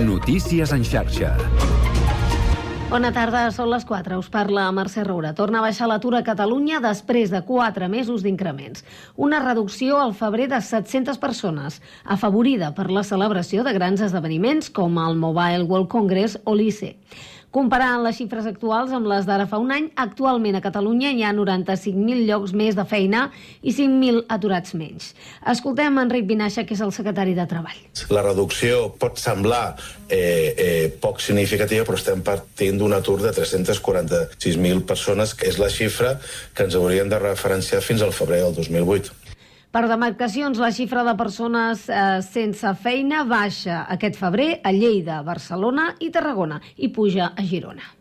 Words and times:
Notícies 0.00 0.72
en 0.72 0.84
xarxa. 0.84 1.34
Bona 2.90 3.12
tarda, 3.14 3.44
són 3.54 3.68
les 3.70 3.84
4. 3.86 4.16
Us 4.18 4.26
parla 4.34 4.64
Mercè 4.74 5.04
Roura. 5.06 5.30
Torna 5.38 5.60
a 5.60 5.62
baixar 5.62 5.86
l'atur 5.86 6.16
a 6.18 6.24
Catalunya 6.26 6.80
després 6.82 7.30
de 7.30 7.38
4 7.46 7.86
mesos 7.92 8.24
d'increments. 8.24 8.82
Una 9.14 9.38
reducció 9.44 10.00
al 10.02 10.10
febrer 10.18 10.48
de 10.50 10.58
700 10.58 11.20
persones, 11.22 11.78
afavorida 12.02 12.72
per 12.74 12.88
la 12.90 13.04
celebració 13.06 13.62
de 13.62 13.76
grans 13.78 14.02
esdeveniments 14.02 14.72
com 14.74 14.98
el 14.98 15.14
Mobile 15.14 15.68
World 15.70 15.86
Congress 15.92 16.40
o 16.42 16.56
l'ICE. 16.58 16.96
Comparant 17.50 18.04
les 18.04 18.14
xifres 18.14 18.46
actuals 18.46 18.92
amb 18.94 19.08
les 19.10 19.24
d'ara 19.26 19.48
fa 19.50 19.58
un 19.58 19.72
any, 19.74 19.88
actualment 19.98 20.54
a 20.54 20.60
Catalunya 20.62 21.10
hi 21.10 21.24
ha 21.26 21.32
95.000 21.34 22.22
llocs 22.28 22.52
més 22.54 22.76
de 22.78 22.84
feina 22.86 23.24
i 23.66 23.72
5.000 23.74 24.22
aturats 24.30 24.76
menys. 24.78 25.08
Escoltem 25.50 25.98
Enric 25.98 26.28
Vinaixa, 26.28 26.62
que 26.62 26.76
és 26.78 26.82
el 26.86 26.94
secretari 26.94 27.34
de 27.34 27.48
Treball. 27.50 27.80
La 28.14 28.22
reducció 28.22 28.84
pot 29.02 29.18
semblar 29.18 29.64
eh, 30.06 30.20
eh, 30.20 30.86
poc 31.02 31.18
significativa, 31.24 31.82
però 31.88 31.98
estem 31.98 32.22
partint 32.22 32.78
d'un 32.78 32.94
atur 32.94 33.18
de 33.24 33.34
346.000 33.34 34.86
persones, 34.86 35.34
que 35.34 35.50
és 35.50 35.58
la 35.58 35.72
xifra 35.74 36.20
que 36.54 36.68
ens 36.68 36.78
hauríem 36.78 37.10
de 37.10 37.18
referenciar 37.18 37.82
fins 37.82 38.06
al 38.06 38.14
febrer 38.14 38.44
del 38.44 38.54
2008. 38.62 39.19
Per 39.70 39.84
demarcacions, 39.86 40.58
la 40.58 40.72
xifra 40.74 41.04
de 41.06 41.12
persones 41.14 41.84
eh, 41.86 42.00
sense 42.26 42.72
feina 42.82 43.22
baixa 43.22 43.84
aquest 43.94 44.18
febrer 44.18 44.48
a 44.66 44.74
Lleida, 44.74 45.20
Barcelona 45.22 45.92
i 46.02 46.10
Tarragona 46.10 46.58
i 46.82 46.90
puja 46.90 47.30
a 47.30 47.46
Girona. 47.46 47.94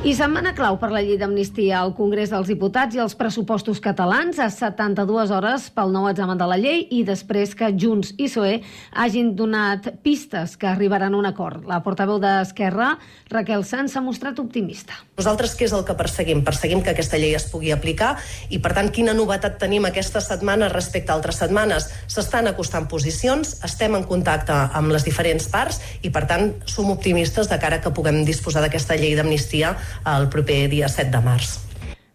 I 0.00 0.14
setmana 0.16 0.54
clau 0.56 0.78
per 0.80 0.88
la 0.94 1.02
llei 1.04 1.18
d'amnistia 1.20 1.74
al 1.76 1.90
Congrés 1.92 2.30
dels 2.32 2.48
Diputats 2.48 2.96
i 2.96 3.00
els 3.02 3.12
pressupostos 3.20 3.82
catalans 3.84 4.38
a 4.40 4.46
72 4.48 5.28
hores 5.36 5.66
pel 5.76 5.90
nou 5.92 6.06
examen 6.08 6.38
de 6.40 6.46
la 6.48 6.56
llei 6.56 6.86
i 6.96 7.02
després 7.04 7.52
que 7.52 7.68
Junts 7.76 8.14
i 8.14 8.24
PSOE 8.24 8.54
hagin 8.96 9.34
donat 9.36 9.90
pistes 10.00 10.54
que 10.56 10.70
arribaran 10.70 11.12
a 11.12 11.18
un 11.20 11.28
acord. 11.28 11.66
La 11.68 11.82
portaveu 11.84 12.16
d'Esquerra, 12.16 12.94
Raquel 13.28 13.60
Sanz, 13.68 13.92
s'ha 13.92 14.00
mostrat 14.00 14.40
optimista. 14.40 14.96
Nosaltres 15.20 15.52
què 15.52 15.68
és 15.68 15.76
el 15.76 15.84
que 15.84 15.98
perseguim? 15.98 16.40
Perseguim 16.48 16.80
que 16.80 16.94
aquesta 16.94 17.20
llei 17.20 17.36
es 17.36 17.44
pugui 17.52 17.68
aplicar 17.76 18.14
i, 18.48 18.56
per 18.56 18.72
tant, 18.72 18.88
quina 18.88 19.12
novetat 19.12 19.60
tenim 19.60 19.84
aquesta 19.84 20.24
setmana 20.24 20.72
respecte 20.72 21.12
a 21.12 21.18
altres 21.18 21.42
setmanes? 21.44 21.90
S'estan 22.08 22.48
acostant 22.48 22.88
posicions, 22.88 23.52
estem 23.68 24.00
en 24.00 24.08
contacte 24.08 24.56
amb 24.72 24.96
les 24.96 25.04
diferents 25.04 25.52
parts 25.52 25.84
i, 26.00 26.08
per 26.08 26.24
tant, 26.24 26.54
som 26.64 26.88
optimistes 26.88 27.52
de 27.52 27.60
cara 27.60 27.84
que 27.84 27.92
puguem 27.92 28.24
disposar 28.24 28.64
d'aquesta 28.64 28.96
llei 28.96 29.12
d'amnistia 29.20 29.76
el 30.16 30.30
proper 30.32 30.62
dia 30.72 30.88
7 30.88 31.10
de 31.16 31.24
març. 31.24 31.58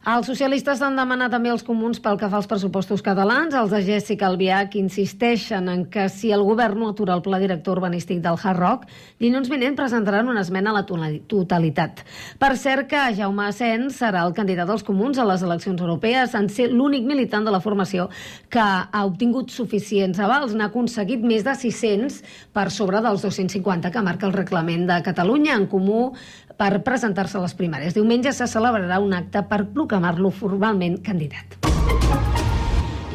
Els 0.05 0.27
socialistes 0.29 0.83
han 0.85 0.99
demanat 0.99 1.31
també 1.33 1.49
els 1.49 1.63
comuns 1.65 1.97
pel 1.97 2.19
que 2.21 2.27
fa 2.29 2.37
als 2.37 2.45
pressupostos 2.45 3.01
catalans. 3.01 3.55
Els 3.57 3.71
de 3.73 3.79
Jessica 3.87 4.27
Albiach 4.27 4.75
insisteixen 4.77 5.65
en 5.71 5.87
que 5.89 6.03
si 6.13 6.29
el 6.29 6.43
govern 6.45 6.77
no 6.77 6.91
atura 6.91 7.15
el 7.17 7.23
pla 7.25 7.39
director 7.41 7.79
urbanístic 7.79 8.19
del 8.21 8.37
Hard 8.37 8.59
Rock, 8.61 8.83
dilluns 9.17 9.49
vinent 9.49 9.73
presentaran 9.73 10.29
una 10.29 10.43
esmena 10.45 10.69
a 10.69 10.75
la 10.75 10.83
totalitat. 10.85 12.03
Per 12.37 12.51
cert 12.53 12.85
que 12.91 13.01
Jaume 13.17 13.47
Asens 13.47 13.97
serà 13.97 14.21
el 14.27 14.35
candidat 14.37 14.69
dels 14.69 14.85
comuns 14.85 15.17
a 15.17 15.25
les 15.25 15.41
eleccions 15.41 15.81
europees 15.81 16.37
en 16.37 16.51
ser 16.53 16.69
l'únic 16.69 17.09
militant 17.09 17.49
de 17.49 17.55
la 17.57 17.63
formació 17.65 18.05
que 18.53 18.61
ha 18.61 19.03
obtingut 19.09 19.49
suficients 19.49 20.21
avals. 20.21 20.53
N'ha 20.53 20.69
aconseguit 20.69 21.25
més 21.25 21.41
de 21.49 21.57
600 21.65 22.21
per 22.53 22.67
sobre 22.69 23.01
dels 23.01 23.25
250 23.25 23.89
que 23.89 24.05
marca 24.05 24.29
el 24.29 24.37
reglament 24.37 24.85
de 24.85 25.01
Catalunya. 25.09 25.57
En 25.57 25.65
comú 25.65 26.11
per 26.57 26.81
presentar-se 26.87 27.39
a 27.39 27.45
les 27.45 27.55
primàries. 27.57 27.95
Diumenge 27.95 28.33
se 28.33 28.47
celebrarà 28.47 28.99
un 29.03 29.13
acte 29.13 29.43
per 29.49 29.65
proclamar-lo 29.75 30.31
formalment 30.31 31.01
candidat. 31.03 31.59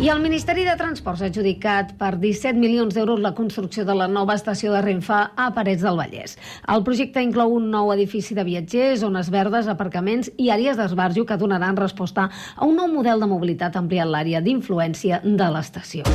I 0.01 0.09
el 0.09 0.23
Ministeri 0.25 0.63
de 0.65 0.73
Transports 0.81 1.21
ha 1.21 1.27
adjudicat 1.29 1.91
per 2.01 2.15
17 2.17 2.57
milions 2.57 2.95
d'euros 2.97 3.21
la 3.21 3.35
construcció 3.37 3.85
de 3.85 3.93
la 3.93 4.07
nova 4.09 4.33
estació 4.39 4.73
de 4.73 4.81
Renfe 4.81 5.13
a 5.13 5.51
Parets 5.53 5.85
del 5.85 6.01
Vallès. 6.01 6.39
El 6.73 6.81
projecte 6.87 7.21
inclou 7.21 7.53
un 7.59 7.69
nou 7.69 7.93
edifici 7.93 8.33
de 8.33 8.47
viatgers, 8.49 9.03
zones 9.05 9.29
verdes, 9.29 9.69
aparcaments 9.69 10.33
i 10.41 10.49
àrees 10.49 10.81
d'esbarjo 10.81 11.27
que 11.29 11.37
donaran 11.37 11.77
resposta 11.77 12.31
a 12.57 12.65
un 12.65 12.81
nou 12.81 12.89
model 12.89 13.21
de 13.21 13.29
mobilitat 13.29 13.77
ampliant 13.77 14.09
l'àrea 14.09 14.41
d'influència 14.41 15.21
de 15.21 15.53
l'estació. 15.53 16.09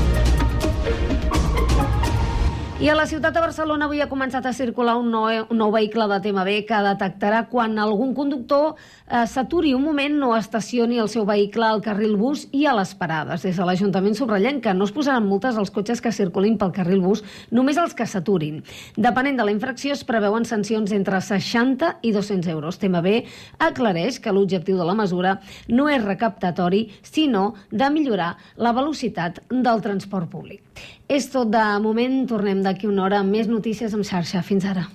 I 2.76 2.90
a 2.92 2.96
la 3.00 3.06
ciutat 3.08 3.32
de 3.32 3.40
Barcelona 3.40 3.86
avui 3.88 4.02
ha 4.04 4.10
començat 4.12 4.44
a 4.44 4.52
circular 4.52 4.98
un 5.00 5.06
nou, 5.08 5.30
un 5.32 5.60
nou 5.62 5.70
vehicle 5.72 6.10
de 6.12 6.18
TMB 6.26 6.56
que 6.68 6.80
detectarà 6.84 7.46
quan 7.48 7.80
algun 7.80 8.12
conductor 8.18 8.74
eh, 9.08 9.26
s'aturi 9.28 9.74
un 9.74 9.84
moment 9.84 10.16
no 10.20 10.32
estacioni 10.36 10.98
el 11.00 11.10
seu 11.10 11.26
vehicle 11.26 11.66
al 11.66 11.82
carril 11.86 12.16
bus 12.18 12.46
i 12.52 12.66
a 12.66 12.74
les 12.78 12.94
parades. 12.98 13.44
Des 13.46 13.58
de 13.58 13.68
l'Ajuntament 13.68 14.18
subratllen 14.18 14.62
que 14.62 14.74
no 14.74 14.88
es 14.88 14.94
posaran 14.96 15.28
multes 15.28 15.58
als 15.58 15.72
cotxes 15.72 16.02
que 16.02 16.14
circulin 16.16 16.58
pel 16.58 16.74
carril 16.76 17.02
bus, 17.04 17.24
només 17.52 17.78
els 17.78 17.94
que 17.94 18.08
s'aturin. 18.10 18.64
Depenent 18.98 19.38
de 19.38 19.46
la 19.46 19.54
infracció 19.54 19.94
es 19.94 20.04
preveuen 20.08 20.46
sancions 20.46 20.92
entre 20.96 21.22
60 21.22 21.96
i 22.02 22.12
200 22.16 22.52
euros. 22.52 22.80
TMB 22.82 23.16
aclareix 23.60 24.20
que 24.20 24.34
l'objectiu 24.34 24.78
de 24.78 24.90
la 24.90 24.98
mesura 24.98 25.40
no 25.70 25.90
és 25.90 26.04
recaptatori, 26.04 26.90
sinó 27.04 27.54
de 27.72 27.90
millorar 27.90 28.36
la 28.58 28.74
velocitat 28.74 29.42
del 29.50 29.82
transport 29.86 30.30
públic. 30.32 30.62
És 31.08 31.30
tot 31.32 31.52
de 31.54 31.64
moment, 31.80 32.24
tornem 32.28 32.64
d'aquí 32.66 32.90
una 32.90 33.06
hora 33.06 33.22
amb 33.22 33.32
més 33.32 33.48
notícies 33.48 33.94
en 33.94 34.04
xarxa. 34.04 34.42
Fins 34.42 34.66
ara. 34.66 34.90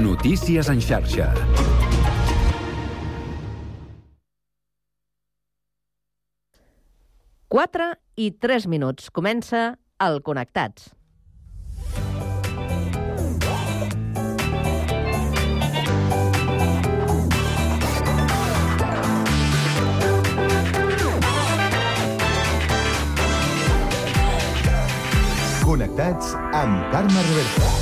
Notícies 0.00 0.68
en 0.72 0.80
xarxa. 0.80 1.26
Quatre 7.52 7.90
i 8.16 8.30
tres 8.32 8.64
minuts. 8.64 9.10
Comença 9.12 9.74
el 10.00 10.22
Connectats. 10.24 10.88
Connectats 25.68 26.32
amb 26.56 26.88
Carme 26.94 27.28
Reversa. 27.28 27.79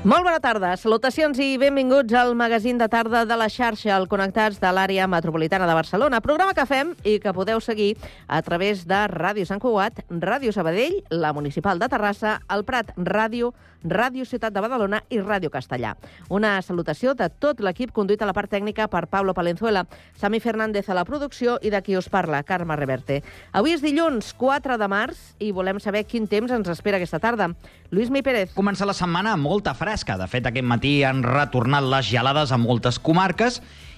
Molt 0.00 0.24
bona 0.24 0.38
tarda, 0.40 0.70
salutacions 0.80 1.36
i 1.44 1.58
benvinguts 1.60 2.14
al 2.16 2.30
magazín 2.32 2.78
de 2.80 2.86
tarda 2.88 3.26
de 3.28 3.36
la 3.36 3.50
xarxa, 3.52 3.90
al 3.92 4.06
Connectats 4.08 4.56
de 4.56 4.70
l'àrea 4.72 5.04
metropolitana 5.04 5.66
de 5.68 5.74
Barcelona. 5.76 6.22
Programa 6.24 6.54
que 6.56 6.64
fem 6.64 6.94
i 7.04 7.18
que 7.20 7.34
podeu 7.36 7.60
seguir 7.60 7.98
a 8.24 8.40
través 8.40 8.86
de 8.88 9.00
Ràdio 9.12 9.44
Sant 9.44 9.60
Cugat, 9.60 10.00
Ràdio 10.08 10.54
Sabadell, 10.56 11.02
la 11.12 11.34
Municipal 11.36 11.78
de 11.78 11.90
Terrassa, 11.92 12.38
el 12.48 12.64
Prat 12.64 12.94
Ràdio, 12.96 13.52
Ràdio 13.84 14.24
Ciutat 14.24 14.52
de 14.52 14.62
Badalona 14.64 15.02
i 15.12 15.20
Ràdio 15.20 15.52
Castellà. 15.52 15.92
Una 16.32 16.54
salutació 16.64 17.12
de 17.12 17.28
tot 17.28 17.60
l'equip 17.60 17.92
conduït 17.92 18.24
a 18.24 18.28
la 18.28 18.36
part 18.36 18.48
tècnica 18.52 18.88
per 18.88 19.06
Pablo 19.12 19.36
Palenzuela, 19.36 19.84
Sami 20.16 20.40
Fernández 20.40 20.88
a 20.88 20.96
la 20.96 21.04
producció 21.04 21.58
i 21.60 21.68
de 21.72 21.82
qui 21.84 21.96
us 21.96 22.08
parla, 22.08 22.42
Carme 22.42 22.76
Reverte. 22.76 23.20
Avui 23.52 23.76
és 23.76 23.84
dilluns 23.84 24.32
4 24.40 24.80
de 24.80 24.88
març 24.88 25.20
i 25.40 25.52
volem 25.52 25.80
saber 25.80 26.06
quin 26.08 26.28
temps 26.28 26.52
ens 26.52 26.72
espera 26.72 26.96
aquesta 26.96 27.20
tarda. 27.20 27.52
Lluís 27.90 28.08
Mi 28.08 28.24
Pérez. 28.24 28.56
Comença 28.56 28.88
la 28.88 28.96
setmana 28.96 29.36
molta 29.36 29.74
fresca. 29.74 29.89
De 29.90 30.26
fet, 30.30 30.44
aquest 30.46 30.66
matí 30.70 31.00
han 31.02 31.24
retornat 31.24 31.82
les 31.82 32.06
gelades 32.06 32.52
a 32.54 32.58
moltes 32.62 33.00
comarques 33.02 33.56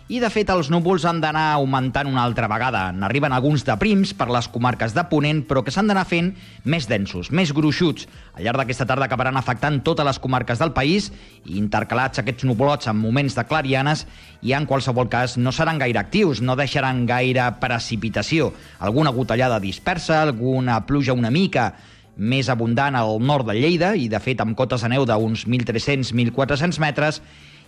i, 0.09 0.23
de 0.23 0.31
fet, 0.33 0.49
els 0.49 0.71
núvols 0.73 1.05
han 1.05 1.19
d'anar 1.21 1.59
augmentant 1.59 2.09
una 2.09 2.23
altra 2.25 2.49
vegada. 2.49 2.87
N'arriben 2.97 3.35
alguns 3.37 3.61
de 3.69 3.77
prims 3.77 4.15
per 4.17 4.31
les 4.33 4.49
comarques 4.49 4.97
de 4.97 5.05
Ponent, 5.11 5.43
però 5.45 5.61
que 5.61 5.71
s'han 5.71 5.93
d'anar 5.93 6.07
fent 6.09 6.33
més 6.65 6.89
densos, 6.89 7.29
més 7.29 7.53
gruixuts. 7.53 8.09
Al 8.33 8.49
llarg 8.49 8.63
d'aquesta 8.63 8.89
tarda 8.89 9.05
acabaran 9.05 9.37
afectant 9.37 9.83
totes 9.85 10.09
les 10.09 10.19
comarques 10.19 10.65
del 10.65 10.73
país 10.73 11.11
i 11.45 11.59
intercalats 11.61 12.25
aquests 12.25 12.49
nuvolots 12.49 12.89
amb 12.89 13.05
moments 13.05 13.37
de 13.37 13.45
clarianes 13.45 14.07
i 14.41 14.57
en 14.57 14.65
qualsevol 14.65 15.13
cas 15.13 15.37
no 15.37 15.53
seran 15.53 15.77
gaire 15.77 16.01
actius, 16.01 16.41
no 16.41 16.57
deixaran 16.57 17.05
gaire 17.05 17.51
precipitació. 17.61 18.55
Alguna 18.81 19.13
gotellada 19.13 19.61
dispersa, 19.61 20.23
alguna 20.23 20.87
pluja 20.89 21.13
una 21.13 21.31
mica 21.31 21.75
més 22.17 22.51
abundant 22.53 22.97
al 22.99 23.19
nord 23.23 23.49
de 23.49 23.57
Lleida 23.57 23.95
i, 23.97 24.09
de 24.09 24.21
fet, 24.21 24.41
amb 24.41 24.57
cotes 24.59 24.85
de 24.85 24.93
neu 24.93 25.07
d'uns 25.09 25.47
1.300-1.400 25.49 26.81
metres 26.83 27.23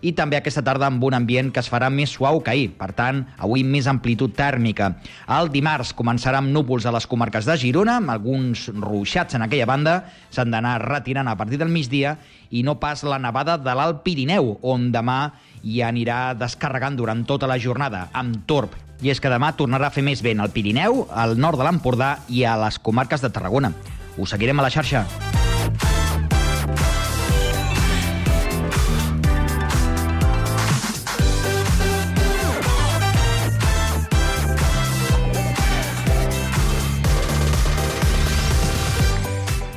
i 0.04 0.12
també 0.12 0.36
aquesta 0.36 0.62
tarda 0.64 0.88
amb 0.90 1.02
un 1.06 1.16
ambient 1.16 1.50
que 1.54 1.62
es 1.62 1.70
farà 1.72 1.88
més 1.92 2.12
suau 2.12 2.42
que 2.44 2.52
ahir, 2.52 2.66
per 2.76 2.90
tant, 2.96 3.22
avui 3.38 3.64
més 3.64 3.88
amplitud 3.88 4.34
tèrmica. 4.36 4.90
El 5.38 5.48
dimarts 5.54 5.94
començarà 5.96 6.42
amb 6.42 6.52
núvols 6.52 6.84
a 6.84 6.92
les 6.94 7.08
comarques 7.08 7.48
de 7.48 7.56
Girona, 7.60 7.96
amb 8.02 8.12
alguns 8.12 8.66
ruixats 8.74 9.38
en 9.38 9.46
aquella 9.46 9.68
banda, 9.70 9.96
s'han 10.34 10.52
d'anar 10.52 10.76
retirant 10.84 11.30
a 11.30 11.36
partir 11.40 11.60
del 11.62 11.72
migdia, 11.72 12.18
i 12.50 12.62
no 12.62 12.76
pas 12.80 13.02
la 13.08 13.18
nevada 13.18 13.56
de 13.56 13.74
l'Alt 13.74 14.04
Pirineu, 14.04 14.58
on 14.62 14.90
demà 14.92 15.18
hi 15.64 15.80
anirà 15.80 16.34
descarregant 16.36 17.00
durant 17.00 17.24
tota 17.24 17.48
la 17.48 17.58
jornada, 17.58 18.08
amb 18.12 18.44
torb 18.46 18.76
I 19.02 19.10
és 19.10 19.18
que 19.20 19.28
demà 19.28 19.50
tornarà 19.56 19.88
a 19.88 19.92
fer 19.92 20.04
més 20.06 20.22
vent 20.22 20.40
al 20.40 20.52
Pirineu, 20.54 21.06
al 21.10 21.34
nord 21.36 21.58
de 21.58 21.66
l'Empordà 21.66 22.14
i 22.30 22.44
a 22.46 22.54
les 22.60 22.78
comarques 22.78 23.20
de 23.20 23.32
Tarragona. 23.32 23.72
Us 24.16 24.30
seguirem 24.30 24.60
a 24.60 24.66
la 24.66 24.70
xarxa. 24.70 25.06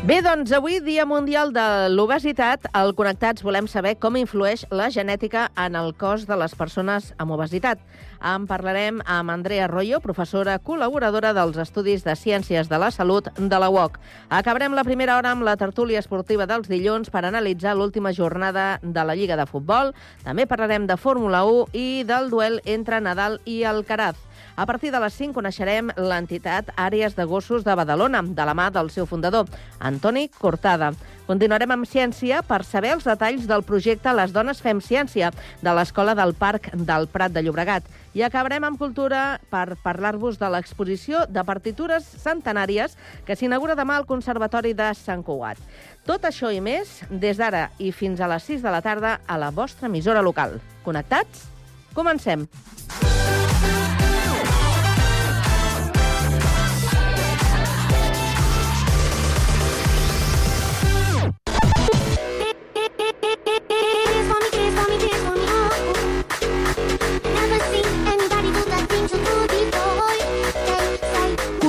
Bé, 0.07 0.22
doncs 0.24 0.54
avui, 0.56 0.78
Dia 0.80 1.04
Mundial 1.04 1.50
de 1.51 1.89
l'Obesitat, 1.92 2.69
al 2.72 2.94
Connectats 2.95 3.44
volem 3.44 3.66
saber 3.68 3.98
com 4.00 4.16
influeix 4.16 4.62
la 4.72 4.88
genètica 4.88 5.50
en 5.60 5.75
el 5.75 5.92
cos 6.00 6.24
de 6.30 6.38
les 6.39 6.56
persones 6.56 7.10
amb 7.19 7.36
obesitat. 7.36 7.81
En 8.22 8.48
parlarem 8.50 9.02
amb 9.06 9.31
Andrea 9.31 9.66
Arroyo, 9.66 10.00
professora 10.02 10.58
col·laboradora 10.60 11.34
dels 11.38 11.58
Estudis 11.62 12.04
de 12.06 12.16
Ciències 12.18 12.69
de 12.69 12.80
la 12.81 12.92
Salut 12.92 13.30
de 13.38 13.60
la 13.60 13.69
UOC. 13.69 14.00
Acabarem 14.30 14.74
la 14.74 14.86
primera 14.88 15.18
hora 15.18 15.31
amb 15.31 15.46
la 15.46 15.58
tertúlia 15.58 16.02
esportiva 16.04 16.48
dels 16.50 16.69
dilluns 16.69 17.12
per 17.14 17.25
analitzar 17.25 17.75
l'última 17.78 18.14
jornada 18.14 18.80
de 18.81 19.04
la 19.04 19.16
Lliga 19.16 19.38
de 19.38 19.46
Futbol. 19.46 19.94
També 20.24 20.48
parlarem 20.48 20.88
de 20.88 20.98
Fórmula 20.98 21.46
1 21.46 21.68
i 21.74 22.04
del 22.08 22.31
duel 22.34 22.62
entre 22.66 23.02
Nadal 23.02 23.40
i 23.46 23.64
Alcaraz. 23.64 24.26
A 24.56 24.66
partir 24.66 24.92
de 24.92 25.00
les 25.00 25.13
5 25.13 25.36
coneixerem 25.38 25.92
l'entitat 25.98 26.72
Àrees 26.75 27.16
de 27.16 27.25
Gossos 27.30 27.63
de 27.63 27.75
Badalona, 27.75 28.24
de 28.24 28.45
la 28.45 28.56
mà 28.57 28.72
del 28.74 28.89
seu 28.89 29.06
fundador, 29.06 29.45
Antoni 29.80 30.28
Cortada. 30.30 30.94
Continuarem 31.28 31.74
amb 31.75 31.86
ciència 31.86 32.39
per 32.48 32.62
saber 32.63 32.94
els 32.95 33.06
detalls 33.06 33.48
del 33.50 33.66
projecte 33.68 34.13
Les 34.16 34.31
dones 34.31 34.62
fem 34.63 34.80
ciència 34.80 35.34
de 35.62 35.74
l'Escola 35.75 36.16
del 36.16 36.31
Parc 36.34 36.69
del 36.74 37.10
Prat 37.12 37.36
de 37.36 37.44
Llobregat. 37.44 37.84
I 38.16 38.24
acabarem 38.24 38.63
amb 38.63 38.80
cultura 38.80 39.42
per 39.51 39.75
parlar-vos 39.84 40.39
de 40.39 40.50
l'exposició 40.50 41.25
de 41.28 41.44
partitures 41.44 42.07
centenàries 42.24 42.95
que 43.28 43.36
s'inaugura 43.36 43.75
demà 43.75 44.00
al 44.00 44.07
Conservatori 44.07 44.72
de 44.74 44.94
Sant 44.95 45.25
Cugat. 45.28 45.60
Tot 46.07 46.24
això 46.25 46.50
i 46.56 46.63
més 46.63 47.01
des 47.12 47.38
d'ara 47.38 47.68
i 47.78 47.92
fins 47.92 48.24
a 48.24 48.31
les 48.31 48.48
6 48.48 48.63
de 48.63 48.72
la 48.72 48.81
tarda 48.81 49.19
a 49.28 49.38
la 49.38 49.51
vostra 49.51 49.92
emissora 49.92 50.24
local. 50.24 50.62
Connectats? 50.88 51.45
Comencem. 51.94 52.48
Dance 52.48 53.06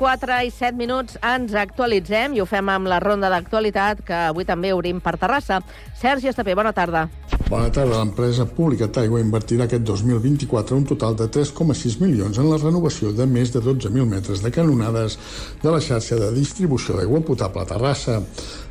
4 0.00 0.36
i 0.46 0.50
7 0.50 0.78
minuts 0.80 1.18
ens 1.20 1.52
actualitzem 1.52 2.32
i 2.32 2.40
ho 2.40 2.46
fem 2.48 2.70
amb 2.72 2.88
la 2.88 3.02
ronda 3.04 3.28
d'actualitat 3.28 4.00
que 4.06 4.20
avui 4.30 4.48
també 4.48 4.72
obrim 4.72 5.02
per 5.04 5.18
Terrassa. 5.20 5.60
Sergi 6.00 6.32
Estapé, 6.32 6.56
bona 6.56 6.72
tarda. 6.72 7.04
Bona 7.50 7.66
tarda. 7.74 7.96
L'empresa 7.98 8.44
pública 8.46 8.86
Taigua 8.94 9.18
invertirà 9.18 9.64
aquest 9.66 9.82
2024 9.82 10.76
un 10.78 10.84
total 10.86 11.16
de 11.18 11.26
3,6 11.34 11.96
milions 11.98 12.36
en 12.38 12.46
la 12.46 12.58
renovació 12.60 13.10
de 13.10 13.24
més 13.26 13.50
de 13.50 13.58
12.000 13.64 14.04
metres 14.06 14.42
de 14.44 14.52
canonades 14.54 15.16
de 15.58 15.72
la 15.74 15.80
xarxa 15.82 16.14
de 16.20 16.28
distribució 16.36 16.94
d'aigua 16.94 17.18
potable 17.26 17.64
a 17.64 17.66
Terrassa. 17.66 18.20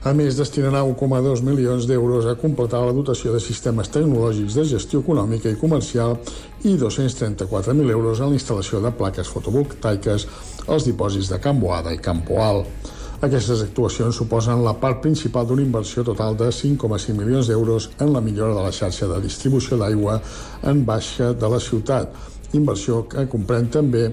A 0.07 0.13
més, 0.15 0.37
destinarà 0.39 0.85
1,2 0.87 1.43
milions 1.43 1.89
d'euros 1.89 2.29
a 2.31 2.37
completar 2.39 2.85
la 2.85 2.95
dotació 2.95 3.33
de 3.35 3.41
sistemes 3.43 3.91
tecnològics 3.91 4.55
de 4.55 4.65
gestió 4.71 5.03
econòmica 5.03 5.51
i 5.51 5.59
comercial 5.59 6.15
i 6.63 6.77
234.000 6.79 7.91
euros 7.97 8.23
en 8.23 8.31
la 8.31 8.39
instal·lació 8.39 8.79
de 8.79 8.93
plaques 8.95 9.27
fotovoltaiques 9.27 10.27
als 10.69 10.87
dipòsits 10.87 11.33
de 11.33 11.41
Can 11.43 11.59
Boada 11.59 11.91
i 11.91 11.99
Campo 11.99 12.39
Alt. 12.45 12.95
Aquestes 13.19 13.59
actuacions 13.65 14.15
suposen 14.15 14.61
la 14.63 14.71
part 14.79 15.01
principal 15.03 15.43
d'una 15.47 15.65
inversió 15.65 16.05
total 16.07 16.37
de 16.39 16.45
5,5 16.55 17.17
milions 17.17 17.49
d'euros 17.51 17.89
en 17.99 18.13
la 18.13 18.21
millora 18.23 18.55
de 18.55 18.63
la 18.63 18.71
xarxa 18.71 19.09
de 19.11 19.17
distribució 19.19 19.75
d'aigua 19.75 20.21
en 20.71 20.85
baixa 20.87 21.33
de 21.33 21.49
la 21.51 21.59
ciutat, 21.59 22.15
inversió 22.55 23.01
que 23.11 23.27
comprèn 23.27 23.67
també 23.75 24.05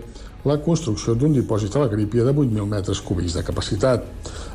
la 0.46 0.58
construcció 0.62 1.14
d'un 1.14 1.38
dipòsit 1.38 1.74
a 1.76 1.84
la 1.84 1.92
Grípia 1.94 2.26
de 2.26 2.34
8.000 2.34 2.66
metres 2.70 3.00
cúbics 3.02 3.38
de 3.38 3.46
capacitat. 3.46 4.04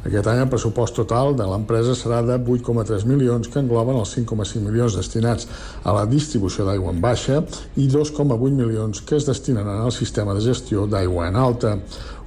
Aquest 0.03 0.27
any 0.27 0.43
el 0.43 0.51
pressupost 0.51 0.99
total 0.99 1.35
de 1.39 1.47
l'empresa 1.47 1.95
serà 1.95 2.21
de 2.23 2.35
8,3 2.35 3.07
milions 3.07 3.47
que 3.47 3.59
engloben 3.63 4.03
els 4.03 4.15
5,5 4.17 4.67
milions 4.67 4.99
destinats 4.99 5.47
a 5.83 5.95
la 5.95 6.05
distribució 6.05 6.67
d'aigua 6.67 6.91
en 6.91 7.03
baixa 7.03 7.43
i 7.75 7.87
2,8 7.87 8.55
milions 8.55 9.03
que 9.03 9.15
es 9.15 9.27
destinaran 9.27 9.83
al 9.83 9.95
sistema 9.95 10.35
de 10.35 10.43
gestió 10.47 10.87
d'aigua 10.87 11.27
en 11.31 11.39
alta. 11.39 11.77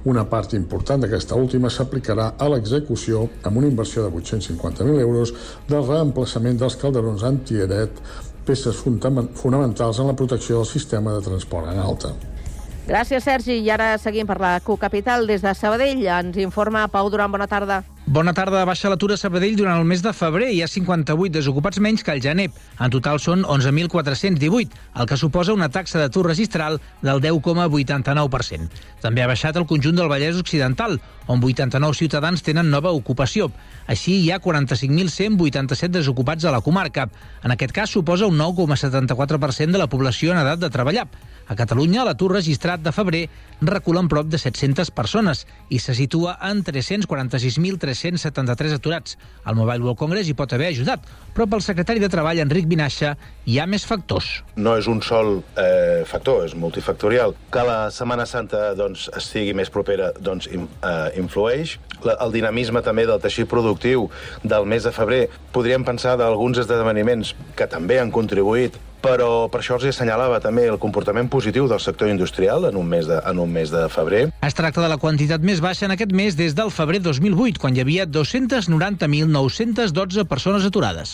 Una 0.05 0.21
part 0.29 0.53
important 0.53 1.01
d'aquesta 1.01 1.37
última 1.41 1.71
s'aplicarà 1.73 2.27
a 2.37 2.49
l'execució 2.53 3.23
amb 3.41 3.57
una 3.57 3.69
inversió 3.71 4.03
de 4.05 4.11
850.000 4.13 5.01
euros 5.01 5.33
del 5.65 5.81
reemplaçament 5.87 6.61
dels 6.61 6.77
calderons 6.77 7.25
antiaret, 7.25 7.97
peces 8.45 8.77
fonamentals 8.85 9.99
en 9.99 10.11
la 10.11 10.15
protecció 10.15 10.61
del 10.61 10.69
sistema 10.69 11.15
de 11.15 11.25
transport 11.25 11.73
en 11.73 11.81
alta. 11.81 12.13
Gràcies, 12.85 13.25
Sergi. 13.25 13.57
I 13.65 13.71
ara 13.73 13.95
seguim 13.97 14.29
per 14.29 14.37
la 14.37 14.59
Q-Capital. 14.61 15.25
Des 15.25 15.41
de 15.41 15.55
Sabadell 15.57 16.05
ens 16.05 16.37
informa 16.37 16.85
Pau 16.93 17.09
Duran. 17.09 17.33
Bona 17.33 17.49
tarda. 17.49 17.81
Bona 18.05 18.35
tarda. 18.37 18.59
Baixa 18.69 18.85
l'atur 18.91 19.15
a 19.15 19.17
Sabadell 19.17 19.55
durant 19.57 19.79
el 19.81 19.87
mes 19.89 20.03
de 20.05 20.11
febrer. 20.13 20.51
Hi 20.53 20.59
ha 20.61 20.67
58 20.69 21.33
desocupats 21.33 21.79
menys 21.81 22.03
que 22.05 22.13
el 22.13 22.21
gener. 22.21 22.51
En 22.77 22.93
total 22.93 23.17
són 23.17 23.41
11.418, 23.41 24.77
el 25.01 25.09
que 25.09 25.17
suposa 25.17 25.55
una 25.57 25.71
taxa 25.73 25.97
d'atur 25.97 26.27
registral 26.27 26.77
del 27.01 27.23
10,89%. 27.23 28.69
També 29.01 29.25
ha 29.25 29.31
baixat 29.31 29.57
el 29.57 29.65
conjunt 29.65 29.97
del 29.97 30.11
Vallès 30.11 30.37
Occidental, 30.37 30.99
on 31.25 31.41
89 31.41 31.97
ciutadans 31.97 32.45
tenen 32.45 32.69
nova 32.69 32.93
ocupació. 32.93 33.49
Així, 33.89 34.19
hi 34.21 34.29
ha 34.29 34.37
45.187 34.37 35.89
desocupats 35.97 36.45
a 36.45 36.53
la 36.53 36.61
comarca. 36.61 37.09
En 37.41 37.57
aquest 37.57 37.73
cas, 37.73 37.89
suposa 37.89 38.29
un 38.29 38.37
9,74% 38.37 39.73
de 39.73 39.81
la 39.81 39.89
població 39.89 40.31
en 40.31 40.43
edat 40.45 40.61
de 40.61 40.69
treballar. 40.69 41.07
A 41.47 41.53
Catalunya, 41.57 42.05
l'atur 42.05 42.31
registrat 42.33 42.81
de 42.81 42.93
febrer 42.93 43.27
recula 43.61 44.01
en 44.01 44.07
prop 44.09 44.29
de 44.29 44.37
700 44.41 44.89
persones 44.93 45.45
i 45.69 45.77
se 45.79 45.93
situa 45.93 46.39
en 46.41 46.63
346.373 47.95 48.75
aturats. 48.75 49.17
El 49.45 49.55
Mobile 49.55 49.83
World 49.83 49.97
Congress 49.99 50.29
hi 50.29 50.35
pot 50.37 50.53
haver 50.53 50.69
ajudat, 50.73 51.05
però 51.33 51.47
pel 51.49 51.63
secretari 51.63 52.01
de 52.03 52.09
Treball, 52.11 52.41
Enric 52.43 52.67
Vinaixa, 52.69 53.15
hi 53.45 53.59
ha 53.59 53.67
més 53.69 53.85
factors. 53.87 54.41
No 54.55 54.75
és 54.79 54.89
un 54.91 55.01
sol 55.05 55.39
eh, 55.61 56.03
factor, 56.09 56.45
és 56.47 56.55
multifactorial. 56.59 57.35
Que 57.53 57.65
la 57.67 57.79
Setmana 57.95 58.27
Santa 58.29 58.73
doncs, 58.77 59.07
estigui 59.15 59.55
més 59.57 59.71
propera 59.73 60.11
doncs, 60.19 60.49
in, 60.51 60.67
eh, 60.81 61.11
influeix. 61.21 61.77
La, 62.05 62.17
el 62.25 62.33
dinamisme 62.35 62.83
també 62.85 63.05
del 63.07 63.21
teixit 63.23 63.49
productiu 63.49 64.09
del 64.43 64.67
mes 64.69 64.85
de 64.85 64.93
febrer. 64.95 65.23
Podríem 65.55 65.85
pensar 65.87 66.17
d'alguns 66.19 66.59
esdeveniments 66.65 67.35
que 67.55 67.69
també 67.71 67.99
han 68.01 68.13
contribuït 68.13 68.77
però 69.05 69.29
per 69.51 69.59
això 69.61 69.75
els 69.77 69.85
assenyalava 69.91 70.39
també 70.43 70.63
el 70.69 70.79
comportament 70.81 71.29
positiu 71.31 71.67
del 71.71 71.81
sector 71.83 72.07
industrial 72.09 72.65
en 72.69 72.75
un 72.79 72.87
mes 72.89 73.05
de, 73.09 73.17
en 73.21 73.39
un 73.39 73.49
mes 73.51 73.69
de 73.73 73.89
febrer. 73.93 74.23
Es 74.45 74.53
tracta 74.57 74.81
de 74.81 74.89
la 74.91 74.97
quantitat 75.01 75.41
més 75.45 75.59
baixa 75.63 75.85
en 75.87 75.91
aquest 75.95 76.13
mes 76.15 76.35
des 76.37 76.53
del 76.57 76.71
febrer 76.73 76.99
2008, 77.05 77.59
quan 77.61 77.75
hi 77.75 77.81
havia 77.85 78.03
290.912 78.09 80.25
persones 80.29 80.63
aturades. 80.65 81.09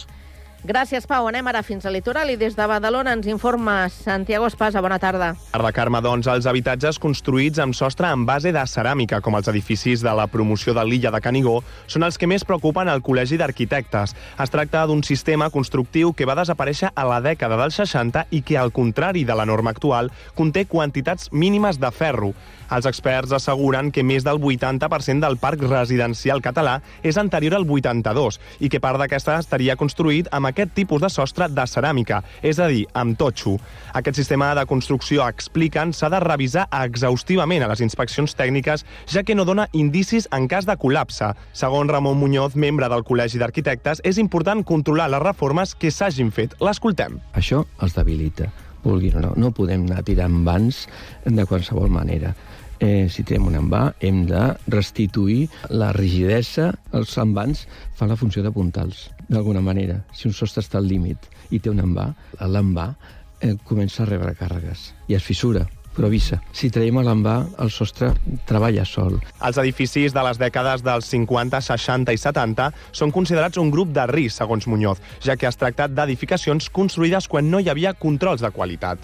Gràcies, 0.61 1.07
Pau. 1.09 1.25
Anem 1.25 1.47
ara 1.49 1.63
fins 1.65 1.87
al 1.89 1.95
litoral 1.97 2.29
i 2.29 2.35
des 2.37 2.53
de 2.53 2.65
Badalona 2.69 3.15
ens 3.17 3.25
informa 3.25 3.87
Santiago 3.89 4.45
Espasa. 4.45 4.83
Bona 4.85 4.99
tarda. 5.01 5.31
Tarda, 5.49 5.71
Carme, 5.73 5.97
doncs 6.05 6.29
els 6.29 6.45
habitatges 6.45 6.99
construïts 7.01 7.57
amb 7.63 7.73
sostre 7.73 8.11
en 8.13 8.27
base 8.29 8.53
de 8.53 8.61
ceràmica, 8.69 9.23
com 9.25 9.39
els 9.39 9.49
edificis 9.49 10.05
de 10.05 10.13
la 10.13 10.27
promoció 10.29 10.75
de 10.77 10.85
l'illa 10.85 11.09
de 11.09 11.21
Canigó, 11.25 11.63
són 11.89 12.05
els 12.05 12.21
que 12.21 12.29
més 12.29 12.45
preocupen 12.45 12.93
al 12.93 13.01
Col·legi 13.01 13.41
d'Arquitectes. 13.41 14.13
Es 14.13 14.53
tracta 14.53 14.85
d'un 14.85 15.01
sistema 15.01 15.49
constructiu 15.49 16.13
que 16.13 16.29
va 16.29 16.37
desaparèixer 16.37 16.93
a 16.93 17.09
la 17.09 17.17
dècada 17.25 17.57
dels 17.57 17.81
60 17.81 18.27
i 18.29 18.45
que, 18.45 18.59
al 18.61 18.69
contrari 18.69 19.25
de 19.25 19.33
la 19.33 19.49
norma 19.49 19.73
actual, 19.73 20.13
conté 20.37 20.67
quantitats 20.69 21.33
mínimes 21.33 21.81
de 21.81 21.89
ferro. 21.89 22.35
Els 22.71 22.85
experts 22.87 23.33
asseguren 23.35 23.89
que 23.91 24.03
més 24.07 24.23
del 24.23 24.37
80% 24.39 25.25
del 25.25 25.35
parc 25.41 25.65
residencial 25.65 26.39
català 26.39 26.77
és 27.03 27.17
anterior 27.19 27.57
al 27.57 27.65
82 27.67 28.39
i 28.63 28.69
que 28.71 28.79
part 28.79 29.01
d'aquesta 29.01 29.35
estaria 29.41 29.75
construït 29.75 30.29
amb 30.31 30.47
aquest 30.51 30.74
tipus 30.77 31.01
de 31.01 31.10
sostre 31.12 31.48
de 31.51 31.65
ceràmica, 31.67 32.22
és 32.43 32.60
a 32.60 32.70
dir, 32.72 32.86
amb 32.93 33.17
totxo. 33.20 33.58
Aquest 33.98 34.20
sistema 34.22 34.51
de 34.58 34.65
construcció, 34.70 35.25
expliquen, 35.27 35.93
s'ha 35.96 36.12
de 36.12 36.22
revisar 36.24 36.67
exhaustivament 36.84 37.65
a 37.65 37.72
les 37.72 37.84
inspeccions 37.84 38.36
tècniques, 38.38 38.86
ja 39.12 39.24
que 39.24 39.36
no 39.36 39.48
dona 39.48 39.67
indicis 39.74 40.29
en 40.36 40.48
cas 40.51 40.67
de 40.70 40.77
col·lapse. 40.79 41.34
Segons 41.58 41.91
Ramon 41.91 42.20
Muñoz, 42.20 42.55
membre 42.55 42.89
del 42.91 43.05
Col·legi 43.08 43.41
d'Arquitectes, 43.41 44.03
és 44.08 44.22
important 44.22 44.63
controlar 44.67 45.10
les 45.12 45.24
reformes 45.24 45.75
que 45.75 45.91
s'hagin 45.91 46.31
fet. 46.31 46.55
L'escoltem. 46.62 47.20
Això 47.38 47.65
els 47.81 47.98
debilita, 47.98 48.51
vulguin 48.86 49.20
o 49.20 49.27
no. 49.27 49.36
No 49.39 49.53
podem 49.55 49.88
anar 49.89 50.05
tirant 50.08 50.41
vans 50.48 50.86
de 51.25 51.46
qualsevol 51.50 51.91
manera. 51.91 52.36
Eh, 52.81 53.05
si 53.13 53.22
tirem 53.22 53.46
un 53.46 53.53
envà, 53.60 53.91
hem 54.01 54.24
de 54.25 54.41
restituir 54.74 55.46
la 55.70 55.91
rigidesa. 55.93 56.72
Els 56.98 57.13
envans 57.22 57.67
fan 57.98 58.10
la 58.10 58.17
funció 58.17 58.41
de 58.41 58.50
puntals, 58.55 59.12
d'alguna 59.31 59.63
manera. 59.63 60.01
Si 60.13 60.27
un 60.27 60.35
sostre 60.35 60.63
està 60.63 60.79
al 60.81 60.89
límit 60.91 61.29
i 61.51 61.59
té 61.59 61.71
un 61.71 61.79
envà, 61.81 62.11
l'envà 62.43 62.91
eh, 63.39 63.55
comença 63.67 64.03
a 64.03 64.09
rebre 64.09 64.35
càrregues 64.38 64.91
i 65.07 65.17
es 65.17 65.23
fissura 65.23 65.65
però 65.95 66.07
avisa. 66.07 66.38
Si 66.55 66.69
traiem 66.71 67.01
l'envà, 67.03 67.35
el 67.59 67.71
sostre 67.71 68.11
treballa 68.47 68.85
sol. 68.88 69.17
Els 69.43 69.57
edificis 69.59 70.13
de 70.15 70.23
les 70.23 70.39
dècades 70.39 70.85
dels 70.85 71.09
50, 71.11 71.61
60 71.67 72.15
i 72.15 72.21
70 72.21 72.69
són 72.95 73.11
considerats 73.11 73.59
un 73.59 73.71
grup 73.73 73.91
de 73.95 74.05
risc, 74.07 74.38
segons 74.39 74.67
Muñoz, 74.71 75.01
ja 75.23 75.35
que 75.35 75.50
es 75.50 75.59
tracta 75.59 75.89
d'edificacions 75.91 76.69
construïdes 76.71 77.27
quan 77.27 77.51
no 77.51 77.59
hi 77.59 77.69
havia 77.69 77.93
controls 77.93 78.43
de 78.43 78.51
qualitat. 78.55 79.03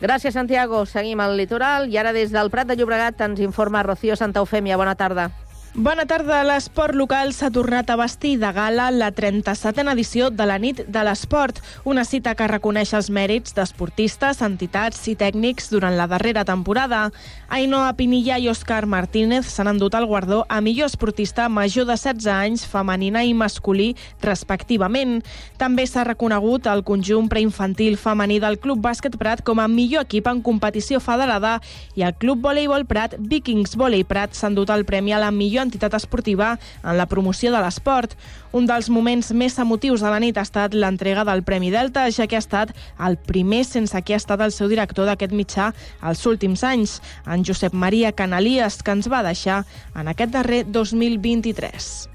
Gràcies, 0.00 0.34
Santiago. 0.36 0.84
Seguim 0.86 1.22
al 1.24 1.38
litoral 1.38 1.88
i 1.88 1.96
ara 1.96 2.12
des 2.12 2.30
del 2.30 2.52
Prat 2.52 2.68
de 2.68 2.76
Llobregat 2.76 3.22
ens 3.24 3.40
informa 3.40 3.82
Rocío 3.82 4.14
Santaufèmia. 4.14 4.76
Bona 4.76 4.94
tarda. 4.94 5.30
Bona 5.76 6.06
tarda. 6.08 6.38
L'esport 6.40 6.96
local 6.96 7.34
s'ha 7.36 7.50
tornat 7.52 7.90
a 7.92 7.98
vestir 8.00 8.38
de 8.40 8.48
gala 8.56 8.86
la 8.88 9.10
37a 9.12 9.92
edició 9.92 10.30
de 10.32 10.44
la 10.48 10.54
nit 10.56 10.78
de 10.88 11.00
l'esport, 11.04 11.58
una 11.84 12.06
cita 12.08 12.32
que 12.34 12.46
reconeix 12.48 12.94
els 12.96 13.10
mèrits 13.12 13.52
d'esportistes, 13.52 14.40
entitats 14.40 15.02
i 15.12 15.12
tècnics 15.20 15.68
durant 15.68 15.92
la 15.98 16.06
darrera 16.08 16.46
temporada. 16.48 17.10
Ainhoa 17.52 17.92
Pinilla 17.98 18.38
i 18.40 18.48
Òscar 18.48 18.86
Martínez 18.88 19.50
s'han 19.52 19.68
endut 19.74 19.92
el 20.00 20.06
guardó 20.08 20.46
a 20.48 20.62
millor 20.64 20.88
esportista 20.88 21.50
major 21.50 21.84
de 21.84 21.98
16 22.00 22.24
anys, 22.32 22.64
femenina 22.64 23.26
i 23.28 23.36
masculí, 23.36 23.90
respectivament. 24.24 25.20
També 25.60 25.84
s'ha 25.84 26.06
reconegut 26.08 26.70
el 26.72 26.86
conjunt 26.88 27.28
preinfantil 27.28 28.00
femení 28.00 28.40
del 28.40 28.56
Club 28.64 28.80
Bàsquet 28.80 29.20
Prat 29.20 29.44
com 29.44 29.60
a 29.60 29.68
millor 29.68 30.08
equip 30.08 30.32
en 30.32 30.40
competició 30.40 31.04
federada 31.04 31.60
i 31.94 32.08
el 32.08 32.16
Club 32.16 32.40
Voleibol 32.48 32.88
Prat, 32.88 33.20
Vikings 33.20 33.76
Volei 33.76 34.08
Prat, 34.08 34.32
s'ha 34.32 34.48
endut 34.48 34.72
el 34.72 34.88
premi 34.88 35.12
a 35.12 35.20
la 35.20 35.30
millor 35.30 35.65
entitat 35.66 35.94
esportiva 35.98 36.54
en 36.82 36.96
la 36.96 37.08
promoció 37.10 37.52
de 37.52 37.60
l'esport. 37.62 38.16
Un 38.56 38.66
dels 38.66 38.88
moments 38.90 39.32
més 39.36 39.58
emotius 39.60 40.00
de 40.00 40.10
la 40.12 40.22
nit 40.22 40.38
ha 40.38 40.46
estat 40.46 40.74
l'entrega 40.74 41.26
del 41.28 41.44
Premi 41.44 41.70
Delta, 41.74 42.06
ja 42.10 42.26
que 42.26 42.38
ha 42.38 42.44
estat 42.44 42.72
el 42.98 43.18
primer 43.18 43.64
sense 43.68 44.00
qui 44.02 44.16
ha 44.16 44.22
estat 44.22 44.40
el 44.40 44.54
seu 44.54 44.70
director 44.72 45.06
d'aquest 45.06 45.36
mitjà 45.36 45.72
els 46.02 46.24
últims 46.26 46.64
anys, 46.64 47.00
en 47.26 47.44
Josep 47.44 47.74
Maria 47.74 48.12
Canalies, 48.16 48.82
que 48.82 48.96
ens 48.96 49.10
va 49.12 49.24
deixar 49.26 49.64
en 49.94 50.08
aquest 50.08 50.32
darrer 50.32 50.64
2023. 50.70 52.06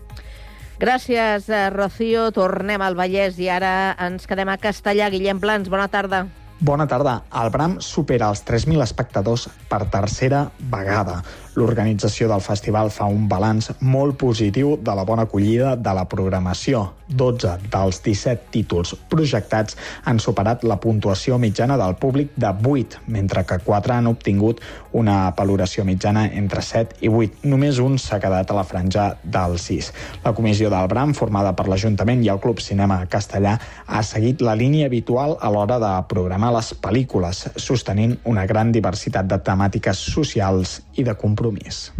Gràcies, 0.81 1.46
eh, 1.48 1.70
Rocío. 1.70 2.31
Tornem 2.34 2.81
al 2.81 2.96
Vallès 2.98 3.38
i 3.38 3.51
ara 3.53 3.96
ens 4.01 4.25
quedem 4.25 4.50
a 4.50 4.58
Castellà. 4.58 5.12
Guillem 5.13 5.39
Plans, 5.39 5.70
bona 5.70 5.88
tarda. 5.88 6.25
Bona 6.60 6.88
tarda. 6.88 7.24
El 7.38 7.50
Bram 7.53 7.79
supera 7.81 8.29
els 8.29 8.41
3.000 8.46 8.81
espectadors 8.81 9.48
per 9.70 9.84
tercera 9.93 10.48
vegada. 10.74 11.22
L'organització 11.60 12.29
del 12.31 12.39
festival 12.39 12.89
fa 12.96 13.10
un 13.12 13.25
balanç 13.27 13.74
molt 13.84 14.15
positiu 14.15 14.77
de 14.79 14.93
la 14.96 15.03
bona 15.03 15.25
acollida 15.27 15.75
de 15.75 15.93
la 15.98 16.05
programació. 16.08 16.86
12 17.12 17.58
dels 17.74 17.98
17 18.05 18.51
títols 18.53 18.93
projectats 19.12 19.75
han 20.08 20.22
superat 20.24 20.63
la 20.63 20.77
puntuació 20.79 21.36
mitjana 21.41 21.75
del 21.75 21.98
públic 22.00 22.31
de 22.39 22.48
8, 22.48 23.01
mentre 23.12 23.43
que 23.43 23.58
4 23.65 23.93
han 23.98 24.08
obtingut 24.08 24.62
una 24.96 25.34
valoració 25.36 25.84
mitjana 25.84 26.24
entre 26.31 26.63
7 26.63 27.01
i 27.03 27.12
8. 27.12 27.43
Només 27.51 27.81
un 27.84 27.98
s'ha 28.00 28.22
quedat 28.24 28.51
a 28.51 28.55
la 28.55 28.63
franja 28.63 29.10
del 29.24 29.58
6. 29.60 29.91
La 30.24 30.34
comissió 30.38 30.72
del 30.72 30.88
Bram, 30.88 31.12
formada 31.13 31.51
per 31.58 31.67
l'Ajuntament 31.67 32.24
i 32.24 32.31
el 32.31 32.39
Club 32.39 32.63
Cinema 32.63 33.01
Castellà, 33.12 33.58
ha 33.88 34.03
seguit 34.08 34.41
la 34.41 34.55
línia 34.55 34.88
habitual 34.88 35.36
a 35.41 35.51
l'hora 35.51 35.81
de 35.84 35.91
programar 36.08 36.53
les 36.55 36.72
pel·lícules, 36.79 37.43
sostenint 37.60 38.15
una 38.24 38.48
gran 38.48 38.72
diversitat 38.72 39.27
de 39.27 39.41
temàtiques 39.43 40.00
socials 40.15 40.79
i 40.96 41.03
de 41.03 41.15
compromís. 41.41 41.91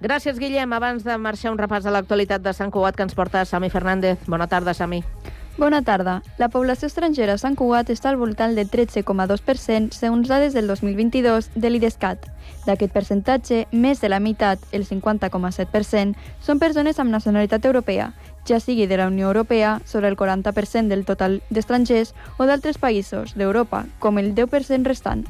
Gràcies, 0.00 0.38
Guillem. 0.38 0.72
Abans 0.72 1.04
de 1.04 1.16
marxar, 1.16 1.52
un 1.52 1.58
repàs 1.58 1.84
de 1.84 1.92
l'actualitat 1.92 2.42
de 2.42 2.52
Sant 2.52 2.70
Cugat 2.70 2.96
que 2.96 3.02
ens 3.02 3.14
porta 3.14 3.44
Sami 3.44 3.70
Fernández. 3.70 4.18
Bona 4.26 4.46
tarda, 4.46 4.74
Sami. 4.74 5.02
Bona 5.56 5.80
tarda. 5.80 6.22
La 6.36 6.50
població 6.50 6.84
estrangera 6.86 7.32
a 7.32 7.40
Sant 7.40 7.56
Cugat 7.56 7.88
està 7.88 8.10
al 8.10 8.18
voltant 8.20 8.52
del 8.54 8.68
13,2% 8.68 9.96
segons 9.96 10.28
dades 10.28 10.52
del 10.52 10.68
2022 10.68 11.48
de 11.54 11.70
l'IDESCAT. 11.70 12.28
D'aquest 12.66 12.92
percentatge, 12.92 13.62
més 13.72 14.04
de 14.04 14.10
la 14.12 14.20
meitat, 14.20 14.60
el 14.72 14.84
50,7%, 14.84 16.12
són 16.44 16.60
persones 16.60 17.00
amb 17.00 17.10
nacionalitat 17.10 17.64
europea, 17.64 18.12
ja 18.46 18.60
sigui 18.60 18.86
de 18.86 19.00
la 19.00 19.08
Unió 19.08 19.32
Europea, 19.32 19.80
sobre 19.86 20.08
el 20.12 20.16
40% 20.16 20.92
del 20.92 21.06
total 21.08 21.40
d'estrangers, 21.48 22.12
o 22.36 22.44
d'altres 22.44 22.76
països 22.76 23.32
d'Europa, 23.34 23.86
com 23.98 24.20
el 24.20 24.34
10% 24.36 24.84
restant. 24.84 25.24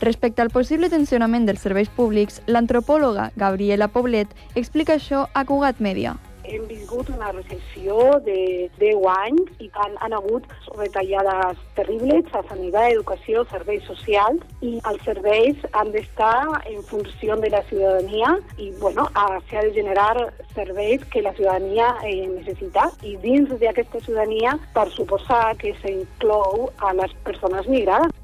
Respecte 0.00 0.40
al 0.40 0.48
possible 0.48 0.88
tensionament 0.88 1.44
dels 1.44 1.60
serveis 1.60 1.90
públics, 1.92 2.40
l'antropòloga 2.48 3.28
Gabriela 3.36 3.90
Poblet 3.92 4.32
explica 4.56 4.96
això 4.96 5.26
a 5.34 5.44
Cugat 5.44 5.84
Media. 5.84 6.16
hem 6.50 6.64
viscut 6.66 7.08
una 7.14 7.30
recessió 7.30 7.96
de 8.24 8.68
10 8.80 9.04
anys 9.12 9.50
i 9.62 9.68
han, 9.82 9.92
han 10.02 10.14
hagut 10.16 10.46
retallades 10.78 11.60
terribles 11.76 12.32
a 12.34 12.42
sanitat, 12.48 12.88
educació, 12.90 13.44
serveis 13.52 13.84
socials 13.86 14.42
i 14.66 14.72
els 14.90 15.04
serveis 15.06 15.60
han 15.78 15.92
d'estar 15.94 16.34
en 16.72 16.82
funció 16.90 17.36
de 17.44 17.52
la 17.54 17.62
ciutadania 17.68 18.32
i 18.58 18.70
bueno, 18.80 19.06
s'ha 19.14 19.62
de 19.68 19.74
generar 19.76 20.32
serveis 20.56 21.04
que 21.12 21.22
la 21.22 21.34
ciutadania 21.38 21.92
eh, 22.02 22.26
necessita 22.26 22.88
i 23.06 23.14
dins 23.22 23.52
d'aquesta 23.60 24.00
ciutadania 24.00 24.56
per 24.74 24.88
suposar 24.96 25.54
que 25.60 25.76
s'inclou 25.84 26.70
a 26.78 26.96
les 26.98 27.14
persones 27.28 27.68
migrades. 27.68 28.19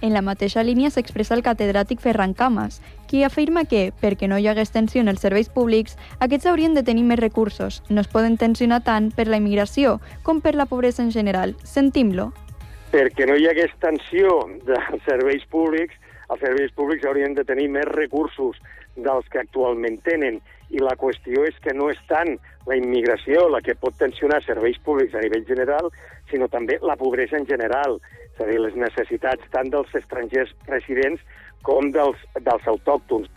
En 0.00 0.14
la 0.16 0.22
mateixa 0.24 0.62
línia 0.64 0.88
s'expressa 0.88 1.34
el 1.36 1.42
catedràtic 1.44 2.00
Ferran 2.00 2.32
Camas, 2.32 2.78
qui 3.06 3.20
afirma 3.22 3.66
que, 3.68 3.90
perquè 4.00 4.30
no 4.32 4.38
hi 4.40 4.46
hagués 4.48 4.72
tensió 4.72 5.02
en 5.04 5.12
els 5.12 5.20
serveis 5.20 5.50
públics, 5.52 5.98
aquests 6.24 6.48
haurien 6.48 6.72
de 6.72 6.82
tenir 6.86 7.04
més 7.04 7.20
recursos. 7.20 7.82
No 7.90 8.00
es 8.00 8.08
poden 8.08 8.38
tensionar 8.40 8.80
tant 8.86 9.10
per 9.12 9.26
la 9.28 9.36
immigració 9.36 9.98
com 10.24 10.40
per 10.40 10.54
la 10.56 10.64
pobresa 10.70 11.04
en 11.04 11.12
general. 11.12 11.52
Sentim-lo. 11.64 12.30
Perquè 12.94 13.28
no 13.28 13.36
hi 13.36 13.44
hagués 13.50 13.76
tensió 13.84 14.38
dels 14.64 15.04
serveis 15.04 15.44
públics, 15.52 15.94
els 16.30 16.40
serveis 16.40 16.72
públics 16.72 17.04
haurien 17.04 17.36
de 17.36 17.44
tenir 17.44 17.68
més 17.68 17.84
recursos 17.90 18.56
dels 18.96 19.28
que 19.28 19.42
actualment 19.42 20.00
tenen. 20.06 20.40
I 20.70 20.80
la 20.80 20.96
qüestió 20.96 21.44
és 21.44 21.56
que 21.60 21.74
no 21.74 21.90
és 21.90 22.00
tant 22.08 22.38
la 22.68 22.76
immigració 22.78 23.48
la 23.50 23.60
que 23.60 23.74
pot 23.74 23.96
tensionar 23.98 24.40
serveis 24.46 24.78
públics 24.86 25.14
a 25.14 25.22
nivell 25.24 25.44
general, 25.48 25.90
sinó 26.30 26.48
també 26.48 26.78
la 26.80 26.96
pobresa 26.96 27.36
en 27.36 27.46
general, 27.46 27.98
és 28.40 28.46
a 28.46 28.50
dir, 28.50 28.60
les 28.60 28.76
necessitats 28.76 29.44
tant 29.52 29.68
dels 29.70 29.92
estrangers 29.94 30.52
residents 30.66 31.20
com 31.62 31.90
dels, 31.92 32.16
dels 32.40 32.66
autòctons. 32.66 33.28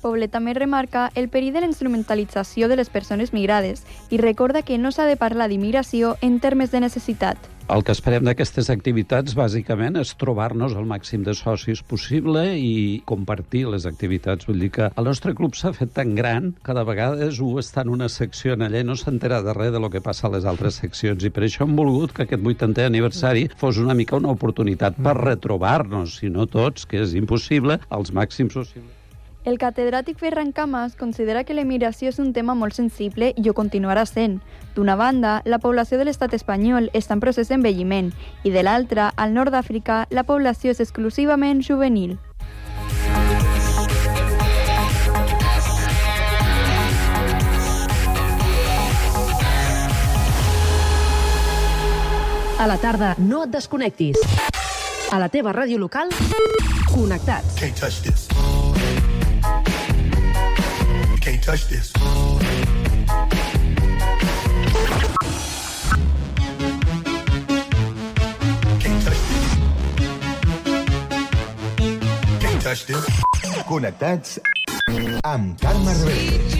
Poblet 0.00 0.32
també 0.32 0.54
remarca 0.56 1.10
el 1.14 1.28
perill 1.28 1.52
de 1.52 1.60
la 1.60 1.68
instrumentalització 1.68 2.68
de 2.68 2.78
les 2.80 2.88
persones 2.88 3.34
migrades 3.36 3.84
i 4.08 4.16
recorda 4.16 4.62
que 4.62 4.78
no 4.78 4.92
s'ha 4.92 5.04
de 5.04 5.18
parlar 5.20 5.50
d'immigració 5.50 6.16
en 6.22 6.40
termes 6.40 6.72
de 6.72 6.80
necessitat. 6.80 7.36
El 7.70 7.84
que 7.86 7.94
esperem 7.94 8.24
d'aquestes 8.26 8.66
activitats, 8.72 9.36
bàsicament, 9.38 9.94
és 10.00 10.10
trobar-nos 10.18 10.72
el 10.78 10.88
màxim 10.90 11.22
de 11.22 11.36
socis 11.38 11.84
possible 11.92 12.42
i 12.58 12.98
compartir 13.06 13.62
les 13.70 13.86
activitats. 13.86 14.48
Vull 14.48 14.64
dir 14.64 14.72
que 14.74 14.88
el 14.90 15.06
nostre 15.06 15.36
club 15.38 15.54
s'ha 15.54 15.70
fet 15.76 15.94
tan 16.00 16.16
gran 16.18 16.50
que 16.66 16.74
de 16.74 16.84
vegades 16.88 17.38
un 17.46 17.62
està 17.62 17.86
en 17.86 17.94
una 17.94 18.10
secció 18.10 18.58
en 18.58 18.66
allà 18.66 18.82
i 18.82 18.90
no 18.90 18.98
s'entera 18.98 19.38
de 19.46 19.54
res 19.54 19.70
de 19.76 19.82
lo 19.86 19.90
que 19.94 20.02
passa 20.02 20.26
a 20.26 20.34
les 20.34 20.50
altres 20.50 20.82
seccions. 20.82 21.22
I 21.22 21.30
per 21.30 21.46
això 21.46 21.62
hem 21.68 21.78
volgut 21.78 22.16
que 22.16 22.26
aquest 22.26 22.42
80è 22.42 22.90
aniversari 22.90 23.46
fos 23.60 23.78
una 23.78 23.94
mica 23.94 24.18
una 24.18 24.34
oportunitat 24.34 24.98
per 24.98 25.20
retrobar-nos, 25.22 26.18
si 26.18 26.30
no 26.30 26.50
tots, 26.50 26.90
que 26.90 27.04
és 27.04 27.14
impossible, 27.14 27.78
als 27.88 28.10
màxims 28.10 28.58
possibles. 28.58 28.99
El 29.42 29.56
catedràtic 29.56 30.18
Ferran 30.20 30.52
Camas 30.52 30.96
considera 31.00 31.44
que 31.48 31.54
l'emigració 31.56 32.10
és 32.12 32.18
un 32.20 32.34
tema 32.36 32.52
molt 32.52 32.76
sensible 32.76 33.30
i 33.40 33.48
ho 33.48 33.54
continuarà 33.56 34.04
sent. 34.04 34.40
D'una 34.74 34.96
banda, 35.00 35.40
la 35.48 35.58
població 35.58 35.96
de 35.96 36.04
l'estat 36.04 36.34
espanyol 36.36 36.90
està 36.92 37.16
en 37.16 37.22
procés 37.24 37.48
d'envelliment 37.48 38.12
i 38.44 38.52
de 38.52 38.62
l'altra, 38.62 39.08
al 39.16 39.32
nord 39.32 39.56
d'Àfrica, 39.56 40.04
la 40.10 40.26
població 40.28 40.74
és 40.76 40.80
exclusivament 40.84 41.64
juvenil. 41.64 42.18
A 52.60 52.66
la 52.68 52.76
tarda, 52.76 53.14
no 53.16 53.46
et 53.46 53.56
desconnectis. 53.56 54.20
A 55.10 55.18
la 55.18 55.32
teva 55.32 55.56
ràdio 55.56 55.80
local, 55.80 56.12
connectats. 56.92 57.56
Can't 57.56 57.80
touch 57.80 58.02
this. 58.04 58.28
Touch 61.50 61.66
this. 61.66 61.92
Connectats 73.66 74.38
amb 75.22 75.60
Carme 75.60 75.92
Reberte. 75.92 76.59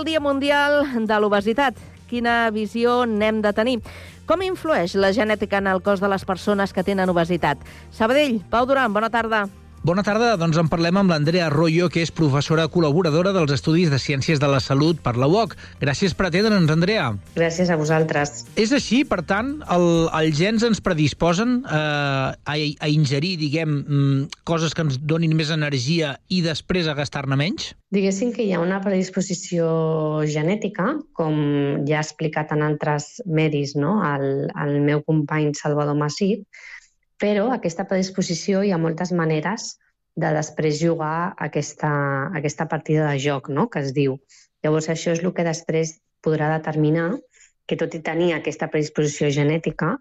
El 0.00 0.06
Dia 0.06 0.20
Mundial 0.20 1.06
de 1.06 1.16
l'Obesitat. 1.20 1.76
Quina 2.08 2.48
visió 2.54 3.04
n'hem 3.04 3.42
de 3.44 3.52
tenir? 3.52 3.76
Com 4.24 4.40
influeix 4.46 4.94
la 4.96 5.12
genètica 5.12 5.60
en 5.60 5.68
el 5.68 5.82
cos 5.84 6.00
de 6.00 6.08
les 6.08 6.24
persones 6.24 6.72
que 6.72 6.84
tenen 6.86 7.12
obesitat? 7.12 7.60
Sabadell, 7.92 8.40
Pau 8.50 8.64
Duran, 8.66 8.94
bona 8.96 9.10
tarda. 9.12 9.44
Bona 9.80 10.02
tarda, 10.04 10.34
doncs 10.36 10.58
en 10.60 10.66
parlem 10.68 10.98
amb 11.00 11.08
l'Andrea 11.08 11.46
Arroyo, 11.46 11.86
que 11.88 12.02
és 12.04 12.10
professora 12.12 12.66
col·laboradora 12.68 13.30
dels 13.32 13.54
Estudis 13.54 13.88
de 13.88 13.96
Ciències 13.96 14.36
de 14.36 14.48
la 14.52 14.58
Salut 14.60 14.98
per 15.00 15.14
la 15.16 15.24
UOC. 15.24 15.54
Gràcies 15.80 16.12
per 16.12 16.26
atendre'ns, 16.28 16.68
Andrea. 16.68 17.06
Gràcies 17.32 17.70
a 17.72 17.78
vosaltres. 17.80 18.42
És 18.60 18.74
així, 18.76 18.98
per 19.08 19.22
tant, 19.24 19.54
el, 19.72 19.86
els 20.18 20.36
gens 20.36 20.66
ens 20.68 20.82
predisposen 20.84 21.62
eh, 21.64 21.78
a, 21.80 22.56
a 22.60 22.90
ingerir, 22.92 23.38
diguem, 23.40 23.78
mm, 23.80 24.42
coses 24.44 24.76
que 24.76 24.84
ens 24.84 24.98
donin 25.00 25.32
més 25.38 25.48
energia 25.54 26.12
i 26.28 26.42
després 26.44 26.84
a 26.84 26.96
gastar-ne 26.98 27.38
menys? 27.40 27.70
Diguéssim 27.88 28.34
que 28.36 28.44
hi 28.44 28.52
ha 28.52 28.60
una 28.60 28.82
predisposició 28.84 29.70
genètica, 30.28 30.90
com 31.16 31.40
ja 31.88 32.02
ha 32.02 32.04
explicat 32.04 32.52
en 32.52 32.66
altres 32.68 33.14
medis 33.24 33.72
no? 33.80 33.96
el, 34.04 34.44
el 34.60 34.76
meu 34.84 35.00
company 35.08 35.54
Salvador 35.56 35.96
Massit, 35.96 36.44
però 37.20 37.50
aquesta 37.52 37.86
predisposició 37.88 38.64
hi 38.64 38.72
ha 38.72 38.80
moltes 38.80 39.12
maneres 39.12 39.74
de 40.20 40.30
després 40.34 40.80
jugar 40.80 41.34
aquesta, 41.38 41.90
aquesta 42.36 42.66
partida 42.68 43.10
de 43.10 43.20
joc, 43.22 43.50
no? 43.52 43.68
que 43.68 43.84
es 43.84 43.92
diu. 43.96 44.16
Llavors, 44.64 44.88
això 44.92 45.12
és 45.14 45.22
el 45.22 45.32
que 45.36 45.46
després 45.46 45.98
podrà 46.24 46.50
determinar 46.56 47.12
que 47.68 47.78
tot 47.78 47.94
i 47.94 48.02
tenir 48.04 48.32
aquesta 48.34 48.68
predisposició 48.72 49.30
genètica, 49.32 49.94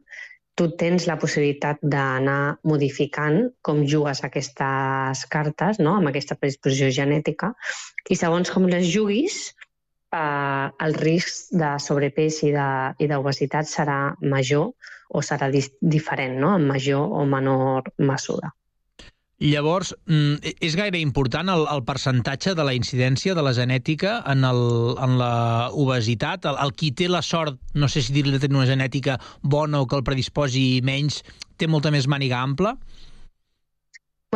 tu 0.60 0.68
tens 0.80 1.06
la 1.08 1.16
possibilitat 1.20 1.80
d'anar 1.80 2.58
modificant 2.68 3.46
com 3.64 3.86
jugues 3.88 4.24
aquestes 4.26 5.22
cartes, 5.32 5.80
no? 5.80 5.96
amb 6.00 6.12
aquesta 6.12 6.36
predisposició 6.40 6.90
genètica, 7.04 7.54
i 8.10 8.18
segons 8.20 8.52
com 8.52 8.68
les 8.68 8.90
juguis, 8.90 9.54
eh, 10.14 10.70
el 10.86 10.96
risc 11.00 11.54
de 11.62 11.74
sobrepès 11.80 12.44
i 12.48 12.54
d'obesitat 13.10 13.70
serà 13.70 14.00
major 14.22 14.72
o 15.10 15.22
serà 15.26 15.50
dis- 15.52 15.74
diferent, 15.82 16.38
no? 16.40 16.56
en 16.58 16.68
major 16.68 17.06
o 17.10 17.26
menor 17.26 17.92
mesura. 17.98 18.54
Llavors, 19.40 19.94
mm, 20.06 20.52
és 20.60 20.76
gaire 20.76 21.00
important 21.00 21.48
el, 21.48 21.62
el 21.72 21.82
percentatge 21.88 22.52
de 22.60 22.64
la 22.68 22.74
incidència 22.76 23.34
de 23.34 23.44
la 23.46 23.54
genètica 23.56 24.18
en, 24.28 24.44
el, 24.44 24.60
en 25.00 25.16
la 25.18 25.70
obesitat? 25.72 26.44
El, 26.44 26.58
el 26.60 26.74
qui 26.76 26.92
té 26.92 27.08
la 27.08 27.22
sort, 27.24 27.56
no 27.74 27.88
sé 27.88 28.04
si 28.04 28.12
dir-li 28.14 28.40
tenir 28.40 28.60
una 28.60 28.68
genètica 28.68 29.16
bona 29.42 29.80
o 29.80 29.88
que 29.88 29.96
el 29.96 30.04
predisposi 30.04 30.82
menys, 30.84 31.22
té 31.56 31.72
molta 31.72 31.92
més 31.96 32.10
màniga 32.12 32.44
ampla? 32.44 32.76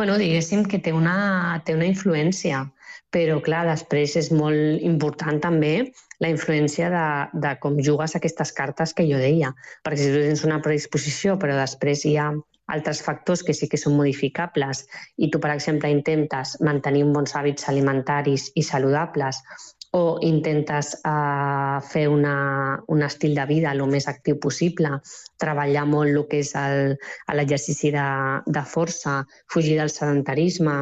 Bueno, 0.00 0.16
diguéssim 0.18 0.64
que 0.66 0.80
té 0.80 0.90
una, 0.96 1.60
té 1.68 1.76
una 1.76 1.86
influència, 1.86 2.64
però 3.14 3.38
clar, 3.46 3.62
després 3.68 4.16
és 4.18 4.32
molt 4.34 4.82
important 4.82 5.38
també 5.42 5.74
la 6.22 6.30
influència 6.32 6.88
de, 6.90 7.04
de 7.44 7.52
com 7.62 7.78
jugues 7.88 8.16
aquestes 8.18 8.50
cartes 8.56 8.94
que 8.96 9.06
jo 9.06 9.20
deia. 9.22 9.52
Perquè 9.86 10.00
si 10.00 10.10
tu 10.10 10.24
tens 10.24 10.42
una 10.48 10.58
predisposició, 10.64 11.38
però 11.38 11.54
després 11.60 12.02
hi 12.08 12.16
ha 12.18 12.32
altres 12.74 13.02
factors 13.04 13.44
que 13.44 13.54
sí 13.54 13.68
que 13.68 13.78
són 13.78 13.94
modificables 13.98 14.86
i 15.20 15.28
tu, 15.30 15.38
per 15.38 15.52
exemple, 15.52 15.90
intentes 15.92 16.56
mantenir 16.64 17.04
bons 17.12 17.36
hàbits 17.36 17.68
alimentaris 17.70 18.48
i 18.56 18.64
saludables 18.64 19.42
o 19.94 20.18
intentes 20.26 20.94
uh, 21.06 21.78
fer 21.86 22.08
una, 22.10 22.34
un 22.90 23.04
estil 23.06 23.36
de 23.38 23.44
vida 23.46 23.70
el 23.70 23.84
més 23.86 24.08
actiu 24.10 24.40
possible, 24.42 24.90
treballar 25.38 25.84
molt 25.86 26.10
el 26.10 26.24
que 26.26 26.40
és 26.42 26.50
l'exercici 27.30 27.92
de, 27.94 28.08
de 28.58 28.64
força, 28.66 29.20
fugir 29.54 29.78
del 29.78 29.92
sedentarisme, 29.94 30.80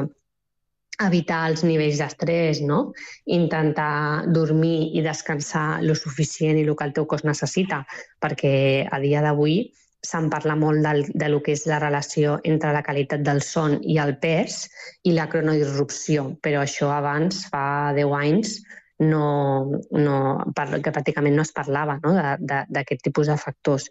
evitar 1.01 1.47
els 1.51 1.63
nivells 1.65 2.01
d'estrès, 2.01 2.61
no? 2.61 2.93
intentar 3.27 4.27
dormir 4.29 4.93
i 4.97 5.03
descansar 5.05 5.83
lo 5.83 5.95
suficient 5.97 6.59
i 6.59 6.67
el 6.67 6.75
que 6.77 6.89
el 6.89 6.93
teu 6.97 7.07
cos 7.09 7.25
necessita, 7.25 7.83
perquè 8.21 8.89
a 8.91 9.01
dia 9.01 9.23
d'avui 9.25 9.63
se'n 10.03 10.29
parla 10.31 10.57
molt 10.59 10.83
del, 10.83 11.05
de 11.15 11.29
lo 11.31 11.41
que 11.43 11.55
és 11.55 11.65
la 11.71 11.79
relació 11.79 12.41
entre 12.45 12.73
la 12.75 12.83
qualitat 12.83 13.23
del 13.23 13.41
son 13.47 13.79
i 13.87 13.99
el 14.03 14.17
pes 14.19 14.67
i 15.07 15.15
la 15.15 15.29
cronodirrupció, 15.31 16.33
però 16.43 16.63
això 16.63 16.91
abans, 16.91 17.45
fa 17.51 17.93
10 17.95 18.17
anys, 18.19 18.57
no, 19.03 19.81
no, 19.91 20.17
que 20.55 20.93
pràcticament 20.95 21.35
no 21.39 21.47
es 21.47 21.55
parlava 21.55 21.99
no? 22.03 22.13
d'aquest 22.43 23.03
tipus 23.07 23.31
de 23.31 23.39
factors. 23.39 23.89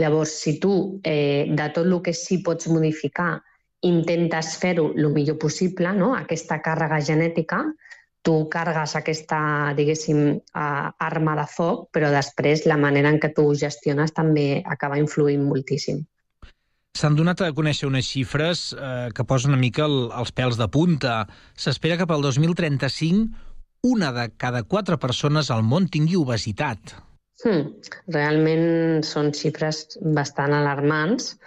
Llavors, 0.00 0.32
si 0.42 0.58
tu 0.60 1.00
eh, 1.04 1.48
de 1.48 1.68
tot 1.74 1.86
el 1.86 1.96
que 2.04 2.12
sí 2.16 2.40
pots 2.44 2.68
modificar 2.72 3.38
intentes 3.86 4.56
fer-ho 4.60 4.90
el 4.92 5.08
millor 5.14 5.38
possible, 5.40 5.92
no? 5.96 6.12
aquesta 6.16 6.60
càrrega 6.64 7.00
genètica, 7.04 7.62
tu 8.22 8.34
cargues 8.52 8.94
aquesta, 8.98 9.40
diguéssim, 9.76 10.22
eh, 10.36 10.88
arma 11.08 11.36
de 11.38 11.46
foc, 11.48 11.88
però 11.94 12.10
després 12.12 12.66
la 12.68 12.76
manera 12.76 13.08
en 13.08 13.20
què 13.20 13.32
tu 13.34 13.46
ho 13.48 13.54
gestiones 13.56 14.12
també 14.12 14.62
acaba 14.66 15.00
influint 15.00 15.46
moltíssim. 15.48 16.02
S'han 16.98 17.16
donat 17.16 17.40
a 17.40 17.52
conèixer 17.56 17.88
unes 17.88 18.04
xifres 18.04 18.72
eh, 18.74 19.08
que 19.16 19.24
posen 19.24 19.54
una 19.54 19.60
mica 19.60 19.86
el, 19.86 20.10
els 20.12 20.34
pèls 20.36 20.58
de 20.60 20.66
punta. 20.68 21.22
S'espera 21.56 21.96
que 21.96 22.08
pel 22.10 22.26
2035 22.26 23.48
una 23.82 24.10
de 24.12 24.26
cada 24.36 24.62
quatre 24.68 24.98
persones 25.00 25.48
al 25.50 25.62
món 25.64 25.88
tingui 25.88 26.18
obesitat. 26.20 26.96
Hmm. 27.40 27.70
Realment 28.12 29.00
són 29.06 29.30
xifres 29.32 29.86
bastant 30.02 30.52
alarmants, 30.52 31.38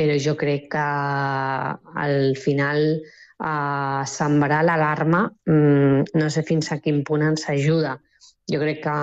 però 0.00 0.16
jo 0.16 0.32
crec 0.40 0.70
que 0.72 0.82
al 2.02 2.36
final 2.40 2.78
eh, 2.96 4.02
sembrar 4.08 4.62
l'alarma 4.64 5.26
mm, 5.28 6.16
no 6.16 6.30
sé 6.32 6.42
fins 6.48 6.72
a 6.72 6.78
quin 6.80 7.02
punt 7.04 7.26
ens 7.26 7.44
ajuda. 7.52 7.98
Jo 8.50 8.62
crec 8.62 8.80
que 8.86 8.94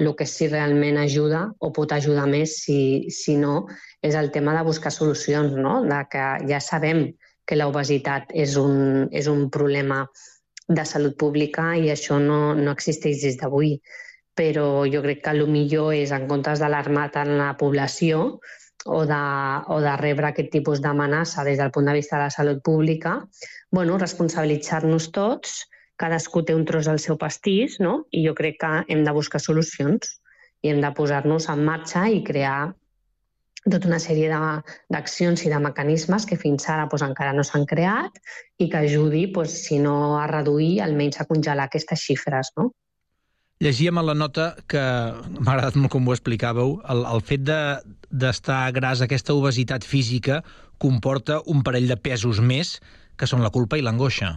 el 0.00 0.08
que 0.16 0.26
sí 0.26 0.48
realment 0.48 0.96
ajuda 1.02 1.44
o 1.60 1.70
pot 1.76 1.92
ajudar 1.92 2.24
més, 2.32 2.56
si, 2.64 2.78
si 3.12 3.36
no, 3.36 3.66
és 4.00 4.16
el 4.16 4.32
tema 4.32 4.56
de 4.56 4.64
buscar 4.64 4.90
solucions, 4.90 5.52
no? 5.60 5.82
de 5.84 6.00
que 6.10 6.24
ja 6.48 6.62
sabem 6.64 7.04
que 7.46 7.60
l'obesitat 7.60 8.32
és, 8.32 8.56
un, 8.56 9.06
és 9.12 9.28
un 9.28 9.50
problema 9.52 10.06
de 10.66 10.84
salut 10.88 11.14
pública 11.20 11.74
i 11.76 11.92
això 11.92 12.16
no, 12.18 12.56
no 12.56 12.72
existeix 12.72 13.20
des 13.28 13.36
d'avui. 13.38 13.76
Però 14.36 14.84
jo 14.88 15.04
crec 15.04 15.22
que 15.24 15.36
el 15.36 15.46
millor 15.52 15.92
és, 15.94 16.16
en 16.16 16.26
comptes 16.28 16.64
d'alarmar 16.64 17.10
tant 17.12 17.36
la 17.36 17.52
població 17.60 18.40
o 18.86 19.02
de, 19.06 19.22
o 19.74 19.80
de 19.82 19.94
rebre 20.00 20.30
aquest 20.30 20.50
tipus 20.54 20.80
d'amenaça 20.82 21.44
des 21.44 21.58
del 21.58 21.72
punt 21.74 21.90
de 21.90 21.96
vista 21.98 22.16
de 22.16 22.24
la 22.24 22.30
salut 22.34 22.62
pública, 22.64 23.18
bueno, 23.70 23.98
responsabilitzar-nos 23.98 25.10
tots, 25.12 25.64
cadascú 25.96 26.44
té 26.44 26.54
un 26.54 26.64
tros 26.68 26.88
del 26.88 27.00
seu 27.02 27.18
pastís, 27.18 27.80
no? 27.80 28.06
i 28.12 28.24
jo 28.26 28.34
crec 28.36 28.60
que 28.62 28.72
hem 28.88 29.04
de 29.04 29.14
buscar 29.16 29.40
solucions 29.40 30.18
i 30.62 30.72
hem 30.72 30.82
de 30.82 30.90
posar-nos 30.96 31.48
en 31.52 31.64
marxa 31.64 32.06
i 32.12 32.22
crear 32.24 32.72
tota 33.66 33.88
una 33.88 33.98
sèrie 33.98 34.30
d'accions 34.92 35.42
i 35.42 35.50
de 35.50 35.58
mecanismes 35.62 36.26
que 36.28 36.38
fins 36.38 36.68
ara 36.70 36.86
doncs, 36.90 37.02
encara 37.08 37.34
no 37.34 37.42
s'han 37.44 37.66
creat 37.66 38.20
i 38.62 38.68
que 38.70 38.82
ajudi, 38.84 39.26
doncs, 39.34 39.56
si 39.66 39.80
no 39.82 40.16
a 40.20 40.26
reduir, 40.30 40.80
almenys 40.84 41.20
a 41.20 41.26
congelar 41.26 41.66
aquestes 41.66 42.04
xifres. 42.06 42.52
No? 42.56 42.70
Llegíem 43.64 43.96
a 43.96 44.02
la 44.04 44.12
nota 44.12 44.50
que 44.68 44.80
m'ha 45.40 45.52
agradat 45.54 45.78
molt 45.80 45.92
com 45.94 46.04
ho 46.04 46.12
explicàveu, 46.12 46.74
el, 46.92 47.06
el 47.08 47.22
fet 47.24 47.46
de- 47.48 47.80
d'estar 48.10 48.66
de, 48.66 48.74
gras, 48.76 49.00
aquesta 49.00 49.32
obesitat 49.32 49.84
física, 49.84 50.42
comporta 50.78 51.40
un 51.46 51.62
parell 51.64 51.88
de 51.88 51.96
pesos 51.96 52.42
més, 52.44 52.74
que 53.16 53.28
són 53.30 53.40
la 53.40 53.50
culpa 53.54 53.78
i 53.80 53.84
l'angoixa. 53.86 54.34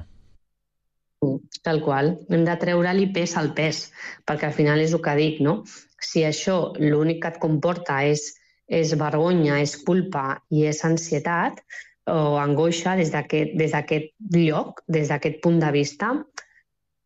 Tal 1.67 1.82
qual. 1.84 2.13
Hem 2.32 2.45
de 2.47 2.55
treure-li 2.62 3.10
pes 3.12 3.36
al 3.36 3.51
pes, 3.58 3.89
perquè 4.23 4.47
al 4.47 4.55
final 4.55 4.79
és 4.79 4.95
el 4.95 5.03
que 5.03 5.15
dic, 5.19 5.41
no? 5.43 5.65
Si 5.99 6.23
això 6.23 6.71
l'únic 6.79 7.19
que 7.25 7.34
et 7.34 7.41
comporta 7.43 7.99
és, 8.08 8.23
és 8.71 8.95
vergonya, 8.95 9.60
és 9.60 9.75
culpa 9.84 10.39
i 10.47 10.63
és 10.71 10.79
ansietat 10.88 11.60
o 12.08 12.38
angoixa 12.39 12.95
des 12.95 13.12
d'aquest 13.12 14.15
lloc, 14.32 14.79
des 14.88 15.12
d'aquest 15.12 15.43
punt 15.43 15.60
de 15.60 15.73
vista, 15.75 16.13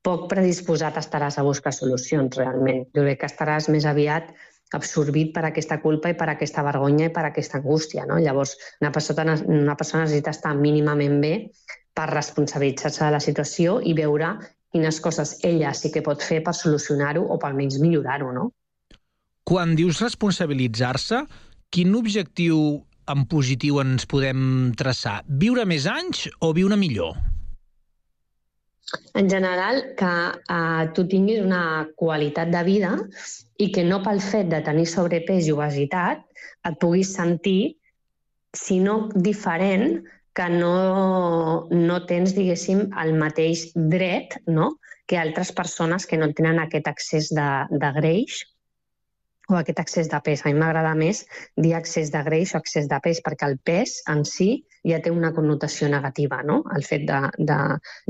poc 0.03 0.27
predisposat 0.31 0.97
estaràs 0.99 1.39
a 1.39 1.45
buscar 1.47 1.73
solucions, 1.73 2.35
realment. 2.37 2.83
Jo 2.95 3.05
crec 3.05 3.21
que 3.21 3.29
estaràs 3.31 3.69
més 3.71 3.87
aviat 3.87 4.33
absorbit 4.73 5.31
per 5.35 5.45
aquesta 5.47 5.77
culpa 5.81 6.09
i 6.11 6.17
per 6.17 6.27
aquesta 6.31 6.63
vergonya 6.65 7.07
i 7.07 7.13
per 7.13 7.23
aquesta 7.27 7.59
angústia. 7.61 8.07
No? 8.09 8.17
Llavors, 8.19 8.55
una 8.81 8.91
persona, 8.91 9.37
una 9.45 9.77
persona 9.79 10.03
necessita 10.03 10.33
estar 10.33 10.55
mínimament 10.57 11.19
bé 11.23 11.33
per 11.93 12.09
responsabilitzar-se 12.09 13.05
de 13.05 13.11
la 13.13 13.21
situació 13.21 13.79
i 13.85 13.93
veure 13.97 14.33
quines 14.73 14.99
coses 14.99 15.37
ella 15.45 15.73
sí 15.77 15.91
que 15.93 16.01
pot 16.01 16.23
fer 16.25 16.41
per 16.43 16.55
solucionar-ho 16.57 17.27
o 17.29 17.37
per 17.37 17.51
almenys 17.51 17.77
millorar-ho, 17.81 18.31
no? 18.33 18.49
Quan 19.45 19.75
dius 19.77 19.99
responsabilitzar-se, 20.01 21.21
quin 21.69 21.93
objectiu 21.99 22.57
en 23.11 23.27
positiu 23.29 23.81
ens 23.83 24.07
podem 24.09 24.71
traçar? 24.79 25.19
Viure 25.27 25.67
més 25.69 25.85
anys 25.91 26.25
o 26.41 26.53
viure 26.55 26.79
millor? 26.79 27.32
En 29.13 29.29
general, 29.29 29.81
que 29.97 30.11
eh, 30.55 30.89
tu 30.93 31.05
tinguis 31.09 31.41
una 31.41 31.87
qualitat 31.99 32.51
de 32.53 32.63
vida 32.65 32.95
i 33.61 33.69
que 33.73 33.85
no 33.85 34.01
pel 34.05 34.21
fet 34.21 34.49
de 34.51 34.61
tenir 34.65 34.85
sobrepès 34.89 35.47
i 35.47 35.55
obesitat 35.55 36.23
et 36.69 36.79
puguis 36.81 37.13
sentir, 37.15 37.75
si 38.53 38.79
no 38.79 39.09
diferent, 39.15 40.03
que 40.33 40.47
no, 40.49 41.67
no 41.69 41.99
tens, 42.09 42.33
diguéssim, 42.33 42.87
el 43.03 43.13
mateix 43.21 43.67
dret 43.75 44.39
no? 44.47 44.73
que 45.05 45.19
altres 45.19 45.51
persones 45.53 46.07
que 46.09 46.17
no 46.17 46.31
tenen 46.33 46.61
aquest 46.61 46.87
accés 46.89 47.29
de, 47.35 47.49
de 47.69 47.89
greix 47.99 48.41
o 49.51 49.57
aquest 49.59 49.81
excés 49.83 50.09
de 50.09 50.19
pes. 50.23 50.41
A 50.41 50.49
mi 50.49 50.57
m'agrada 50.57 50.93
més 50.97 51.25
dir 51.59 51.73
excés 51.77 52.11
de 52.13 52.21
greix 52.25 52.53
o 52.55 52.61
excés 52.61 52.87
de 52.89 52.99
pes, 53.03 53.21
perquè 53.25 53.49
el 53.51 53.59
pes 53.59 53.99
en 54.09 54.23
si 54.25 54.63
ja 54.87 54.99
té 55.03 55.11
una 55.11 55.31
connotació 55.33 55.89
negativa, 55.91 56.41
no? 56.43 56.61
el 56.75 56.83
fet 56.87 57.05
de, 57.09 57.19
de, 57.37 57.59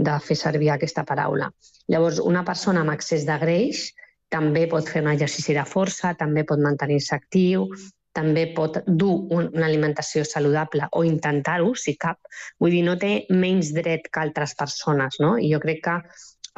de 0.10 0.20
fer 0.28 0.38
servir 0.40 0.72
aquesta 0.74 1.06
paraula. 1.08 1.50
Llavors, 1.92 2.22
una 2.24 2.44
persona 2.48 2.82
amb 2.84 2.94
excés 2.96 3.28
de 3.30 3.38
greix 3.42 3.90
també 4.34 4.66
pot 4.70 4.88
fer 4.90 5.04
un 5.04 5.12
exercici 5.12 5.54
de 5.54 5.66
força, 5.70 6.16
també 6.18 6.44
pot 6.50 6.62
mantenir-se 6.62 7.14
actiu, 7.16 7.68
també 8.14 8.46
pot 8.56 8.80
dur 8.88 9.14
un, 9.34 9.50
una 9.54 9.66
alimentació 9.66 10.24
saludable 10.26 10.88
o 10.94 11.04
intentar-ho, 11.06 11.74
si 11.78 11.96
cap. 11.98 12.20
Vull 12.62 12.74
dir, 12.78 12.84
no 12.86 12.96
té 13.02 13.14
menys 13.30 13.74
dret 13.76 14.10
que 14.10 14.22
altres 14.22 14.56
persones, 14.58 15.18
no? 15.22 15.36
I 15.38 15.50
jo 15.54 15.62
crec 15.64 15.84
que 15.86 15.98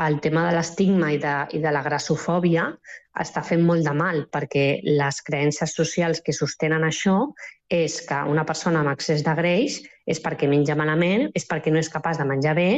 el 0.04 0.20
tema 0.20 0.44
de 0.48 0.56
l'estigma 0.58 1.14
i, 1.14 1.20
de, 1.24 1.34
i 1.56 1.62
de 1.64 1.72
la 1.72 1.84
grassofòbia 1.86 2.66
està 3.24 3.44
fent 3.48 3.62
molt 3.64 3.86
de 3.88 3.94
mal 3.96 4.26
perquè 4.32 4.82
les 4.84 5.22
creences 5.24 5.72
socials 5.78 6.20
que 6.26 6.36
sostenen 6.36 6.84
això 6.84 7.16
és 7.72 8.02
que 8.08 8.18
una 8.28 8.44
persona 8.46 8.82
amb 8.84 8.92
excés 8.92 9.24
de 9.24 9.36
greix 9.38 9.80
és 10.06 10.20
perquè 10.22 10.50
menja 10.52 10.76
malament, 10.76 11.30
és 11.34 11.48
perquè 11.48 11.72
no 11.72 11.80
és 11.80 11.90
capaç 11.90 12.20
de 12.20 12.28
menjar 12.28 12.54
bé, 12.60 12.70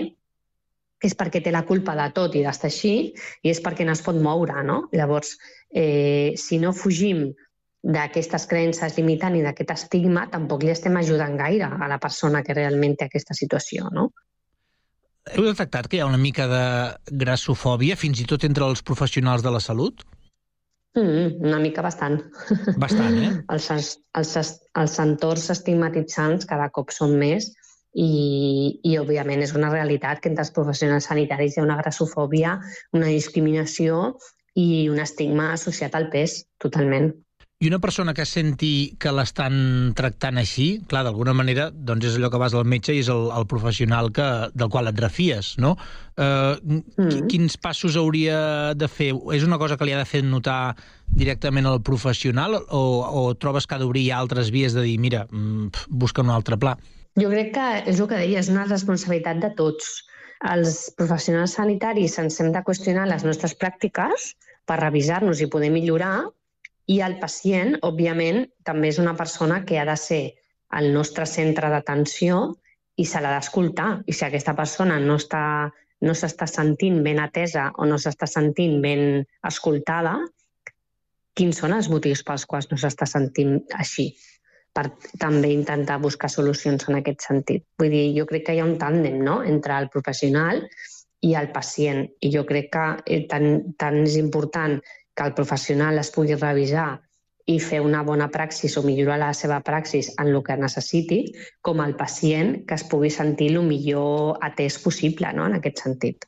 és 1.03 1.17
perquè 1.17 1.41
té 1.43 1.51
la 1.53 1.65
culpa 1.65 1.95
de 1.97 2.05
tot 2.13 2.37
i 2.37 2.43
d'estar 2.45 2.69
així 2.69 2.93
i 3.43 3.51
és 3.51 3.59
perquè 3.65 3.85
no 3.85 3.97
es 3.97 4.03
pot 4.05 4.17
moure, 4.17 4.61
no? 4.65 4.83
Llavors, 4.93 5.35
eh, 5.73 6.33
si 6.37 6.61
no 6.61 6.73
fugim 6.73 7.27
d'aquestes 7.83 8.47
creences 8.49 8.97
limitant 8.97 9.35
i 9.37 9.43
d'aquest 9.45 9.73
estigma, 9.75 10.27
tampoc 10.31 10.63
li 10.63 10.73
estem 10.73 10.97
ajudant 10.97 11.37
gaire 11.37 11.69
a 11.69 11.89
la 11.89 11.99
persona 12.01 12.41
que 12.43 12.55
realment 12.57 12.97
té 12.97 13.09
aquesta 13.09 13.37
situació, 13.37 13.91
no? 13.93 14.09
Heu 15.35 15.47
detectat 15.47 15.87
que 15.89 15.97
hi 15.97 16.03
ha 16.03 16.09
una 16.09 16.19
mica 16.21 16.45
de 16.51 16.63
grassofòbia, 17.23 17.97
fins 17.99 18.21
i 18.21 18.27
tot 18.29 18.45
entre 18.47 18.67
els 18.67 18.83
professionals 18.85 19.43
de 19.43 19.51
la 19.53 19.61
salut? 19.63 20.05
Mm, 20.97 21.43
una 21.45 21.59
mica 21.61 21.83
bastant. 21.85 22.17
Bastant, 22.81 23.17
eh? 23.21 23.31
Els, 23.53 23.69
els, 24.17 24.53
els 24.81 24.99
entorns 25.03 25.49
estigmatitzants 25.53 26.47
cada 26.49 26.69
cop 26.73 26.93
són 26.95 27.13
més 27.19 27.51
i, 27.93 28.07
i, 28.83 28.95
òbviament, 29.01 29.43
és 29.45 29.53
una 29.57 29.69
realitat 29.73 30.21
que 30.21 30.31
entre 30.31 30.45
els 30.45 30.53
professionals 30.55 31.09
sanitaris 31.09 31.55
hi 31.55 31.61
ha 31.61 31.67
una 31.67 31.77
grassofòbia, 31.81 32.57
una 32.97 33.11
discriminació 33.13 34.17
i 34.57 34.87
un 34.89 34.99
estigma 35.03 35.51
associat 35.53 35.95
al 35.97 36.09
pes, 36.13 36.43
totalment. 36.61 37.11
I 37.59 37.67
una 37.71 37.79
persona 37.81 38.13
que 38.13 38.21
senti 38.29 38.93
que 39.01 39.09
l'estan 39.09 39.55
tractant 39.97 40.37
així, 40.37 40.65
clar, 40.91 40.99
d'alguna 41.07 41.33
manera, 41.33 41.71
doncs 41.71 42.05
és 42.05 42.17
allò 42.19 42.29
que 42.29 42.37
vas 42.37 42.53
al 42.53 42.67
metge 42.69 42.93
i 42.93 42.99
és 43.01 43.07
el, 43.09 43.31
el 43.33 43.47
professional 43.49 44.11
que, 44.13 44.27
del 44.53 44.69
qual 44.69 44.91
et 44.91 45.01
refies, 45.01 45.55
no? 45.57 45.71
Eh, 46.21 46.53
mm. 46.53 47.23
Quins 47.31 47.57
passos 47.57 47.97
hauria 47.97 48.75
de 48.77 48.91
fer? 48.99 49.09
És 49.33 49.47
una 49.47 49.57
cosa 49.57 49.73
que 49.73 49.89
li 49.89 49.97
ha 49.97 50.03
de 50.03 50.05
fer 50.05 50.21
notar 50.21 50.75
directament 51.17 51.65
al 51.65 51.81
professional 51.81 52.59
o, 52.61 52.83
o 53.23 53.25
trobes 53.41 53.65
que 53.65 53.73
ha 53.73 53.81
d'obrir 53.81 54.05
altres 54.13 54.53
vies 54.53 54.77
de 54.77 54.85
dir, 54.85 54.99
mira, 55.01 55.25
mm, 55.25 55.89
busca 55.89 56.21
un 56.21 56.29
altre 56.37 56.61
pla? 56.61 56.77
Jo 57.17 57.33
crec 57.33 57.55
que 57.57 57.67
és 57.89 57.97
el 57.97 58.05
que 58.05 58.21
deia, 58.21 58.45
és 58.45 58.53
una 58.53 58.69
responsabilitat 58.69 59.41
de 59.41 59.55
tots. 59.57 60.03
Els 60.45 60.91
professionals 60.93 61.57
sanitaris 61.57 62.21
ens 62.21 62.37
hem 62.37 62.53
de 62.53 62.61
qüestionar 62.61 63.09
les 63.09 63.25
nostres 63.25 63.57
pràctiques 63.57 64.33
per 64.69 64.83
revisar-nos 64.85 65.41
i 65.41 65.49
poder 65.49 65.73
millorar 65.73 66.27
i 66.87 67.01
el 67.03 67.17
pacient, 67.19 67.75
òbviament, 67.83 68.45
també 68.63 68.91
és 68.93 68.99
una 69.03 69.15
persona 69.19 69.63
que 69.67 69.79
ha 69.79 69.85
de 69.87 69.97
ser 69.99 70.21
el 70.79 70.93
nostre 70.93 71.25
centre 71.27 71.69
d'atenció 71.71 72.39
i 72.97 73.05
se 73.05 73.19
l'ha 73.21 73.33
d'escoltar. 73.35 73.89
I 74.07 74.13
si 74.15 74.25
aquesta 74.25 74.55
persona 74.55 74.99
no 75.03 75.17
està 75.19 75.43
no 76.05 76.13
s'està 76.13 76.45
sentint 76.45 76.99
ben 77.05 77.19
atesa 77.19 77.71
o 77.81 77.85
no 77.89 77.97
s'està 77.97 78.27
sentint 78.29 78.75
ben 78.83 79.23
escoltada, 79.49 80.13
quins 81.37 81.57
són 81.61 81.73
els 81.73 81.89
motius 81.89 82.21
pels 82.25 82.45
quals 82.49 82.69
no 82.71 82.77
s'està 82.81 83.09
sentint 83.09 83.59
així? 83.83 84.11
per 84.77 84.91
també 85.17 85.49
intentar 85.49 85.95
buscar 85.97 86.29
solucions 86.29 86.83
en 86.85 86.99
aquest 86.99 87.23
sentit. 87.25 87.63
Vull 87.81 87.89
dir, 87.89 88.03
jo 88.13 88.27
crec 88.29 88.43
que 88.45 88.53
hi 88.53 88.59
ha 88.61 88.67
un 88.67 88.75
tàndem 88.77 89.15
no? 89.25 89.39
entre 89.41 89.73
el 89.73 89.87
professional 89.89 90.61
i 91.25 91.31
el 91.39 91.49
pacient. 91.55 92.03
I 92.21 92.29
jo 92.35 92.43
crec 92.45 92.69
que 92.75 92.83
eh, 93.09 93.23
tant, 93.31 93.47
tant 93.81 93.97
és 94.03 94.19
important 94.21 94.77
que 95.17 95.25
el 95.25 95.33
professional 95.33 95.97
es 95.97 96.13
pugui 96.13 96.37
revisar 96.37 97.01
i 97.47 97.57
fer 97.63 97.79
una 97.81 98.03
bona 98.03 98.27
praxis 98.29 98.75
o 98.77 98.83
millorar 98.83 99.17
la 99.21 99.33
seva 99.33 99.59
praxis 99.65 100.11
en 100.19 100.33
el 100.33 100.41
que 100.43 100.57
necessiti, 100.59 101.19
com 101.63 101.81
el 101.83 101.95
pacient 101.99 102.57
que 102.67 102.75
es 102.75 102.83
pugui 102.91 103.09
sentir 103.13 103.53
el 103.55 103.63
millor 103.65 104.37
atès 104.43 104.77
possible 104.83 105.31
no? 105.33 105.47
en 105.47 105.55
aquest 105.57 105.83
sentit. 105.85 106.27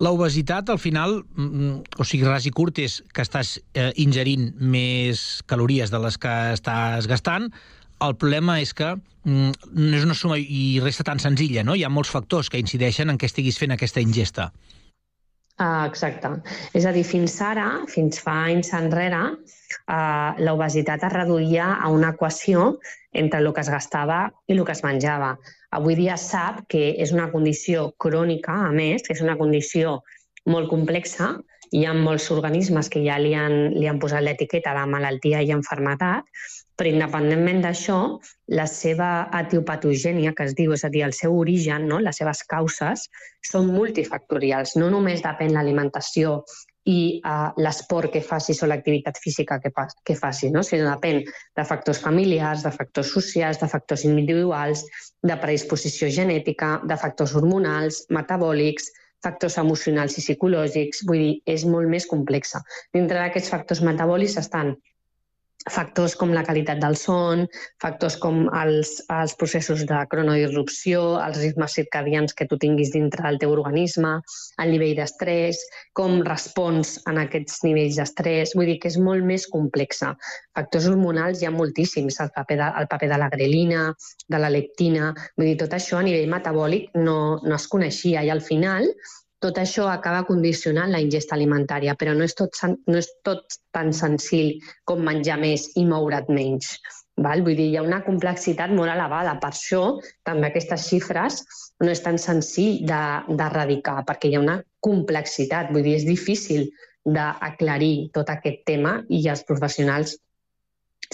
La 0.00 0.10
obesitat, 0.12 0.68
al 0.68 0.80
final, 0.80 1.22
mm, 1.36 2.00
o 2.00 2.04
sigui, 2.04 2.26
ras 2.28 2.44
i 2.44 2.52
curt, 2.52 2.80
és 2.84 2.98
que 3.16 3.24
estàs 3.24 3.54
eh, 3.72 3.92
ingerint 3.96 4.50
més 4.60 5.42
calories 5.48 5.92
de 5.92 6.00
les 6.02 6.18
que 6.20 6.34
estàs 6.52 7.08
gastant. 7.08 7.48
El 8.04 8.16
problema 8.20 8.58
és 8.60 8.74
que 8.76 8.90
mm, 8.92 9.70
no 9.72 9.96
és 9.96 10.04
una 10.04 10.16
suma 10.16 10.36
i 10.36 10.80
resta 10.84 11.04
tan 11.04 11.20
senzilla, 11.20 11.64
no? 11.64 11.76
Hi 11.76 11.84
ha 11.84 11.92
molts 11.92 12.12
factors 12.12 12.52
que 12.52 12.60
incideixen 12.60 13.08
en 13.08 13.16
què 13.16 13.28
estiguis 13.30 13.56
fent 13.56 13.72
aquesta 13.72 14.04
ingesta. 14.04 14.50
Ah, 15.58 15.86
exacte. 15.88 16.28
És 16.76 16.84
a 16.84 16.92
dir, 16.92 17.02
fins 17.08 17.38
ara, 17.40 17.66
fins 17.88 18.20
fa 18.20 18.34
anys 18.50 18.74
enrere, 18.76 19.22
eh, 19.88 20.30
l'obesitat 20.44 21.06
es 21.08 21.14
reduïa 21.14 21.70
a 21.80 21.88
una 21.88 22.12
equació 22.12 22.66
entre 23.12 23.40
el 23.40 23.52
que 23.56 23.64
es 23.64 23.72
gastava 23.72 24.18
i 24.46 24.52
el 24.52 24.64
que 24.68 24.76
es 24.76 24.84
menjava. 24.84 25.32
Avui 25.78 25.96
dia 25.96 26.18
sap 26.20 26.66
que 26.68 26.90
és 27.02 27.12
una 27.16 27.30
condició 27.32 27.90
crònica, 28.04 28.52
a 28.68 28.72
més, 28.72 29.02
que 29.06 29.16
és 29.16 29.24
una 29.24 29.38
condició 29.40 30.02
molt 30.46 30.68
complexa 30.68 31.32
hi 31.72 31.84
ha 31.84 31.94
molts 31.96 32.28
organismes 32.30 32.88
que 32.92 33.02
ja 33.04 33.16
li 33.18 33.32
han, 33.34 33.56
li 33.74 33.88
han 33.90 33.98
posat 34.02 34.24
l'etiqueta 34.24 34.74
de 34.76 34.84
malaltia 34.90 35.42
i 35.42 35.52
enfermetat, 35.54 36.28
però 36.76 36.92
independentment 36.92 37.62
d'això, 37.64 37.98
la 38.52 38.66
seva 38.68 39.10
etiopatogènia, 39.40 40.34
que 40.36 40.46
es 40.50 40.54
diu, 40.58 40.74
és 40.76 40.84
a 40.84 40.90
dir, 40.92 41.02
el 41.06 41.14
seu 41.16 41.36
origen, 41.40 41.86
no? 41.88 42.00
les 42.04 42.20
seves 42.20 42.42
causes, 42.50 43.06
són 43.50 43.70
multifactorials. 43.72 44.76
No 44.76 44.90
només 44.92 45.24
depèn 45.24 45.54
l'alimentació 45.56 46.42
i 46.86 47.18
uh, 47.26 47.50
l'esport 47.58 48.12
que 48.14 48.22
facis 48.22 48.60
o 48.62 48.68
l'activitat 48.70 49.16
física 49.18 49.58
que, 49.62 49.72
que 50.06 50.14
facis, 50.18 50.52
no? 50.54 50.62
sinó 50.62 50.92
depèn 50.92 51.24
de 51.26 51.64
factors 51.66 52.02
familiars, 52.04 52.62
de 52.62 52.70
factors 52.76 53.10
socials, 53.16 53.58
de 53.62 53.70
factors 53.72 54.04
individuals, 54.06 54.84
de 55.26 55.38
predisposició 55.42 56.12
genètica, 56.12 56.76
de 56.86 57.00
factors 57.00 57.34
hormonals, 57.34 58.04
metabòlics, 58.14 58.92
factors 59.24 59.56
emocionals 59.58 60.14
i 60.20 60.22
psicològics, 60.22 61.02
vull 61.08 61.24
dir, 61.24 61.32
és 61.56 61.64
molt 61.66 61.90
més 61.90 62.06
complexa. 62.06 62.60
Dintre 62.94 63.18
d'aquests 63.18 63.50
factors 63.50 63.82
metabòlics 63.82 64.36
estan 64.44 64.76
factors 65.70 66.14
com 66.18 66.32
la 66.34 66.44
qualitat 66.46 66.78
del 66.82 66.96
son, 66.98 67.44
factors 67.82 68.16
com 68.22 68.44
els, 68.54 68.92
els 69.12 69.34
processos 69.38 69.82
de 69.88 69.98
cronodirrupció, 70.12 71.02
els 71.22 71.40
ritmes 71.42 71.74
circadians 71.78 72.36
que 72.36 72.46
tu 72.46 72.58
tinguis 72.62 72.92
dintre 72.94 73.24
del 73.26 73.40
teu 73.42 73.54
organisme, 73.56 74.12
el 74.62 74.72
nivell 74.74 74.94
d'estrès, 75.00 75.60
com 75.98 76.20
respons 76.26 76.96
en 77.10 77.20
aquests 77.24 77.62
nivells 77.66 77.98
d'estrès. 78.00 78.54
Vull 78.56 78.70
dir 78.72 78.78
que 78.82 78.92
és 78.92 78.98
molt 79.02 79.26
més 79.26 79.48
complexa. 79.50 80.14
Factors 80.56 80.88
hormonals 80.92 81.42
hi 81.42 81.50
ha 81.50 81.54
moltíssims, 81.54 82.20
el 82.22 82.32
paper 82.36 82.60
de, 82.62 82.70
el 82.82 82.90
paper 82.92 83.12
de 83.12 83.20
la 83.24 83.30
grelina, 83.32 83.84
de 84.28 84.42
la 84.42 84.52
lectina... 84.52 85.12
Vull 85.36 85.50
dir, 85.50 85.58
tot 85.60 85.74
això 85.76 85.98
a 85.98 86.06
nivell 86.06 86.30
metabòlic 86.30 86.94
no, 86.96 87.18
no 87.42 87.54
es 87.56 87.66
coneixia 87.70 88.22
i 88.24 88.30
al 88.32 88.40
final 88.44 88.86
tot 89.44 89.58
això 89.60 89.86
acaba 89.92 90.24
condicionant 90.28 90.90
la 90.92 91.00
ingesta 91.04 91.34
alimentària, 91.36 91.94
però 91.94 92.14
no 92.16 92.24
és 92.24 92.34
tot, 92.38 92.56
no 92.86 93.00
és 93.00 93.08
tot 93.26 93.58
tan 93.76 93.92
senzill 93.92 94.54
com 94.88 95.02
menjar 95.04 95.36
més 95.42 95.68
i 95.76 95.84
moure't 95.88 96.32
menys. 96.32 96.76
Val? 97.16 97.42
Vull 97.44 97.56
dir, 97.56 97.70
hi 97.70 97.76
ha 97.78 97.84
una 97.84 98.02
complexitat 98.04 98.72
molt 98.76 98.92
elevada. 98.92 99.36
Per 99.40 99.52
això, 99.52 99.82
també 100.24 100.50
aquestes 100.50 100.88
xifres 100.90 101.40
no 101.80 101.92
és 101.92 102.02
tan 102.04 102.18
senzill 102.20 102.82
de- 102.88 103.36
d'erradicar, 103.38 104.02
perquè 104.08 104.28
hi 104.28 104.36
ha 104.36 104.44
una 104.44 104.58
complexitat. 104.80 105.72
Vull 105.72 105.84
dir, 105.86 105.96
és 105.96 106.04
difícil 106.08 106.68
d'aclarir 107.06 108.10
tot 108.12 108.30
aquest 108.32 108.64
tema 108.66 108.98
i 109.08 109.22
els 109.30 109.44
professionals 109.48 110.16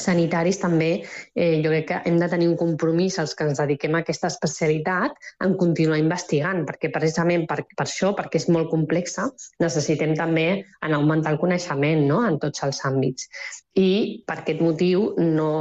sanitaris 0.01 0.59
també, 0.63 0.91
eh, 1.35 1.63
jo 1.65 1.71
crec 1.73 1.87
que 1.89 2.01
hem 2.09 2.19
de 2.21 2.29
tenir 2.29 2.49
un 2.49 2.57
compromís 2.57 3.19
els 3.19 3.35
que 3.35 3.45
ens 3.49 3.61
dediquem 3.61 3.95
a 3.95 4.03
aquesta 4.05 4.31
especialitat 4.33 5.17
en 5.45 5.57
continuar 5.61 5.99
investigant, 6.01 6.65
perquè 6.69 6.93
precisament 6.93 7.47
per, 7.49 7.63
per 7.77 7.87
això, 7.87 8.13
perquè 8.19 8.41
és 8.41 8.49
molt 8.49 8.71
complexa, 8.71 9.29
necessitem 9.61 10.15
també 10.19 10.47
en 10.83 10.95
augmentar 10.95 11.33
el 11.35 11.41
coneixement 11.43 12.07
no? 12.09 12.23
en 12.27 12.39
tots 12.43 12.65
els 12.67 12.81
àmbits. 12.89 13.29
I 13.75 14.23
per 14.29 14.43
aquest 14.43 14.61
motiu 14.61 15.15
no, 15.17 15.53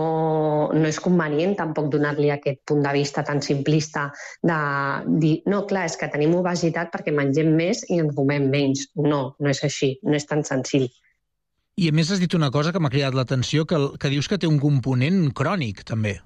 no 0.76 0.88
és 0.88 1.00
convenient 1.00 1.56
tampoc 1.60 1.88
donar-li 1.94 2.32
aquest 2.34 2.60
punt 2.68 2.84
de 2.84 2.92
vista 2.98 3.24
tan 3.24 3.40
simplista 3.42 4.10
de 4.44 4.58
dir, 5.22 5.38
no, 5.48 5.64
clar, 5.70 5.86
és 5.88 5.96
que 5.96 6.12
tenim 6.12 6.36
obesitat 6.36 6.92
perquè 6.92 7.14
mengem 7.16 7.54
més 7.56 7.86
i 7.90 8.02
ens 8.04 8.16
fumem 8.18 8.50
menys. 8.52 8.90
No, 9.00 9.22
no 9.40 9.54
és 9.54 9.64
així, 9.64 9.96
no 10.04 10.20
és 10.20 10.28
tan 10.28 10.44
senzill. 10.48 10.90
I 11.82 11.90
a 11.90 11.94
més 11.98 12.12
has 12.14 12.20
dit 12.22 12.34
una 12.38 12.52
cosa 12.54 12.70
que 12.74 12.80
m'ha 12.84 12.92
cridat 12.94 13.16
l'atenció, 13.18 13.66
que, 13.66 13.78
que 13.98 14.10
dius 14.14 14.28
que 14.30 14.38
té 14.38 14.46
un 14.50 14.60
component 14.62 15.24
crònic, 15.34 15.82
també. 15.90 16.20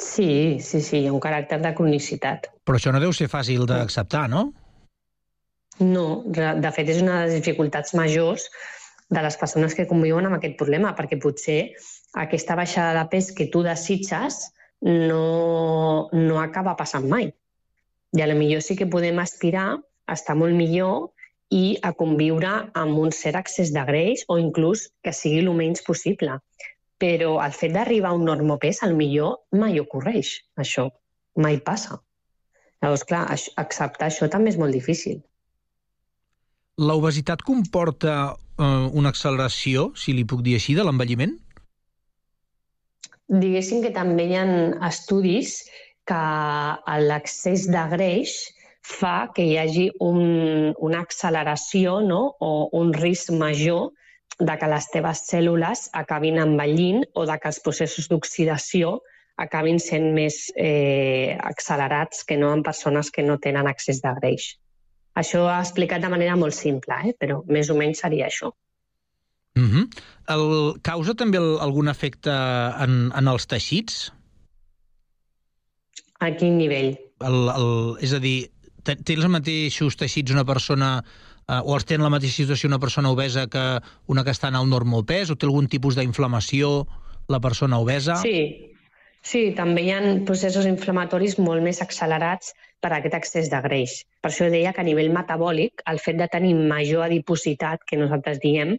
Sí, 0.00 0.60
sí, 0.64 0.80
sí, 0.80 1.02
hi 1.02 1.08
ha 1.10 1.12
un 1.12 1.20
caràcter 1.20 1.58
de 1.60 1.72
cronicitat. 1.76 2.48
Però 2.64 2.80
això 2.80 2.94
no 2.94 3.02
deu 3.02 3.12
ser 3.12 3.28
fàcil 3.28 3.66
d'acceptar, 3.68 4.24
no? 4.32 4.46
No, 5.82 6.06
de 6.24 6.72
fet 6.72 6.88
és 6.94 7.02
una 7.02 7.18
de 7.18 7.28
les 7.28 7.36
dificultats 7.42 7.92
majors 7.98 8.48
de 9.12 9.22
les 9.22 9.36
persones 9.36 9.76
que 9.76 9.86
conviuen 9.90 10.24
amb 10.26 10.38
aquest 10.38 10.56
problema, 10.58 10.94
perquè 10.96 11.20
potser 11.20 11.58
aquesta 12.24 12.56
baixada 12.56 12.94
de 12.96 13.04
pes 13.12 13.32
que 13.36 13.50
tu 13.52 13.60
desitges 13.66 14.40
no, 14.84 16.08
no 16.12 16.40
acaba 16.40 16.78
passant 16.80 17.10
mai. 17.10 17.28
I 18.14 18.22
a 18.22 18.30
lo 18.30 18.38
millor 18.38 18.64
sí 18.64 18.78
que 18.78 18.88
podem 18.88 19.20
aspirar 19.20 19.74
a 19.74 20.16
estar 20.16 20.38
molt 20.38 20.56
millor 20.56 21.10
i 21.54 21.64
a 21.86 21.92
conviure 21.94 22.52
amb 22.80 22.98
un 22.98 23.12
cert 23.14 23.38
excés 23.40 23.70
de 23.74 23.84
greix 23.86 24.24
o 24.28 24.38
inclús 24.42 24.88
que 25.04 25.12
sigui 25.14 25.42
el 25.44 25.52
menys 25.54 25.84
possible. 25.86 26.40
Però 26.98 27.36
el 27.44 27.54
fet 27.54 27.74
d'arribar 27.74 28.12
a 28.12 28.18
un 28.18 28.24
normopès, 28.26 28.82
al 28.82 28.94
millor 28.98 29.38
mai 29.60 29.78
ocorreix, 29.82 30.34
això. 30.64 30.88
Mai 31.36 31.58
passa. 31.66 31.98
Llavors, 32.82 33.04
clar, 33.08 33.24
acceptar 33.60 34.10
això 34.10 34.28
també 34.30 34.52
és 34.52 34.58
molt 34.60 34.74
difícil. 34.74 35.22
La 36.78 36.94
obesitat 36.98 37.42
comporta 37.46 38.34
eh, 38.34 38.66
una 38.98 39.10
acceleració, 39.14 39.92
si 39.98 40.14
li 40.14 40.26
puc 40.26 40.42
dir 40.46 40.56
així, 40.58 40.74
de 40.78 40.86
l'envelliment? 40.86 41.36
Diguéssim 43.30 43.82
que 43.82 43.94
també 43.94 44.26
hi 44.28 44.36
ha 44.38 44.46
estudis 44.90 45.62
que 46.08 46.24
l'excés 47.08 47.68
de 47.72 47.84
greix 47.94 48.34
fa 48.84 49.32
que 49.34 49.44
hi 49.48 49.56
hagi 49.58 49.88
un, 50.04 50.74
una 50.76 51.00
acceleració 51.00 52.00
no? 52.04 52.36
o 52.40 52.68
un 52.76 52.92
risc 52.92 53.32
major 53.32 53.92
de 54.38 54.56
que 54.60 54.68
les 54.68 54.88
teves 54.92 55.22
cèl·lules 55.30 55.88
acabin 55.96 56.40
envellint 56.42 57.04
o 57.14 57.24
de 57.26 57.36
que 57.40 57.48
els 57.48 57.60
processos 57.64 58.10
d'oxidació 58.10 58.98
acabin 59.40 59.80
sent 59.82 60.12
més 60.14 60.50
eh, 60.54 61.34
accelerats 61.40 62.22
que 62.28 62.36
no 62.38 62.52
en 62.54 62.62
persones 62.62 63.10
que 63.10 63.24
no 63.24 63.38
tenen 63.38 63.66
accés 63.66 64.02
de 64.02 64.12
greix. 64.20 64.52
Això 65.18 65.44
ho 65.44 65.48
ha 65.50 65.62
explicat 65.62 66.02
de 66.02 66.10
manera 66.10 66.36
molt 66.36 66.54
simple, 66.54 66.98
eh? 67.08 67.14
però 67.18 67.40
més 67.46 67.70
o 67.70 67.78
menys 67.78 68.02
seria 68.04 68.28
això. 68.28 68.52
Mm 69.54 69.70
-hmm. 69.70 69.84
el, 70.34 70.80
causa 70.82 71.14
també 71.14 71.38
el, 71.38 71.58
algun 71.60 71.88
efecte 71.88 72.30
en, 72.84 73.12
en 73.14 73.28
els 73.28 73.46
teixits? 73.46 74.12
A 76.18 76.30
quin 76.30 76.58
nivell? 76.58 76.98
El, 77.20 77.48
el, 77.48 77.96
és 78.02 78.12
a 78.12 78.18
dir, 78.18 78.50
té 78.84 79.16
els 79.16 79.28
mateixos 79.30 79.96
teixits 80.00 80.34
una 80.34 80.44
persona 80.48 80.90
eh, 81.00 81.60
o 81.60 81.74
els 81.76 81.86
té 81.88 81.98
en 81.98 82.04
la 82.04 82.12
mateixa 82.12 82.42
situació 82.42 82.70
una 82.70 82.82
persona 82.82 83.12
obesa 83.14 83.46
que 83.50 83.64
una 84.12 84.24
que 84.24 84.34
està 84.34 84.52
en 84.52 84.60
el 84.60 84.70
normopès 84.70 85.32
o 85.32 85.36
té 85.36 85.48
algun 85.48 85.68
tipus 85.72 85.98
d'inflamació 85.98 86.84
la 87.32 87.40
persona 87.40 87.80
obesa? 87.80 88.18
Sí, 88.20 88.74
sí, 89.24 89.46
també 89.56 89.86
hi 89.86 89.90
ha 89.94 90.02
processos 90.28 90.68
inflamatoris 90.68 91.38
molt 91.40 91.64
més 91.64 91.80
accelerats 91.84 92.52
per 92.84 92.92
aquest 92.92 93.16
excés 93.16 93.50
de 93.52 93.60
greix. 93.64 94.02
Per 94.20 94.30
això 94.30 94.50
deia 94.52 94.74
que 94.76 94.82
a 94.84 94.86
nivell 94.86 95.12
metabòlic, 95.12 95.84
el 95.90 96.00
fet 96.04 96.20
de 96.20 96.28
tenir 96.28 96.52
major 96.54 97.06
adipositat, 97.06 97.84
que 97.88 97.96
nosaltres 97.96 98.42
diem, 98.42 98.76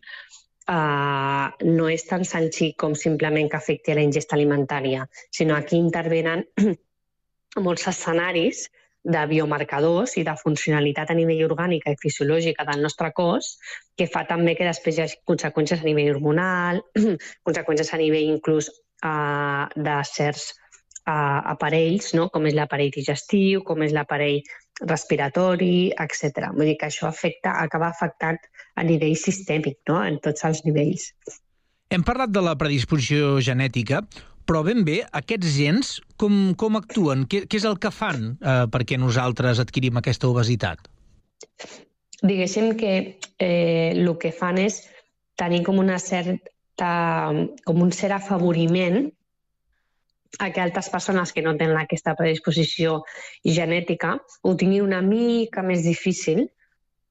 uh, 0.70 1.50
no 1.66 1.90
és 1.90 2.06
tan 2.06 2.26
senzill 2.28 2.76
com 2.78 2.94
simplement 2.94 3.50
que 3.50 3.58
afecti 3.58 3.94
a 3.94 3.98
la 3.98 4.06
ingesta 4.06 4.38
alimentària, 4.38 5.08
sinó 5.34 5.58
aquí 5.58 5.82
intervenen 5.82 6.46
molts 7.66 7.88
escenaris 7.90 8.68
de 9.06 9.22
biomarcadors 9.30 10.16
i 10.18 10.24
de 10.26 10.34
funcionalitat 10.40 11.12
a 11.12 11.18
nivell 11.18 11.46
orgànica 11.46 11.94
i 11.94 12.00
fisiològica 12.02 12.66
del 12.66 12.82
nostre 12.82 13.12
cos 13.14 13.52
que 13.98 14.10
fa 14.10 14.26
també 14.26 14.56
que 14.58 14.66
després 14.66 14.98
hi 14.98 15.06
hagi 15.06 15.22
conseqüències 15.30 15.84
a 15.84 15.88
nivell 15.88 16.16
hormonal, 16.16 16.82
conseqüències 17.48 17.94
a 17.94 18.02
nivell 18.02 18.34
inclús 18.34 18.72
uh, 19.06 19.70
de 19.78 19.98
certs 20.10 20.50
uh, 21.06 21.42
aparells, 21.54 22.14
no? 22.18 22.28
com 22.34 22.50
és 22.50 22.58
l'aparell 22.58 22.94
digestiu, 22.96 23.64
com 23.64 23.86
és 23.86 23.94
l'aparell 23.94 24.42
respiratori, 24.90 25.94
etc. 26.02 26.50
Vull 26.58 26.74
dir 26.74 26.78
que 26.82 26.90
això 26.90 27.08
afecta, 27.08 27.56
acaba 27.62 27.94
afectant 27.94 28.42
a 28.76 28.84
nivell 28.84 29.16
sistèmic, 29.20 29.80
no? 29.88 30.02
en 30.04 30.18
tots 30.24 30.44
els 30.50 30.66
nivells. 30.66 31.12
Hem 31.94 32.04
parlat 32.04 32.34
de 32.34 32.42
la 32.42 32.58
predisposició 32.58 33.38
genètica, 33.46 34.02
però 34.46 34.62
ben 34.66 34.84
bé, 34.88 35.00
aquests 35.20 35.54
gens, 35.58 35.92
com, 36.22 36.54
com 36.60 36.78
actuen? 36.80 37.26
Què, 37.30 37.46
què 37.50 37.60
és 37.60 37.66
el 37.68 37.80
que 37.82 37.92
fan 37.94 38.36
eh, 38.38 38.66
perquè 38.72 39.00
nosaltres 39.02 39.62
adquirim 39.64 39.98
aquesta 40.00 40.30
obesitat? 40.30 40.88
Diguéssim 42.22 42.74
que 42.80 42.94
eh, 43.40 43.92
el 43.92 44.12
que 44.22 44.32
fan 44.34 44.62
és 44.62 44.84
tenir 45.40 45.64
com 45.66 45.82
una 45.82 45.98
certa, 46.00 46.90
com 47.68 47.82
un 47.84 47.92
cert 47.92 48.18
afavoriment 48.20 49.04
a 50.40 50.52
que 50.52 50.62
altres 50.62 50.90
persones 50.92 51.32
que 51.32 51.44
no 51.44 51.56
tenen 51.56 51.78
aquesta 51.80 52.16
predisposició 52.16 53.02
genètica 53.44 54.16
ho 54.44 54.56
tinguin 54.60 54.84
una 54.84 55.02
mica 55.04 55.64
més 55.64 55.86
difícil 55.88 56.46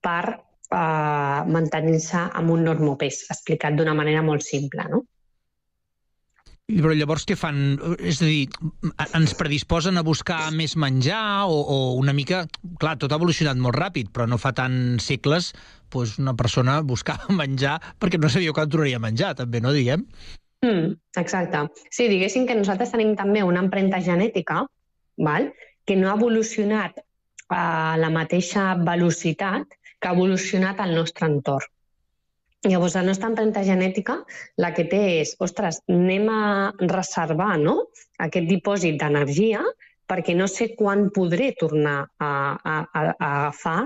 per 0.05 0.23
eh, 0.35 1.41
mantenir-se 1.57 2.29
amb 2.41 2.55
un 2.57 2.65
normopès, 2.69 3.25
explicat 3.33 3.77
d'una 3.77 3.97
manera 3.97 4.23
molt 4.23 4.45
simple, 4.45 4.89
no? 4.93 5.05
Però 6.65 6.95
llavors 6.97 7.27
què 7.29 7.37
fan? 7.37 7.59
És 8.01 8.23
a 8.25 8.29
dir, 8.29 8.47
ens 9.13 9.35
predisposen 9.37 10.01
a 10.01 10.05
buscar 10.07 10.49
més 10.57 10.79
menjar 10.81 11.45
o, 11.45 11.59
o 11.61 11.77
una 12.01 12.15
mica... 12.17 12.47
Clar, 12.81 12.95
tot 13.01 13.13
ha 13.13 13.19
evolucionat 13.21 13.61
molt 13.61 13.77
ràpid, 13.77 14.09
però 14.15 14.25
no 14.31 14.41
fa 14.41 14.55
tant 14.57 14.97
segles 15.05 15.53
doncs 15.93 16.17
una 16.19 16.33
persona 16.35 16.81
buscava 16.83 17.29
menjar 17.43 17.77
perquè 18.01 18.19
no 18.19 18.31
sabia 18.33 18.55
quan 18.57 18.71
tornaria 18.73 18.99
a 18.99 19.05
menjar, 19.05 19.35
també, 19.39 19.61
no 19.61 19.75
diguem? 19.77 20.07
Mm, 20.65 20.97
exacte. 21.21 21.67
Sí, 21.93 22.09
diguéssim 22.09 22.49
que 22.49 22.57
nosaltres 22.57 22.95
tenim 22.95 23.13
també 23.19 23.45
una 23.45 23.63
empremta 23.63 24.01
genètica 24.01 24.65
val? 25.21 25.53
que 25.85 25.99
no 26.01 26.09
ha 26.09 26.17
evolucionat 26.17 27.03
a 27.53 27.97
la 28.01 28.09
mateixa 28.09 28.71
velocitat 28.87 29.77
que 30.01 30.09
ha 30.09 30.15
evolucionat 30.17 30.81
al 30.81 30.95
nostre 30.97 31.29
entorn. 31.29 31.69
Llavors, 32.65 32.95
la 32.97 33.03
nostra 33.05 33.29
empremta 33.29 33.61
genètica 33.65 34.15
la 34.57 34.71
que 34.73 34.87
té 34.89 35.01
és, 35.21 35.35
ostres, 35.45 35.83
anem 35.93 36.31
a 36.33 36.45
reservar 36.81 37.59
no? 37.61 37.75
aquest 38.25 38.49
dipòsit 38.49 38.97
d'energia 39.03 39.61
perquè 40.09 40.33
no 40.37 40.47
sé 40.49 40.71
quan 40.79 41.11
podré 41.13 41.51
tornar 41.61 41.99
a, 42.17 42.31
a, 42.57 42.77
a, 42.81 43.03
a 43.13 43.29
agafar 43.29 43.83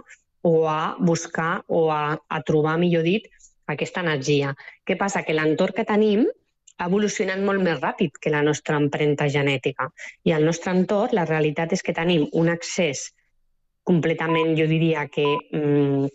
o 0.47 0.53
a 0.71 0.95
buscar 1.01 1.65
o 1.67 1.89
a, 1.91 2.15
a 2.15 2.39
trobar, 2.47 2.77
millor 2.79 3.03
dit, 3.03 3.27
aquesta 3.67 4.05
energia. 4.07 4.55
Què 4.87 4.95
passa? 4.99 5.25
Que 5.27 5.35
l'entorn 5.35 5.75
que 5.75 5.87
tenim 5.89 6.23
ha 6.79 6.87
evolucionat 6.87 7.43
molt 7.43 7.63
més 7.67 7.83
ràpid 7.83 8.23
que 8.23 8.31
la 8.31 8.45
nostra 8.47 8.79
empremta 8.79 9.27
genètica. 9.27 9.89
I 10.23 10.37
al 10.37 10.47
nostre 10.47 10.71
entorn, 10.77 11.19
la 11.19 11.27
realitat 11.27 11.75
és 11.75 11.83
que 11.83 11.97
tenim 11.99 12.29
un 12.39 12.55
accés 12.55 13.09
completament, 13.89 14.55
jo 14.55 14.71
diria 14.71 15.09
que 15.11 15.27
mm, 15.35 16.07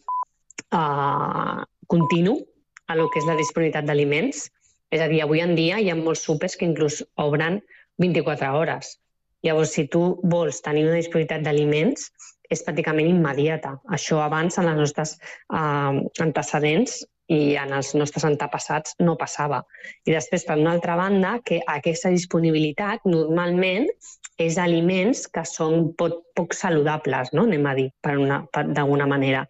uh, 0.80 1.60
continu 1.92 2.40
a 2.88 2.98
lo 3.00 3.10
que 3.10 3.22
és 3.22 3.30
la 3.30 3.38
disponibilitat 3.40 3.88
d'aliments. 3.88 4.48
És 4.94 5.02
a 5.02 5.08
dir, 5.10 5.24
avui 5.24 5.42
en 5.42 5.56
dia 5.58 5.80
hi 5.82 5.90
ha 5.90 5.98
molts 5.98 6.26
súpers 6.28 6.58
que 6.60 6.68
inclús 6.70 7.02
obren 7.22 7.62
24 8.02 8.52
hores. 8.58 8.98
Llavors, 9.44 9.74
si 9.76 9.88
tu 9.92 10.04
vols 10.32 10.62
tenir 10.64 10.86
una 10.88 11.00
disponibilitat 11.00 11.44
d'aliments, 11.44 12.08
és 12.54 12.62
pràcticament 12.64 13.10
immediata. 13.10 13.78
Això 13.98 14.22
abans, 14.24 14.60
en 14.62 14.70
els 14.72 14.80
nostres 14.86 15.16
uh, 15.52 16.00
antecedents 16.24 17.02
i 17.32 17.56
en 17.60 17.72
els 17.76 17.94
nostres 17.96 18.26
antepassats 18.28 18.98
no 19.00 19.16
passava. 19.20 19.62
I 20.06 20.14
després, 20.16 20.46
per 20.48 20.60
una 20.60 20.74
altra 20.76 20.98
banda, 21.00 21.38
que 21.46 21.62
aquesta 21.72 22.12
disponibilitat 22.14 23.08
normalment 23.10 23.88
és 24.42 24.58
aliments 24.60 25.26
que 25.32 25.46
són 25.48 25.92
poc, 25.98 26.20
poc 26.36 26.56
saludables, 26.58 27.32
no? 27.34 27.48
anem 27.48 27.66
a 27.70 27.76
dir, 27.80 27.88
d'alguna 28.04 29.08
manera, 29.08 29.46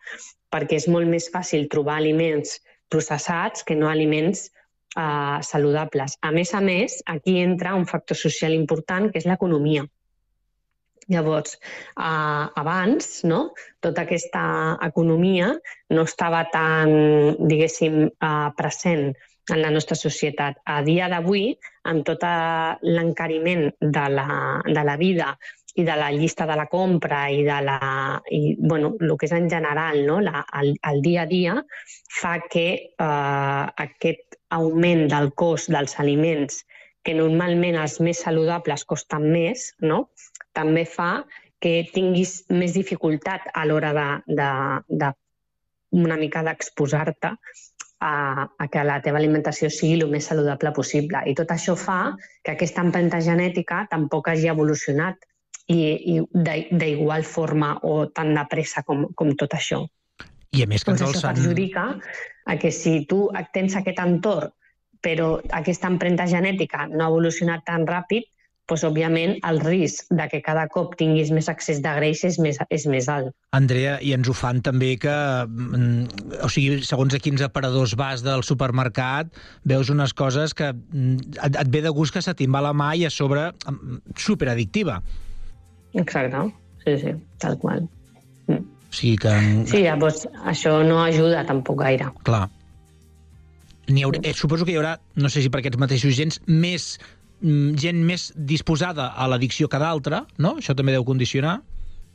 perquè 0.54 0.78
és 0.82 0.88
molt 0.92 1.10
més 1.10 1.30
fàcil 1.34 1.70
trobar 1.72 1.98
aliments 2.02 2.60
processats 2.94 3.66
que 3.68 3.76
no 3.80 3.90
aliments 3.90 4.48
uh, 4.96 5.42
saludables. 5.42 6.18
A 6.22 6.32
més 6.36 6.54
a 6.54 6.62
més, 6.62 7.02
aquí 7.10 7.40
entra 7.42 7.76
un 7.80 7.90
factor 7.90 8.20
social 8.20 8.56
important, 8.56 9.10
que 9.12 9.22
és 9.22 9.30
l'economia. 9.30 9.86
Llavors, 11.12 11.58
eh, 12.00 12.46
abans, 12.62 13.08
no? 13.28 13.54
tota 13.84 14.06
aquesta 14.06 14.44
economia 14.86 15.50
no 15.92 16.06
estava 16.08 16.46
tan, 16.54 16.94
diguéssim, 17.52 18.06
eh, 18.08 18.50
present 18.56 19.10
en 19.52 19.60
la 19.60 19.72
nostra 19.76 19.98
societat. 20.00 20.62
A 20.64 20.82
dia 20.88 21.10
d'avui, 21.12 21.50
amb 21.92 22.06
tot 22.08 22.24
eh, 22.24 22.78
l'encariment 22.88 23.68
de, 23.82 24.06
la, 24.16 24.30
de 24.64 24.86
la 24.88 24.96
vida 24.96 25.34
i 25.74 25.84
de 25.84 25.96
la 25.98 26.12
llista 26.14 26.46
de 26.46 26.56
la 26.56 26.68
compra 26.70 27.24
i 27.34 27.42
de 27.46 27.60
la, 27.66 27.80
i, 28.30 28.56
bueno, 28.60 28.94
el 29.02 29.16
que 29.18 29.26
és 29.26 29.34
en 29.34 29.50
general 29.50 30.04
no? 30.06 30.20
la, 30.22 30.44
el, 30.60 30.76
el 30.90 31.02
dia 31.02 31.24
a 31.24 31.30
dia, 31.30 31.56
fa 32.20 32.36
que 32.46 32.68
eh, 32.84 33.64
aquest 33.88 34.38
augment 34.54 35.08
del 35.10 35.32
cost 35.34 35.72
dels 35.74 35.98
aliments 36.04 36.62
que 37.04 37.16
normalment 37.18 37.80
els 37.82 37.98
més 38.06 38.22
saludables 38.24 38.86
costen 38.86 39.26
més, 39.34 39.72
no? 39.82 40.08
també 40.54 40.86
fa 40.86 41.26
que 41.64 41.88
tinguis 41.96 42.44
més 42.52 42.76
dificultat 42.76 43.50
a 43.56 43.66
l'hora 43.66 43.94
de, 43.98 44.08
de, 44.40 44.50
de 45.02 45.12
una 46.04 46.18
mica 46.20 46.44
d'exposar-te 46.46 47.34
a, 48.04 48.14
a 48.46 48.68
que 48.68 48.84
la 48.84 49.00
teva 49.02 49.20
alimentació 49.22 49.70
sigui 49.72 50.02
el 50.02 50.12
més 50.12 50.28
saludable 50.30 50.74
possible. 50.76 51.22
I 51.26 51.34
tot 51.40 51.54
això 51.56 51.76
fa 51.80 52.16
que 52.44 52.54
aquesta 52.54 52.84
empremta 52.84 53.22
genètica 53.24 53.86
tampoc 53.92 54.30
hagi 54.30 54.52
evolucionat 54.52 55.24
i, 55.68 55.80
i 56.16 56.20
d'i- 56.34 56.68
d'igual 56.72 57.24
forma 57.24 57.78
o 57.84 58.08
tan 58.10 58.34
de 58.36 58.44
pressa 58.50 58.84
com, 58.84 59.08
com 59.16 59.36
tot 59.40 59.56
això. 59.56 59.84
I 60.54 60.64
a 60.64 60.68
més 60.70 60.84
que 60.84 60.94
ens 60.94 61.02
Doncs 61.02 61.10
el 61.10 61.16
això 61.16 61.24
sant... 61.28 61.40
perjudica 61.40 61.86
a 62.46 62.58
que 62.60 62.72
si 62.72 63.06
tu 63.10 63.26
tens 63.54 63.76
aquest 63.80 64.02
entorn 64.04 64.52
però 65.04 65.36
aquesta 65.52 65.92
empremta 65.92 66.26
genètica 66.32 66.88
no 66.88 67.04
ha 67.04 67.12
evolucionat 67.12 67.66
tan 67.68 67.84
ràpid, 67.90 68.30
doncs, 68.64 68.86
òbviament, 68.88 69.34
el 69.44 69.60
risc 69.60 70.08
de 70.16 70.26
que 70.32 70.40
cada 70.42 70.64
cop 70.72 70.94
tinguis 70.96 71.34
més 71.36 71.50
accés 71.52 71.82
de 71.84 71.92
greix 71.98 72.24
és 72.24 72.38
més, 72.40 72.58
és 72.72 72.86
més 72.88 73.10
alt. 73.12 73.34
Andrea, 73.52 73.98
i 74.00 74.14
ens 74.16 74.30
ho 74.32 74.34
fan 74.34 74.62
també 74.64 74.94
que, 74.98 75.12
mm, 75.46 76.40
o 76.40 76.50
sigui, 76.50 76.80
segons 76.88 77.14
a 77.14 77.20
quins 77.20 77.44
aparadors 77.44 77.98
vas 78.00 78.24
del 78.24 78.42
supermercat, 78.48 79.36
veus 79.68 79.92
unes 79.92 80.16
coses 80.16 80.56
que 80.56 80.72
mm, 80.72 81.36
et, 81.44 81.60
et 81.60 81.68
ve 81.76 81.84
de 81.84 81.92
gust 81.92 82.16
que 82.16 82.24
se 82.24 82.34
va 82.48 82.64
la 82.64 82.74
mà 82.74 82.96
i 82.96 83.06
a 83.06 83.12
sobre 83.12 83.52
mm, 83.52 84.16
superaddictiva. 84.16 85.02
Exacte, 85.94 86.54
sí, 86.86 86.98
sí, 86.98 87.14
tal 87.40 87.58
qual. 87.62 87.88
O 88.94 88.96
sigui 88.96 89.18
que... 89.18 89.32
Sí, 89.66 89.80
llavors 89.82 90.28
això 90.46 90.76
no 90.86 91.00
ajuda 91.02 91.42
tampoc 91.50 91.80
gaire. 91.82 92.12
Clar. 92.28 92.46
N'hi 93.90 94.04
haurà, 94.06 94.22
eh, 94.22 94.36
suposo 94.38 94.68
que 94.68 94.76
hi 94.76 94.78
haurà, 94.78 94.94
no 95.18 95.32
sé 95.34 95.42
si 95.42 95.50
per 95.50 95.64
aquests 95.64 95.82
mateixos 95.82 96.14
gens, 96.16 96.38
més 96.48 97.00
mm, 97.42 97.74
gent 97.82 98.04
més 98.06 98.28
disposada 98.38 99.10
a 99.18 99.28
l'addicció 99.32 99.68
que 99.68 99.82
d'altra, 99.82 100.22
no? 100.38 100.56
Això 100.62 100.78
també 100.78 100.94
deu 100.94 101.06
condicionar. 101.10 101.58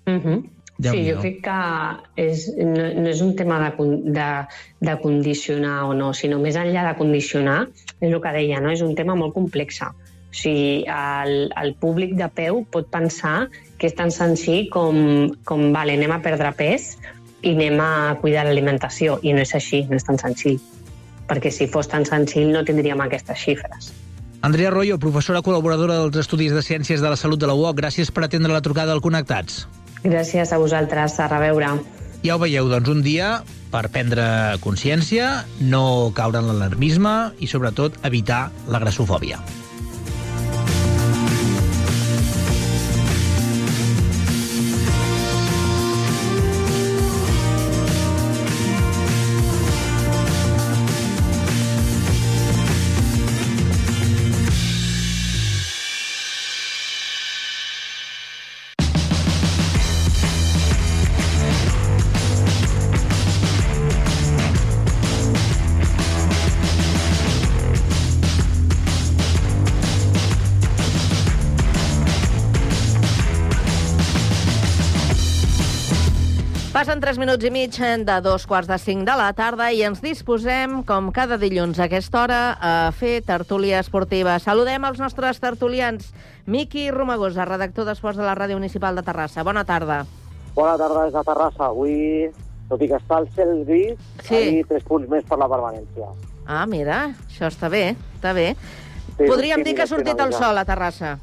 Uh 0.06 0.20
-huh. 0.22 0.38
Sí, 0.78 0.84
Déu-n'hi-do. 0.84 1.16
jo 1.16 1.20
crec 1.20 1.38
que 1.42 2.22
és, 2.22 2.44
no, 2.56 2.84
no 3.02 3.08
és 3.10 3.20
un 3.20 3.34
tema 3.34 3.58
de, 3.58 3.70
de, 4.14 4.28
de 4.80 4.94
condicionar 5.02 5.88
o 5.88 5.94
no, 5.94 6.12
sinó 6.14 6.38
més 6.38 6.54
enllà 6.54 6.84
de 6.86 6.96
condicionar, 6.96 7.66
és 7.98 8.12
el 8.12 8.20
que 8.22 8.32
deia, 8.32 8.60
no? 8.60 8.70
és 8.70 8.80
un 8.80 8.94
tema 8.94 9.16
molt 9.16 9.34
complex. 9.34 9.80
O 10.28 10.36
sigui, 10.36 10.84
el, 10.92 11.48
el 11.56 11.74
públic 11.80 12.12
de 12.18 12.28
peu 12.28 12.62
pot 12.72 12.90
pensar 12.92 13.48
que 13.80 13.88
és 13.88 13.94
tan 13.96 14.12
senzill 14.12 14.68
com, 14.72 14.98
com 15.48 15.70
vale, 15.72 15.94
anem 15.96 16.12
a 16.12 16.20
perdre 16.24 16.52
pes 16.58 16.96
i 17.40 17.54
anem 17.54 17.80
a 17.80 18.16
cuidar 18.20 18.44
l'alimentació, 18.48 19.16
i 19.22 19.32
no 19.32 19.40
és 19.44 19.54
així, 19.56 19.84
no 19.88 19.96
és 19.96 20.04
tan 20.04 20.18
senzill. 20.20 20.58
Perquè 21.28 21.52
si 21.54 21.68
fos 21.70 21.88
tan 21.88 22.04
senzill 22.08 22.52
no 22.52 22.64
tindríem 22.66 23.00
aquestes 23.04 23.40
xifres. 23.40 23.92
Andrea 24.42 24.70
Arroyo, 24.70 24.98
professora 25.02 25.42
col·laboradora 25.42 25.96
dels 25.98 26.20
Estudis 26.20 26.52
de 26.54 26.62
Ciències 26.62 27.02
de 27.02 27.10
la 27.10 27.18
Salut 27.18 27.40
de 27.42 27.48
la 27.50 27.56
UOC, 27.58 27.78
gràcies 27.80 28.12
per 28.14 28.26
atendre 28.26 28.54
la 28.54 28.62
trucada 28.62 28.94
al 28.94 29.02
Connectats. 29.02 29.64
Gràcies 30.04 30.52
a 30.54 30.58
vosaltres, 30.62 31.18
a 31.18 31.26
reveure. 31.30 31.72
Ja 32.22 32.36
ho 32.36 32.42
veieu, 32.42 32.68
doncs, 32.70 32.90
un 32.90 33.02
dia 33.02 33.40
per 33.72 33.88
prendre 33.94 34.58
consciència, 34.62 35.44
no 35.60 36.10
caure 36.14 36.42
en 36.42 36.50
l'alarmisme 36.52 37.16
i, 37.38 37.50
sobretot, 37.50 37.98
evitar 38.06 38.48
la 38.70 38.82
grassofòbia. 38.82 39.42
3 77.18 77.26
minuts 77.26 77.44
i 77.44 77.50
mig 77.50 77.74
de 78.07 78.16
dos 78.22 78.44
quarts 78.46 78.68
de 78.70 78.76
cinc 78.78 79.02
de 79.02 79.14
la 79.18 79.33
tarda 79.35 79.72
i 79.74 79.81
ens 79.83 79.98
disposem, 79.98 80.85
com 80.87 81.09
cada 81.11 81.35
dilluns 81.35 81.81
a 81.81 81.88
aquesta 81.88 82.20
hora, 82.20 82.38
a 82.62 82.92
fer 82.94 83.24
tertúlia 83.26 83.81
esportiva. 83.83 84.37
Saludem 84.38 84.87
els 84.87 85.00
nostres 85.02 85.40
tertulians. 85.42 86.12
Miqui 86.46 86.92
Romagosa, 86.94 87.42
redactor 87.42 87.88
d'Esports 87.88 88.20
de 88.20 88.22
la 88.22 88.37
Ràdio 88.38 88.54
Municipal 88.61 88.94
de 88.94 89.02
Terrassa. 89.02 89.42
Bona 89.42 89.64
tarda. 89.66 90.04
Bona 90.54 90.78
tarda 90.78 91.09
des 91.09 91.18
de 91.18 91.24
Terrassa. 91.26 91.72
Avui, 91.72 92.31
tot 92.70 92.87
i 92.87 92.92
que 92.92 93.02
està 93.02 93.18
el 93.18 93.26
cel 93.35 93.64
gris, 93.66 93.98
Sí. 94.22 94.37
sí. 94.37 94.64
tres 94.68 94.87
punts 94.87 95.11
més 95.11 95.24
per 95.26 95.42
la 95.42 95.50
permanència. 95.50 96.14
Ah, 96.46 96.66
mira, 96.66 97.16
això 97.26 97.50
està 97.50 97.68
bé, 97.68 97.96
està 98.14 98.33
bé. 98.33 98.52
Sí, 99.16 99.26
Podríem 99.26 99.59
sí, 99.59 99.64
dir 99.64 99.74
que 99.74 99.83
ha 99.83 99.90
sortit 99.90 100.20
el 100.20 100.33
sol 100.33 100.57
a 100.57 100.64
Terrassa. 100.64 101.18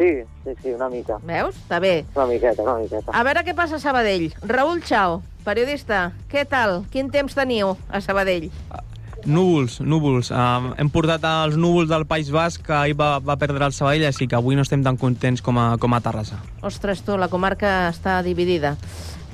Sí, 0.00 0.24
sí, 0.44 0.50
sí, 0.62 0.70
una 0.72 0.88
mica. 0.88 1.18
Veus? 1.28 1.58
Està 1.60 1.76
bé. 1.76 2.06
Una 2.16 2.24
miqueta, 2.30 2.64
una 2.64 2.78
miqueta. 2.80 3.12
A 3.12 3.24
veure 3.26 3.42
què 3.44 3.52
passa 3.52 3.76
a 3.76 3.82
Sabadell. 3.82 4.30
Raül 4.48 4.80
Chao, 4.80 5.18
periodista, 5.44 6.14
què 6.32 6.46
tal? 6.48 6.86
Quin 6.88 7.10
temps 7.12 7.36
teniu 7.36 7.74
a 7.92 8.00
Sabadell? 8.00 8.48
Núvols, 9.28 9.82
núvols. 9.84 10.30
Um, 10.32 10.70
hem 10.80 10.88
portat 10.88 11.26
els 11.28 11.60
núvols 11.60 11.90
del 11.92 12.06
País 12.08 12.32
Basc, 12.32 12.64
que 12.64 12.72
ahir 12.72 12.96
va, 12.96 13.18
va 13.20 13.36
perdre 13.36 13.68
el 13.68 13.76
Sabadell, 13.76 14.06
així 14.08 14.24
que 14.24 14.40
avui 14.40 14.56
no 14.56 14.64
estem 14.64 14.80
tan 14.80 14.96
contents 14.96 15.44
com 15.44 15.60
a, 15.60 15.74
com 15.76 15.92
a 15.92 16.00
Terrassa. 16.00 16.40
Ostres, 16.64 17.04
tu, 17.04 17.20
la 17.20 17.28
comarca 17.28 17.90
està 17.92 18.22
dividida. 18.24 18.78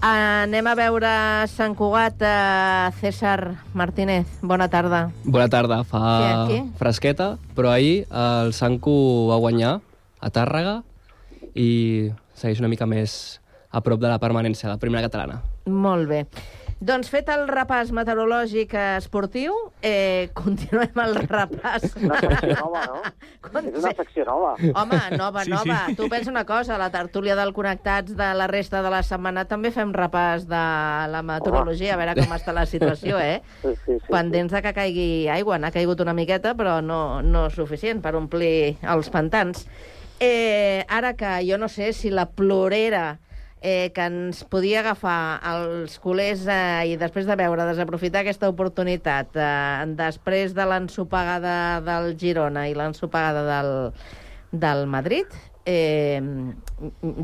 Anem 0.02 0.66
a 0.66 0.74
veure 0.76 1.10
Sant 1.48 1.78
Cugat, 1.78 2.20
eh, 2.20 2.90
César 3.00 3.62
Martínez. 3.72 4.26
Bona 4.42 4.66
tarda. 4.68 5.06
Bona 5.24 5.46
tarda. 5.48 5.84
Fa 5.88 6.02
aquí? 6.44 6.60
fresqueta, 6.78 7.36
però 7.54 7.70
ahir 7.72 8.04
el 8.10 8.52
Sanco 8.52 9.30
va 9.30 9.38
guanyar 9.40 9.78
a 10.26 10.32
Tàrrega 10.34 10.80
i 11.56 12.10
segueix 12.36 12.60
una 12.60 12.68
mica 12.72 12.86
més 12.90 13.38
a 13.76 13.80
prop 13.84 14.00
de 14.00 14.08
la 14.10 14.18
permanència 14.22 14.68
de 14.68 14.74
la 14.76 14.80
primera 14.82 15.06
catalana. 15.06 15.42
Molt 15.66 16.08
bé. 16.08 16.24
Doncs 16.76 17.08
fet 17.08 17.30
el 17.32 17.46
repàs 17.48 17.88
meteorològic 17.96 18.74
esportiu, 18.98 19.54
eh, 19.80 20.28
continuem 20.36 20.98
el 21.06 21.14
repàs. 21.24 21.86
Una 22.04 22.18
secció 22.20 22.56
nova, 22.58 22.82
no? 22.90 23.62
És 23.62 23.78
una 23.80 23.92
secció 23.96 24.26
nova. 24.28 24.50
Home, 24.82 24.98
nova, 25.16 25.44
Sí, 25.46 25.50
nova. 25.54 25.78
sí. 25.86 25.96
Tu 25.96 26.08
pensa 26.12 26.30
una 26.30 26.44
cosa, 26.44 26.76
la 26.78 26.90
tertúlia 26.92 27.36
del 27.38 27.54
Connectats 27.56 28.12
de 28.16 28.28
la 28.36 28.46
resta 28.52 28.82
de 28.84 28.92
la 28.92 29.00
setmana 29.08 29.46
també 29.48 29.72
fem 29.72 29.94
repàs 29.96 30.44
de 30.50 30.62
la 31.16 31.24
meteorologia, 31.24 31.94
a 31.96 32.00
veure 32.02 32.14
com 32.20 32.36
està 32.36 32.52
la 32.52 32.66
situació, 32.68 33.18
eh? 33.24 33.40
Sí, 33.64 33.72
sí, 33.86 33.96
sí. 33.96 34.12
Pendents 34.12 34.52
de 34.52 34.62
que 34.68 34.74
caigui 34.76 35.10
aigua. 35.32 35.56
N'ha 35.58 35.72
caigut 35.72 36.04
una 36.04 36.12
miqueta, 36.16 36.52
però 36.60 36.82
no, 36.84 37.22
no 37.24 37.48
suficient 37.50 38.04
per 38.04 38.14
omplir 38.20 38.76
els 38.84 39.08
pantans. 39.08 39.64
Eh, 40.18 40.84
ara 40.88 41.12
que 41.14 41.28
jo 41.44 41.58
no 41.58 41.68
sé 41.68 41.92
si 41.92 42.08
la 42.10 42.30
plorera 42.30 43.18
eh, 43.60 43.90
que 43.94 44.06
ens 44.08 44.44
podia 44.48 44.80
agafar 44.80 45.40
els 45.50 45.98
culers 46.00 46.46
eh, 46.48 46.92
i 46.92 46.96
després 47.00 47.26
de 47.28 47.36
veure, 47.36 47.66
desaprofitar 47.68 48.22
aquesta 48.22 48.48
oportunitat, 48.52 49.36
eh, 49.36 49.84
després 49.98 50.54
de 50.56 50.64
l'ensopegada 50.70 51.82
del 51.84 52.14
Girona 52.20 52.68
i 52.70 52.76
l'ensopegada 52.78 53.44
del, 53.48 53.70
del 54.52 54.86
Madrid, 54.88 55.28
eh, 55.66 56.22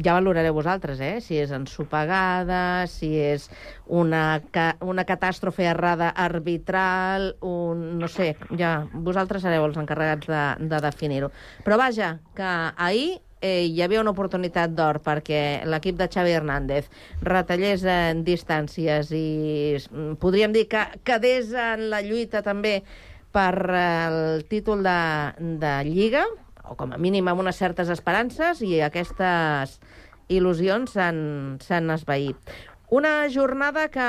ja 0.05 0.17
valorareu 0.19 0.53
vosaltres, 0.55 1.01
eh? 1.01 1.21
si 1.23 1.39
és 1.41 1.53
ensopegada, 1.55 2.85
si 2.91 3.15
és 3.17 3.49
una, 3.87 4.43
ca 4.53 4.73
una 4.85 5.07
catàstrofe 5.09 5.69
errada 5.71 6.11
arbitral, 6.11 7.33
un, 7.47 7.85
no 8.03 8.11
sé, 8.11 8.35
ja 8.59 8.81
vosaltres 8.93 9.47
sereu 9.47 9.69
els 9.69 9.79
encarregats 9.81 10.29
de, 10.29 10.47
de 10.69 10.81
definir-ho. 10.83 11.31
Però 11.65 11.79
vaja, 11.81 12.17
que 12.37 12.51
ahir 12.77 13.21
eh, 13.43 13.67
hi 13.67 13.83
havia 13.83 14.01
una 14.01 14.15
oportunitat 14.15 14.75
d'or 14.75 15.03
perquè 15.05 15.63
l'equip 15.69 15.99
de 15.99 16.09
Xavi 16.11 16.35
Hernández 16.35 16.89
retallés 17.27 17.85
en 17.85 18.23
distàncies 18.25 19.11
i 19.15 19.79
mm, 19.79 20.19
podríem 20.23 20.55
dir 20.55 20.69
que 20.71 20.87
quedés 21.05 21.53
en 21.53 21.89
la 21.93 22.01
lluita 22.07 22.43
també 22.47 22.81
per 23.35 23.55
eh, 23.71 23.83
el 24.07 24.47
títol 24.49 24.87
de, 24.87 25.01
de 25.61 25.75
Lliga, 25.89 26.25
o 26.73 26.77
com 26.79 26.93
a 26.93 26.99
mínim 26.99 27.29
amb 27.29 27.45
unes 27.45 27.61
certes 27.61 27.93
esperances, 27.93 28.65
i 28.65 28.81
aquestes 28.83 29.79
il·lusions 30.33 30.97
s'han 30.97 31.95
esvaït. 31.95 32.53
Una 32.93 33.29
jornada 33.33 33.87
que 33.89 34.09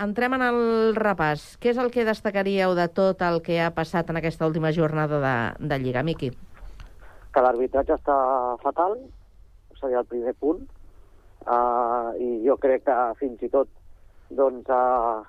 entrem 0.00 0.38
en 0.38 0.46
el 0.46 0.62
repàs. 0.96 1.58
Què 1.60 1.74
és 1.74 1.80
el 1.80 1.90
que 1.92 2.06
destacaríeu 2.08 2.72
de 2.78 2.86
tot 2.88 3.20
el 3.26 3.42
que 3.44 3.58
ha 3.60 3.74
passat 3.76 4.08
en 4.08 4.22
aquesta 4.22 4.48
última 4.48 4.72
jornada 4.72 5.20
de, 5.20 5.36
de 5.68 5.82
Lliga, 5.82 6.04
Miqui? 6.06 6.32
que 7.32 7.42
l'arbitratge 7.44 7.96
està 7.96 8.16
fatal, 8.62 8.98
seria 9.80 10.02
el 10.02 10.08
primer 10.10 10.34
punt, 10.40 10.62
uh, 11.48 12.12
i 12.20 12.42
jo 12.46 12.58
crec 12.60 12.84
que 12.88 12.96
fins 13.20 13.42
i 13.42 13.50
tot 13.52 13.70
doncs, 14.36 14.68
uh, 14.68 15.24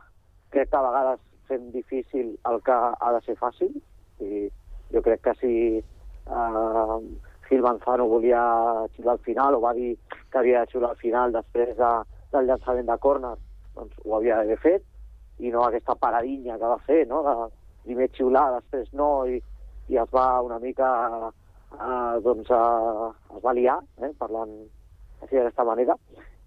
crec 0.54 0.70
que 0.72 0.80
a 0.80 0.86
vegades 0.88 1.24
fem 1.48 1.70
difícil 1.76 2.36
el 2.50 2.60
que 2.68 2.76
ha 2.76 3.14
de 3.16 3.24
ser 3.26 3.38
fàcil, 3.40 3.74
i 4.24 4.48
jo 4.94 5.02
crec 5.06 5.24
que 5.26 5.36
si 5.40 5.54
uh, 6.28 7.00
Gil 7.48 7.62
Manzano 7.62 8.08
volia 8.08 8.42
xiular 8.96 9.18
al 9.18 9.24
final 9.26 9.56
o 9.56 9.62
va 9.62 9.74
dir 9.78 9.94
que 10.32 10.40
havia 10.40 10.64
de 10.64 10.72
xiular 10.72 10.92
al 10.92 11.02
final 11.02 11.36
després 11.36 11.76
de, 11.78 11.92
del 12.34 12.50
llançament 12.50 12.90
de 12.90 12.98
córner, 12.98 13.36
doncs 13.76 14.00
ho 14.06 14.18
havia 14.18 14.40
d'haver 14.42 14.60
fet, 14.64 14.86
i 15.40 15.52
no 15.52 15.64
aquesta 15.66 15.96
paradinha 15.96 16.58
que 16.58 16.72
va 16.72 16.80
fer, 16.88 17.04
no? 17.08 17.22
de 17.26 17.36
primer 17.86 18.10
xiular, 18.16 18.48
després 18.60 18.90
no, 18.94 19.26
i, 19.28 19.40
i 19.90 20.00
es 20.00 20.12
va 20.14 20.28
una 20.46 20.60
mica 20.60 20.90
eh, 21.80 22.20
doncs 22.26 22.50
eh, 22.50 23.10
es 23.38 23.44
va 23.44 23.54
liar, 23.54 23.80
eh, 24.02 24.12
parlant 24.20 24.54
d'aquesta 25.24 25.66
manera. 25.68 25.98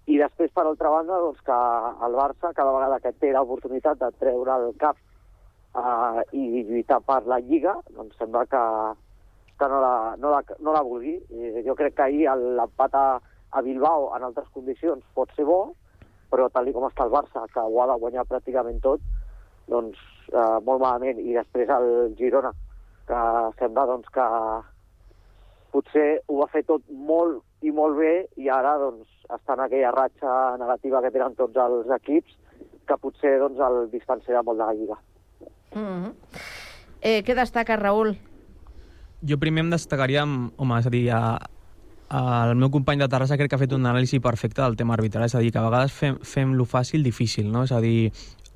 I 0.07 0.17
després, 0.21 0.53
per 0.55 0.63
altra 0.63 0.89
banda, 0.93 1.17
doncs, 1.19 1.41
que 1.43 1.57
el 2.07 2.15
Barça, 2.15 2.53
cada 2.55 2.71
vegada 2.71 2.99
que 3.03 3.11
té 3.19 3.33
l'oportunitat 3.35 3.99
de 3.99 4.11
treure 4.21 4.55
el 4.55 4.75
cap 4.79 4.95
eh, 5.75 6.23
i 6.31 6.63
lluitar 6.63 7.01
per 7.03 7.25
la 7.27 7.41
Lliga, 7.43 7.75
doncs 7.95 8.15
sembla 8.21 8.45
que, 8.47 8.63
que 9.59 9.67
no, 9.67 9.81
la, 9.81 10.15
no, 10.17 10.31
la, 10.31 10.43
no 10.59 10.73
la 10.73 10.83
vulgui. 10.85 11.17
I 11.29 11.63
jo 11.65 11.75
crec 11.75 11.97
que 11.97 12.05
ahir 12.07 12.29
l'empat 12.59 12.95
a, 12.95 13.07
a 13.51 13.61
Bilbao 13.65 14.11
en 14.15 14.27
altres 14.27 14.47
condicions 14.53 15.03
pot 15.17 15.33
ser 15.35 15.47
bo, 15.47 15.73
però 16.31 16.49
tal 16.51 16.69
com 16.75 16.87
està 16.87 17.07
el 17.07 17.13
Barça, 17.13 17.45
que 17.53 17.63
ho 17.63 17.81
ha 17.81 17.89
de 17.91 17.99
guanyar 18.01 18.27
pràcticament 18.27 18.79
tot, 18.83 19.03
doncs 19.71 19.99
eh, 20.31 20.57
molt 20.63 20.81
malament. 20.81 21.19
I 21.19 21.37
després 21.39 21.71
el 21.73 22.15
Girona, 22.19 22.53
que 23.07 23.21
sembla 23.59 23.87
doncs, 23.89 24.09
que 24.13 24.27
potser 25.71 26.07
ho 26.27 26.41
va 26.41 26.49
fer 26.51 26.63
tot 26.67 26.83
molt 26.89 27.43
i 27.65 27.71
molt 27.73 27.97
bé 27.99 28.27
i 28.39 28.49
ara 28.53 28.77
doncs, 28.81 29.07
està 29.33 29.57
en 29.57 29.65
aquella 29.65 29.91
ratxa 29.95 30.33
negativa 30.61 31.01
que 31.03 31.11
tenen 31.11 31.35
tots 31.35 31.57
els 31.59 31.89
equips 31.97 32.37
que 32.87 32.97
potser 33.01 33.37
doncs, 33.41 33.59
el 33.59 33.89
distanciarà 33.91 34.43
molt 34.43 34.61
de 34.61 34.65
la 34.65 34.73
Lliga. 34.73 34.97
Mm 35.75 35.83
-hmm. 35.83 36.13
eh, 37.01 37.23
què 37.23 37.35
destaca, 37.35 37.75
Raül? 37.75 38.15
Jo 39.25 39.39
primer 39.41 39.63
em 39.65 39.69
destacaria, 39.73 40.23
home, 40.25 40.79
és 40.79 40.87
a 40.87 40.93
dir, 40.93 41.07
a, 41.09 41.37
a, 42.09 42.19
el 42.49 42.55
meu 42.55 42.69
company 42.69 43.01
de 43.01 43.07
Terrassa 43.09 43.37
crec 43.39 43.49
que 43.49 43.57
ha 43.57 43.63
fet 43.63 43.73
un 43.73 43.85
anàlisi 43.85 44.19
perfecte 44.21 44.61
del 44.61 44.77
tema 44.77 44.93
arbitral, 44.93 45.25
és 45.25 45.35
a 45.35 45.41
dir, 45.41 45.51
que 45.51 45.61
a 45.61 45.65
vegades 45.65 45.95
fem, 45.95 46.19
fem 46.21 46.53
lo 46.53 46.67
fàcil 46.69 47.01
difícil, 47.05 47.49
no? 47.51 47.63
És 47.65 47.73
a 47.73 47.81
dir, 47.81 48.11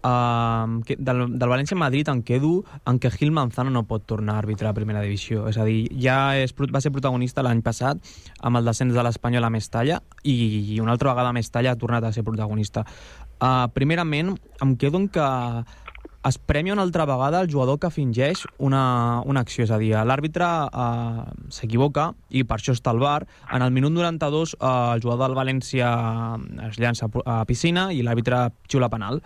uh, 0.05 0.81
que 0.85 0.97
del, 0.99 1.23
del 1.39 1.49
València-Madrid 1.49 2.09
em 2.13 2.21
quedo 2.21 2.51
en 2.85 2.99
que 2.99 3.11
Gil 3.11 3.31
Manzano 3.31 3.73
no 3.73 3.83
pot 3.89 4.05
tornar 4.05 4.35
a 4.35 4.43
arbitrar 4.43 4.71
a 4.71 4.77
primera 4.77 5.01
divisió. 5.01 5.47
És 5.49 5.57
a 5.57 5.65
dir, 5.65 5.87
ja 6.01 6.37
és, 6.37 6.53
va 6.53 6.81
ser 6.83 6.93
protagonista 6.93 7.41
l'any 7.45 7.63
passat 7.65 7.97
amb 8.41 8.61
el 8.61 8.69
descens 8.69 8.93
de 8.93 9.03
l'Espanyol 9.05 9.47
a 9.47 9.53
Mestalla 9.53 10.01
i, 10.23 10.75
i 10.75 10.79
una 10.79 10.93
altra 10.93 11.13
vegada 11.13 11.33
Mestalla 11.33 11.73
ha 11.73 11.79
tornat 11.79 12.05
a 12.05 12.13
ser 12.13 12.25
protagonista. 12.27 12.85
Uh, 13.41 13.65
primerament, 13.73 14.35
em 14.61 14.75
quedo 14.77 15.01
en 15.01 15.07
que 15.09 15.27
es 16.27 16.37
premia 16.37 16.73
una 16.73 16.83
altra 16.83 17.05
vegada 17.05 17.41
el 17.41 17.51
jugador 17.51 17.79
que 17.79 17.89
fingeix 17.89 18.45
una, 18.57 19.21
una 19.25 19.41
acció, 19.41 19.65
és 19.65 19.71
a 19.73 19.79
dir, 19.81 19.93
l'àrbitre 20.05 20.47
eh, 20.69 21.23
s'equivoca 21.53 22.11
i 22.29 22.43
per 22.45 22.59
això 22.59 22.75
està 22.77 22.93
al 22.93 23.01
bar. 23.01 23.25
En 23.51 23.65
el 23.65 23.73
minut 23.73 23.93
92 23.95 24.53
eh, 24.53 24.65
el 24.67 25.01
jugador 25.01 25.27
del 25.27 25.37
València 25.37 25.91
es 26.69 26.77
llança 26.81 27.09
a 27.25 27.41
piscina 27.49 27.89
i 27.93 28.03
l'àrbitre 28.05 28.49
xiula 28.69 28.91
penal. 28.93 29.21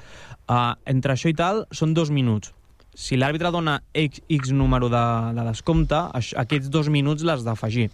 Eh, 0.48 0.74
entre 0.96 1.16
això 1.16 1.32
i 1.32 1.36
tal 1.36 1.66
són 1.72 1.94
dos 1.98 2.14
minuts. 2.16 2.54
Si 2.96 3.20
l'àrbitre 3.20 3.52
dona 3.52 3.82
X, 3.92 4.22
X 4.32 4.54
número 4.56 4.88
de, 4.88 5.06
de 5.36 5.48
descompte, 5.50 6.00
aquests 6.16 6.72
dos 6.72 6.88
minuts 6.88 7.28
l'has 7.28 7.44
d'afegir. 7.44 7.90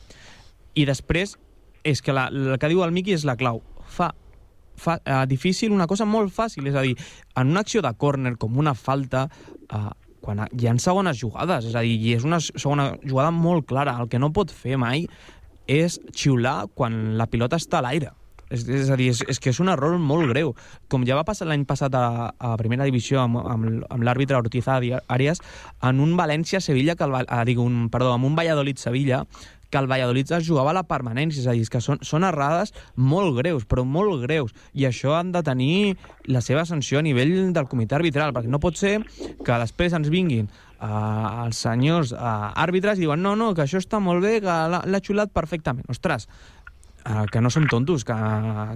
I 0.78 0.86
després, 0.86 1.40
és 1.84 2.06
que 2.06 2.14
la, 2.14 2.30
el 2.30 2.60
que 2.62 2.70
diu 2.70 2.86
el 2.86 2.94
Miqui 2.94 3.18
és 3.18 3.26
la 3.26 3.34
clau. 3.40 3.64
Fa 3.90 4.12
uh, 4.86 5.26
difícil, 5.28 5.72
una 5.72 5.88
cosa 5.88 6.06
molt 6.06 6.34
fàcil, 6.34 6.68
és 6.68 6.76
a 6.76 6.86
dir, 6.86 6.96
en 7.36 7.52
una 7.54 7.66
acció 7.66 7.82
de 7.82 7.92
córner 7.98 8.38
com 8.38 8.58
una 8.58 8.74
falta, 8.76 9.28
uh, 9.72 9.92
quan 10.22 10.46
hi 10.54 10.68
ha 10.70 10.78
segones 10.78 11.18
jugades, 11.20 11.66
és 11.66 11.76
a 11.76 11.82
dir, 11.82 12.16
és 12.16 12.26
una 12.28 12.40
segona 12.40 12.92
jugada 13.04 13.32
molt 13.32 13.68
clara, 13.68 13.98
el 14.00 14.10
que 14.10 14.20
no 14.22 14.32
pot 14.34 14.52
fer 14.54 14.78
mai 14.78 15.08
és 15.68 16.00
xiular 16.14 16.68
quan 16.74 17.18
la 17.18 17.28
pilota 17.28 17.58
està 17.58 17.80
a 17.80 17.86
l'aire. 17.88 18.12
És, 18.52 18.66
és 18.68 18.90
a 18.92 18.98
dir, 19.00 19.08
és, 19.14 19.22
és 19.32 19.40
que 19.40 19.54
és 19.54 19.60
un 19.64 19.70
error 19.72 19.96
molt 19.96 20.28
greu. 20.34 20.52
Com 20.92 21.06
ja 21.08 21.16
va 21.16 21.24
passar 21.24 21.48
l'any 21.48 21.64
passat 21.66 21.96
a, 21.96 22.34
a 22.36 22.58
primera 22.60 22.84
divisió 22.84 23.22
amb, 23.22 23.40
amb, 23.40 23.86
amb 23.88 24.04
l'àrbitre 24.04 24.36
Ortiz 24.36 24.68
Arias, 24.68 25.40
en 25.88 26.02
un 26.04 26.18
València-Sevilla, 26.20 26.98
que 27.00 27.08
el, 27.08 27.16
Va- 27.16 27.24
ah, 27.30 27.46
dic, 27.48 27.62
un, 27.64 27.86
perdó, 27.90 28.12
amb 28.12 28.28
un 28.28 28.36
Valladolid-Sevilla, 28.36 29.24
que 29.72 29.80
el 29.80 29.88
Valladolid 29.90 30.32
es 30.38 30.48
jugava 30.48 30.76
la 30.76 30.84
permanència, 30.88 31.42
és 31.42 31.50
a 31.50 31.56
dir, 31.58 31.66
que 31.72 31.82
són, 31.82 32.02
són 32.06 32.28
errades 32.28 32.76
molt 32.96 33.38
greus, 33.40 33.66
però 33.66 33.86
molt 33.88 34.22
greus, 34.26 34.54
i 34.78 34.86
això 34.90 35.16
han 35.18 35.32
de 35.34 35.42
tenir 35.48 35.96
la 36.28 36.44
seva 36.46 36.66
sanció 36.68 37.00
a 37.00 37.06
nivell 37.06 37.54
del 37.56 37.70
comitè 37.72 37.98
arbitral, 37.98 38.36
perquè 38.36 38.52
no 38.52 38.62
pot 38.62 38.78
ser 38.78 39.00
que 39.46 39.62
després 39.64 39.96
ens 39.98 40.12
vinguin 40.12 40.50
uh, 40.82 41.46
els 41.46 41.62
senyors 41.64 42.14
uh, 42.16 42.52
àrbitres 42.60 43.00
i 43.00 43.06
diuen 43.06 43.24
no, 43.24 43.36
no, 43.40 43.52
que 43.56 43.66
això 43.66 43.82
està 43.82 44.02
molt 44.04 44.24
bé, 44.26 44.40
que 44.44 44.58
l'ha 44.72 45.04
xulat 45.06 45.34
perfectament. 45.34 45.88
Ostres, 45.92 46.28
uh, 47.06 47.26
que 47.32 47.42
no 47.42 47.50
som 47.50 47.68
tontos, 47.68 48.04
que, 48.06 48.16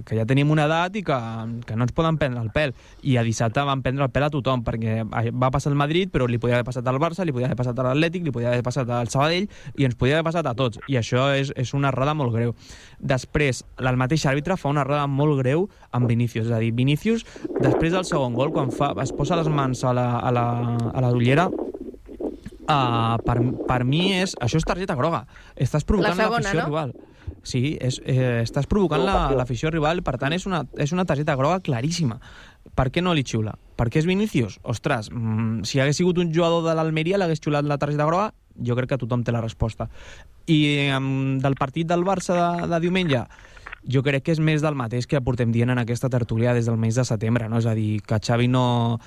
que 0.06 0.16
ja 0.18 0.26
tenim 0.28 0.50
una 0.50 0.66
edat 0.66 0.96
i 0.98 1.02
que, 1.06 1.18
que 1.66 1.76
no 1.76 1.86
ens 1.86 1.94
poden 1.96 2.18
prendre 2.20 2.42
el 2.42 2.50
pèl. 2.54 2.74
I 3.06 3.16
a 3.20 3.24
dissabte 3.26 3.64
van 3.66 3.82
prendre 3.84 4.06
el 4.06 4.12
pèl 4.14 4.26
a 4.26 4.30
tothom, 4.32 4.64
perquè 4.66 5.02
va 5.06 5.50
passar 5.54 5.72
al 5.72 5.78
Madrid, 5.78 6.10
però 6.12 6.28
li 6.30 6.40
podia 6.42 6.58
haver 6.58 6.66
passat 6.68 6.86
al 6.86 7.00
Barça, 7.02 7.26
li 7.26 7.34
podia 7.36 7.50
haver 7.50 7.58
passat 7.58 7.78
a 7.78 7.86
l'Atlètic, 7.88 8.26
li 8.26 8.34
podia 8.34 8.52
haver 8.52 8.64
passat 8.66 8.90
al 8.90 9.12
Sabadell, 9.12 9.48
i 9.76 9.88
ens 9.88 9.98
podia 9.98 10.18
haver 10.18 10.28
passat 10.28 10.48
a 10.48 10.54
tots. 10.58 10.80
I 10.90 10.98
això 11.00 11.28
és, 11.36 11.52
és 11.56 11.74
una 11.76 11.92
errada 11.94 12.16
molt 12.18 12.34
greu. 12.34 12.56
Després, 12.98 13.62
el 13.78 14.00
mateix 14.00 14.26
àrbitre 14.26 14.58
fa 14.60 14.72
una 14.72 14.84
errada 14.86 15.06
molt 15.06 15.38
greu 15.42 15.68
amb 15.96 16.10
Vinícius. 16.10 16.48
És 16.48 16.56
a 16.56 16.62
dir, 16.62 16.72
Vinícius, 16.76 17.26
després 17.60 17.94
del 17.94 18.06
segon 18.08 18.34
gol, 18.36 18.52
quan 18.54 18.74
fa, 18.74 18.92
es 19.02 19.14
posa 19.16 19.38
les 19.38 19.48
mans 19.52 19.84
a 19.84 19.94
la, 19.96 20.08
a 20.18 20.34
la, 20.34 20.46
a 20.92 21.04
la 21.04 21.14
dollera, 21.14 21.50
Uh, 22.66 23.14
per, 23.22 23.36
per 23.62 23.84
mi 23.86 24.08
és... 24.16 24.32
Això 24.42 24.58
és 24.58 24.64
targeta 24.66 24.96
groga. 24.98 25.20
Estàs 25.54 25.86
provocant 25.86 26.16
La 26.16 26.24
segona, 26.24 26.40
l'afició 26.42 26.64
no? 26.64 26.66
rival. 26.66 26.94
Sí, 27.46 27.76
és, 27.80 28.00
eh, 28.04 28.40
estàs 28.42 28.66
provocant 28.66 29.04
la- 29.06 29.28
l'afició 29.38 29.70
rival, 29.70 30.00
per 30.02 30.16
tant 30.18 30.32
és 30.34 30.46
una, 30.50 30.64
és 30.76 30.90
una 30.92 31.04
targeta 31.06 31.36
groga 31.38 31.60
claríssima. 31.62 32.18
Per 32.74 32.88
què 32.90 33.00
no 33.02 33.12
li 33.14 33.22
xiula? 33.22 33.52
Perquè 33.78 34.00
és 34.02 34.06
Vinícius? 34.08 34.58
Ostres, 34.66 35.10
mm, 35.12 35.62
si 35.62 35.78
hagués 35.78 35.96
sigut 35.96 36.18
un 36.18 36.32
jugador 36.34 36.64
de 36.66 36.74
l'Almeria 36.74 37.18
l'hagués 37.18 37.38
xiulat 37.40 37.64
la 37.64 37.78
targeta 37.78 38.04
groga? 38.08 38.32
Jo 38.58 38.74
crec 38.74 38.88
que 38.88 38.98
tothom 38.98 39.22
té 39.22 39.30
la 39.32 39.40
resposta. 39.44 39.86
I 40.46 40.88
um, 40.96 41.38
del 41.38 41.54
partit 41.54 41.86
del 41.86 42.02
Barça 42.04 42.34
de, 42.34 42.66
de 42.66 42.80
diumenge, 42.80 43.22
jo 43.86 44.02
crec 44.02 44.24
que 44.24 44.32
és 44.32 44.40
més 44.40 44.62
del 44.64 44.74
mateix 44.74 45.06
que 45.06 45.20
portem 45.22 45.52
dient 45.52 45.70
en 45.70 45.78
aquesta 45.78 46.08
tertúlia 46.10 46.52
des 46.56 46.66
del 46.66 46.76
mes 46.76 46.96
de 46.96 47.04
setembre, 47.04 47.48
no? 47.48 47.58
És 47.58 47.66
a 47.66 47.74
dir, 47.74 48.00
que 48.02 48.18
Xavi 48.18 48.48
no... 48.48 48.98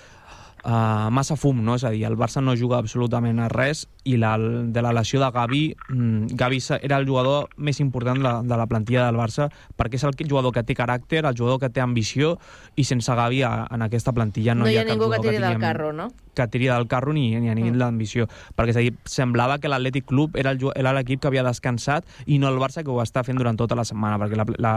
Uh, 0.59 1.07
massa 1.15 1.37
fum, 1.39 1.61
no? 1.63 1.75
És 1.79 1.85
a 1.87 1.89
dir, 1.93 2.01
el 2.03 2.17
Barça 2.19 2.41
no 2.43 2.51
juga 2.59 2.77
absolutament 2.81 3.39
a 3.39 3.47
res 3.47 3.85
i 4.03 4.17
la, 4.19 4.33
de 4.37 4.81
la 4.83 4.91
lesió 4.91 5.21
de 5.21 5.29
Gavi, 5.31 5.61
mm, 5.87 6.35
Gavi 6.35 6.59
era 6.81 6.97
el 6.99 7.07
jugador 7.07 7.47
més 7.55 7.79
important 7.79 8.17
de 8.19 8.23
la, 8.23 8.33
de 8.43 8.57
la 8.59 8.65
plantilla 8.67 9.05
del 9.05 9.15
Barça 9.15 9.47
perquè 9.79 9.95
és 9.95 10.03
el 10.03 10.15
que- 10.19 10.27
jugador 10.27 10.51
que 10.51 10.63
té 10.63 10.75
caràcter, 10.75 11.23
el 11.25 11.37
jugador 11.37 11.59
que 11.61 11.69
té 11.69 11.79
ambició 11.79 12.37
i 12.75 12.83
sense 12.83 13.13
Gavi 13.15 13.41
a, 13.43 13.67
en 13.71 13.81
aquesta 13.87 14.11
plantilla 14.11 14.53
no, 14.53 14.65
No, 14.65 14.69
hi 14.69 14.77
ha 14.77 14.83
cap 14.83 14.97
ningú 14.97 15.09
que 15.11 15.19
tiri 15.19 15.37
del 15.37 15.43
tinguem- 15.53 15.61
carro, 15.61 15.93
no? 15.93 16.09
que 16.35 16.47
tiri 16.47 16.67
del 16.67 16.87
carro 16.87 17.11
ni, 17.13 17.35
ni 17.39 17.49
a 17.49 17.55
nivell 17.55 17.73
mm. 17.75 17.79
d'ambició. 17.79 18.27
Perquè 18.55 18.71
és 18.71 18.77
a 18.77 18.83
dir, 18.83 18.93
semblava 19.03 19.57
que 19.59 19.67
l'Atlètic 19.67 20.05
Club 20.07 20.37
era 20.39 20.53
l'equip 20.53 21.19
que 21.19 21.27
havia 21.27 21.43
descansat 21.43 22.05
i 22.27 22.37
no 22.39 22.47
el 22.47 22.59
Barça 22.61 22.83
que 22.83 22.91
ho 22.91 23.01
està 23.03 23.23
fent 23.27 23.35
durant 23.39 23.57
tota 23.59 23.75
la 23.75 23.83
setmana, 23.83 24.19
perquè 24.21 24.37
la, 24.39 24.45
la, 24.57 24.73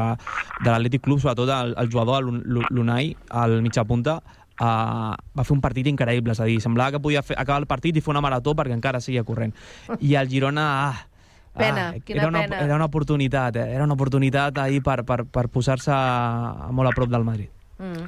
de 0.65 0.71
l'Atlètic 0.71 1.03
Club, 1.07 1.21
sobretot 1.23 1.51
el, 1.55 1.75
el 1.79 1.91
jugador, 1.93 2.27
l'Unai, 2.71 3.13
el 3.45 3.61
mitjà 3.63 3.85
punta, 3.87 4.21
uh, 4.61 5.15
va 5.37 5.45
fer 5.45 5.55
un 5.55 5.61
partit 5.65 5.87
increïble, 5.87 6.33
és 6.35 6.41
a 6.41 6.49
dir, 6.49 6.59
semblava 6.61 6.97
que 6.97 7.01
podia 7.05 7.23
fer, 7.23 7.37
acabar 7.39 7.61
el 7.63 7.67
partit 7.71 7.97
i 7.97 8.03
fer 8.05 8.13
una 8.15 8.21
marató 8.25 8.55
perquè 8.59 8.75
encara 8.77 9.01
seguia 9.01 9.25
corrent. 9.25 9.55
I 10.01 10.15
el 10.21 10.29
Girona... 10.29 10.69
Ah, 10.89 11.09
Pena, 11.53 11.91
ah, 11.91 11.99
quina 12.01 12.23
era 12.23 12.29
una, 12.31 12.41
pena. 12.47 12.61
Era 12.65 12.77
una 12.79 12.87
oportunitat, 12.89 13.57
eh? 13.61 13.75
era 13.75 13.85
una 13.85 13.93
oportunitat 13.93 14.57
ahir 14.63 14.81
per, 14.83 15.03
per, 15.05 15.27
per 15.29 15.51
posar-se 15.53 15.93
molt 16.73 16.89
a 16.89 16.93
prop 16.97 17.11
del 17.13 17.27
Madrid. 17.29 17.51
Mm. 17.77 18.07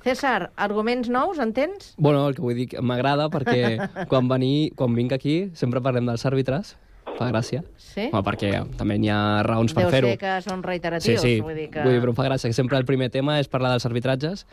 César, 0.00 0.50
arguments 0.56 1.10
nous, 1.12 1.38
en 1.38 1.52
tens? 1.52 1.90
Bueno, 1.98 2.22
el 2.28 2.34
que 2.34 2.40
vull 2.40 2.56
dir, 2.56 2.70
que 2.72 2.80
m'agrada 2.80 3.26
perquè 3.28 3.76
quan, 4.08 4.30
venir, 4.32 4.70
quan 4.80 4.96
vinc 4.96 5.12
aquí 5.12 5.50
sempre 5.52 5.82
parlem 5.84 6.08
dels 6.08 6.24
àrbitres, 6.24 6.72
fa 7.18 7.28
gràcia. 7.28 7.60
Sí? 7.76 8.06
Bueno, 8.08 8.24
perquè 8.24 8.54
també 8.80 8.96
n'hi 8.96 9.10
ha 9.12 9.42
raons 9.44 9.74
per 9.76 9.84
Deu 9.84 9.92
fer-ho. 9.92 10.14
ser 10.14 10.20
que 10.22 10.34
són 10.46 10.62
Sí, 10.62 10.68
reiteratius. 10.70 11.20
sí, 11.20 11.34
Vull 11.44 11.58
dir 11.58 11.68
que... 11.68 11.84
vull 11.84 11.92
dir, 11.98 12.00
però 12.00 12.14
em 12.14 12.20
fa 12.22 12.28
gràcia 12.30 12.48
que 12.48 12.56
sempre 12.56 12.80
el 12.80 12.88
primer 12.88 13.10
tema 13.12 13.36
és 13.44 13.52
parlar 13.52 13.74
dels 13.74 13.84
arbitratges 13.84 14.46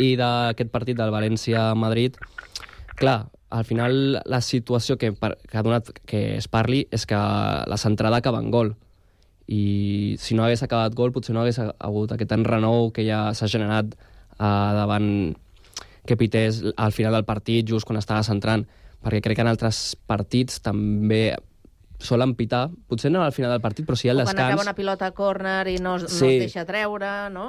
i 0.00 0.14
d'aquest 0.18 0.72
partit 0.72 0.98
del 0.98 1.12
València-Madrid. 1.12 2.16
Clar, 3.00 3.18
al 3.50 3.64
final 3.66 4.20
la 4.24 4.40
situació 4.40 4.96
que, 4.96 5.12
que 5.12 5.58
ha 5.58 5.66
donat 5.66 5.90
que 6.06 6.36
es 6.38 6.46
parli 6.48 6.84
és 6.94 7.04
que 7.06 7.18
la 7.18 7.78
centrada 7.80 8.22
acaba 8.22 8.40
en 8.40 8.50
gol 8.54 8.74
i 9.50 10.14
si 10.22 10.36
no 10.38 10.44
hagués 10.46 10.62
acabat 10.62 10.94
gol 10.94 11.10
potser 11.12 11.34
no 11.34 11.42
hagués 11.42 11.58
hagut 11.58 12.12
aquest 12.14 12.32
enrenou 12.36 12.92
que 12.94 13.02
ja 13.02 13.32
s'ha 13.34 13.50
generat 13.50 13.96
uh, 14.38 14.70
davant 14.78 15.34
que 16.06 16.16
pités 16.16 16.62
al 16.76 16.94
final 16.94 17.18
del 17.18 17.26
partit 17.26 17.66
just 17.66 17.88
quan 17.88 17.98
estava 17.98 18.22
centrant 18.22 18.62
perquè 19.02 19.20
crec 19.24 19.40
que 19.40 19.44
en 19.44 19.50
altres 19.50 19.96
partits 20.06 20.62
també 20.62 21.34
solen 22.00 22.34
pitar, 22.34 22.70
potser 22.88 23.10
no 23.12 23.22
al 23.22 23.32
final 23.32 23.50
del 23.52 23.60
partit, 23.60 23.86
però 23.86 23.94
sí 23.96 24.08
al 24.08 24.20
O 24.20 24.24
quan 24.24 24.34
acaba 24.34 24.48
descans. 24.56 24.66
una 24.66 24.74
pilota 24.74 25.06
a 25.06 25.12
córner 25.12 25.68
i 25.68 25.76
no, 25.78 25.96
es- 25.96 26.02
no 26.04 26.08
Sí. 26.08 26.26
es 26.36 26.40
deixa 26.48 26.64
treure, 26.64 27.30
no? 27.30 27.46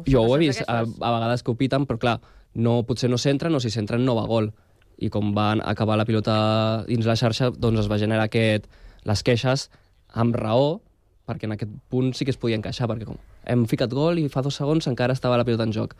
O 0.00 0.04
Jo 0.06 0.22
ho 0.22 0.36
he 0.36 0.38
vist 0.38 0.62
a, 0.68 0.80
a 0.80 1.10
vegades 1.12 1.42
que 1.42 1.50
ho 1.50 1.56
piten, 1.56 1.86
però 1.86 1.98
clar, 1.98 2.20
no, 2.54 2.82
potser 2.84 3.08
no 3.10 3.18
s'entren 3.18 3.54
o 3.54 3.60
si 3.60 3.70
s'entren 3.70 4.04
no 4.04 4.14
va 4.14 4.26
gol. 4.26 4.52
I 4.98 5.10
com 5.10 5.34
van 5.34 5.60
acabar 5.64 5.96
la 5.98 6.04
pilota 6.06 6.84
dins 6.86 7.04
la 7.04 7.16
xarxa, 7.16 7.50
doncs 7.50 7.80
es 7.80 7.90
va 7.90 7.98
generar 7.98 8.24
aquest, 8.28 8.66
les 9.04 9.22
queixes 9.22 9.70
amb 10.14 10.34
raó, 10.36 10.80
perquè 11.26 11.44
en 11.44 11.52
aquest 11.52 11.72
punt 11.88 12.14
sí 12.14 12.24
que 12.24 12.30
es 12.30 12.38
podia 12.38 12.56
encaixar, 12.56 12.86
perquè 12.88 13.04
com 13.04 13.16
hem 13.44 13.66
ficat 13.66 13.90
gol 13.92 14.18
i 14.18 14.28
fa 14.28 14.42
dos 14.42 14.54
segons 14.56 14.86
encara 14.86 15.12
estava 15.12 15.36
la 15.36 15.44
pilota 15.44 15.64
en 15.64 15.72
joc. 15.72 15.94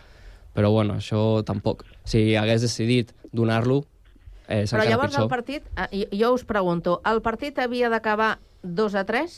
Però 0.54 0.70
bueno, 0.72 0.94
això 0.94 1.42
tampoc. 1.44 1.84
Si 2.04 2.34
hagués 2.36 2.62
decidit 2.62 3.12
donar-lo, 3.32 3.84
eh, 4.48 4.62
és 4.62 4.72
Però 4.72 4.84
llavors 4.84 5.12
pitjor. 5.12 5.24
el 5.24 5.28
partit, 5.28 5.68
ah, 5.76 5.88
jo, 5.92 6.32
us 6.34 6.44
pregunto, 6.44 7.00
el 7.04 7.22
partit 7.22 7.58
havia 7.58 7.90
d'acabar 7.92 8.38
2 8.62 8.94
a 8.94 9.04
3? 9.04 9.36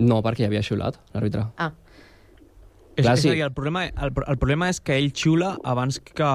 No, 0.00 0.22
perquè 0.24 0.44
hi 0.44 0.48
havia 0.48 0.62
xiulat, 0.64 0.98
l'àrbitre. 1.14 1.46
Ah. 1.56 1.72
És, 2.96 3.04
Clar, 3.04 3.14
és 3.14 3.22
sí. 3.22 3.28
a 3.30 3.34
dir, 3.36 3.42
el 3.46 3.52
problema, 3.56 3.84
el, 3.86 4.12
el 4.26 4.38
problema 4.40 4.68
és 4.72 4.80
que 4.84 4.96
ell 4.98 5.12
xiula 5.16 5.54
abans 5.64 6.00
que... 6.00 6.30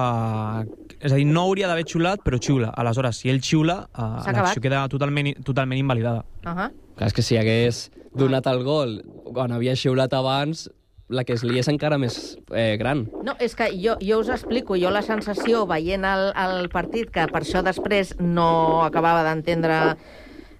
És 0.96 1.12
a 1.12 1.18
dir, 1.18 1.26
no 1.28 1.44
hauria 1.46 1.68
d'haver 1.70 1.84
xiulat, 1.86 2.22
però 2.24 2.40
xiula. 2.42 2.72
Aleshores, 2.80 3.20
si 3.20 3.30
ell 3.30 3.42
xiula, 3.44 3.82
acabat. 3.92 4.40
l'acció 4.40 4.64
queda 4.64 4.86
totalment, 4.90 5.34
totalment 5.46 5.78
invalidada. 5.82 6.24
Uh 6.42 6.54
-huh. 6.54 6.70
Clar, 6.96 7.08
és 7.08 7.12
que 7.12 7.22
si 7.22 7.36
hagués 7.36 7.90
donat 8.14 8.46
el 8.46 8.64
gol 8.64 9.02
quan 9.34 9.52
havia 9.52 9.76
xiulat 9.76 10.12
abans, 10.16 10.70
la 11.08 11.22
que 11.24 11.36
es 11.36 11.44
li 11.46 11.60
és 11.60 11.68
encara 11.70 11.98
més 12.02 12.36
eh, 12.50 12.76
gran. 12.80 13.04
No, 13.24 13.36
és 13.42 13.54
que 13.58 13.70
jo, 13.78 13.94
jo 14.02 14.20
us 14.22 14.30
explico, 14.34 14.76
jo 14.80 14.90
la 14.90 15.04
sensació 15.06 15.64
veient 15.70 16.04
el, 16.06 16.30
el 16.34 16.70
partit, 16.72 17.10
que 17.14 17.26
per 17.30 17.42
això 17.44 17.62
després 17.66 18.16
no 18.18 18.82
acabava 18.82 19.22
d'entendre 19.26 19.78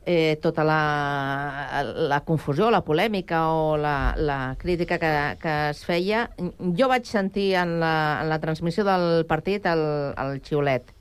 eh, 0.06 0.38
tota 0.40 0.64
la, 0.64 1.82
la 2.08 2.20
confusió, 2.24 2.70
la 2.70 2.84
polèmica 2.86 3.48
o 3.50 3.76
la, 3.76 4.14
la 4.16 4.40
crítica 4.58 5.00
que, 5.02 5.12
que 5.42 5.56
es 5.72 5.82
feia, 5.84 6.28
jo 6.78 6.88
vaig 6.88 7.08
sentir 7.10 7.52
en 7.58 7.80
la, 7.82 7.96
en 8.22 8.30
la 8.30 8.38
transmissió 8.40 8.86
del 8.86 9.26
partit 9.26 9.66
el, 9.66 9.82
el 10.14 10.38
xiulet. 10.46 10.94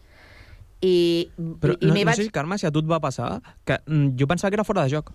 I, 0.81 1.29
Però 1.61 1.77
i 1.79 1.87
no, 1.87 1.93
no 1.93 2.07
vaig... 2.09 2.17
sé 2.17 2.27
si, 2.27 2.33
Carme, 2.33 2.57
si 2.59 2.67
a 2.67 2.73
tu 2.73 2.81
et 2.81 2.89
va 2.89 2.99
passar, 3.01 3.37
que 3.65 3.77
mm, 3.85 4.17
jo 4.19 4.27
pensava 4.27 4.51
que 4.51 4.59
era 4.59 4.67
fora 4.67 4.83
de 4.83 4.97
joc. 4.97 5.13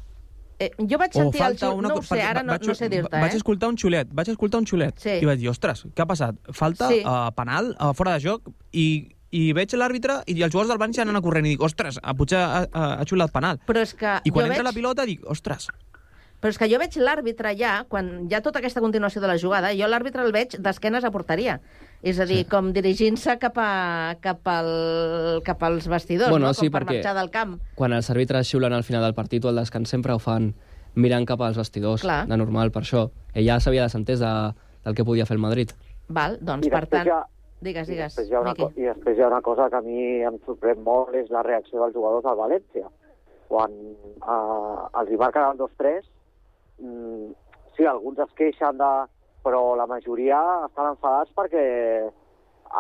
Eh, 0.61 0.71
jo 0.77 0.99
vaig 1.01 1.15
sentir 1.17 1.41
el 1.41 1.55
xiulet, 1.57 1.79
una... 1.79 1.89
no 1.89 1.95
ho 1.97 2.03
sé, 2.05 2.19
ara 2.21 2.43
no, 2.45 2.53
vaig- 2.53 2.67
no 2.69 2.75
sé 2.77 2.91
dir-te, 2.93 3.09
Vaig 3.17 3.33
eh? 3.33 3.39
escoltar 3.39 3.71
un 3.73 3.79
xulet, 3.81 4.11
vaig 4.13 4.29
escoltar 4.29 4.61
un 4.61 4.67
xulet. 4.69 4.99
Sí. 5.01 5.15
I 5.23 5.29
vaig 5.29 5.41
dir, 5.41 5.49
ostres, 5.49 5.87
què 5.97 6.05
ha 6.05 6.09
passat? 6.11 6.37
Falta 6.53 6.91
Sí. 6.93 6.99
uh, 7.01 7.31
penal, 7.37 7.73
uh, 7.81 7.95
fora 7.97 8.13
de 8.19 8.21
joc, 8.27 8.51
i, 8.77 9.09
i 9.33 9.47
veig 9.57 9.73
l'àrbitre 9.81 10.19
i 10.29 10.37
els 10.43 10.53
jugadors 10.53 10.69
del 10.69 10.79
València 10.83 11.07
anen 11.07 11.17
a 11.17 11.23
corrent 11.25 11.49
i 11.49 11.55
dic, 11.55 11.63
ostres, 11.65 11.97
ah, 12.03 12.13
potser 12.19 12.43
ha, 12.45 12.67
ha, 12.69 12.85
ha 13.01 13.07
xulat 13.09 13.33
penal. 13.33 13.63
Però 13.67 13.81
és 13.81 13.95
que 13.97 14.19
I 14.23 14.31
quan 14.35 14.51
entra 14.51 14.61
veig... 14.61 14.69
la 14.69 14.77
pilota 14.77 15.07
dic, 15.09 15.25
ostres, 15.25 15.71
Però 16.41 16.49
és 16.55 16.57
que 16.57 16.69
jo 16.73 16.79
veig 16.81 16.95
l'àrbitre 16.97 17.51
ja, 17.57 17.85
quan 17.89 18.07
hi 18.31 18.33
ha 18.35 18.41
tota 18.41 18.61
aquesta 18.63 18.81
continuació 18.81 19.21
de 19.21 19.29
la 19.29 19.35
jugada, 19.37 19.75
jo 19.77 19.85
l'àrbitre 19.89 20.23
el 20.25 20.33
veig 20.33 20.55
d'esquenes 20.57 21.05
a 21.05 21.11
porteria. 21.13 21.59
És 22.03 22.19
a 22.19 22.25
dir, 22.25 22.39
sí. 22.45 22.49
com 22.49 22.71
dirigint-se 22.73 23.35
cap, 23.39 23.59
a, 23.61 24.17
cap, 24.25 24.41
al, 24.49 25.43
cap 25.45 25.63
als 25.69 25.87
vestidors, 25.89 26.31
Bueno, 26.33 26.47
no? 26.49 26.55
com 26.55 26.65
sí, 26.65 26.71
per 26.73 26.85
marxar 26.89 27.13
del 27.19 27.29
camp. 27.31 27.59
Quan 27.77 27.93
els 27.93 28.09
àrbitres 28.11 28.49
xiulen 28.49 28.73
al 28.73 28.85
final 28.85 29.03
del 29.05 29.15
partit 29.15 29.45
o 29.45 29.51
al 29.53 29.61
descans 29.61 29.91
sempre 29.93 30.15
ho 30.17 30.19
fan 30.19 30.55
mirant 30.95 31.27
cap 31.29 31.43
als 31.45 31.59
vestidors, 31.61 32.01
Clar. 32.03 32.23
de 32.27 32.37
normal, 32.41 32.73
per 32.73 32.83
això. 32.87 33.11
Ell 33.35 33.45
ja 33.47 33.59
s'havia 33.61 33.85
desentès 33.85 34.19
de, 34.25 34.33
del 34.87 34.97
que 34.97 35.05
podia 35.05 35.27
fer 35.29 35.37
el 35.37 35.43
Madrid. 35.45 35.75
Val, 36.09 36.39
doncs, 36.41 36.67
I 36.67 36.73
per 36.73 36.87
tant... 36.89 37.07
hi 37.07 37.11
ha- 37.19 37.27
Digues, 37.61 37.91
I 37.91 37.93
digues, 37.93 38.15
després, 38.17 38.31
hi 38.31 38.35
ha 38.35 38.41
una, 38.41 38.55
Miqui. 38.57 38.63
co- 38.65 38.81
I 38.81 38.87
després 38.89 39.19
hi 39.19 39.21
ha 39.21 39.27
una 39.29 39.43
cosa 39.45 39.67
que 39.69 39.77
a 39.77 39.83
mi 39.85 40.23
em 40.25 40.39
sorprèn 40.47 40.79
molt, 40.83 41.13
és 41.15 41.29
la 41.29 41.43
reacció 41.45 41.83
dels 41.83 41.93
jugadors 41.93 42.25
del 42.25 42.39
València. 42.39 42.87
Quan 43.53 43.75
eh, 43.77 45.01
els 45.03 45.11
hi 45.13 45.19
marquen 45.21 45.45
el 45.51 45.59
2-3, 45.61 46.07
mm, 46.81 47.27
sí, 47.77 47.85
alguns 47.85 48.19
es 48.25 48.33
queixen, 48.39 48.79
de, 48.81 48.89
però 49.45 49.75
la 49.77 49.87
majoria 49.87 50.41
estan 50.67 50.93
enfadats 50.93 51.33
perquè 51.37 51.65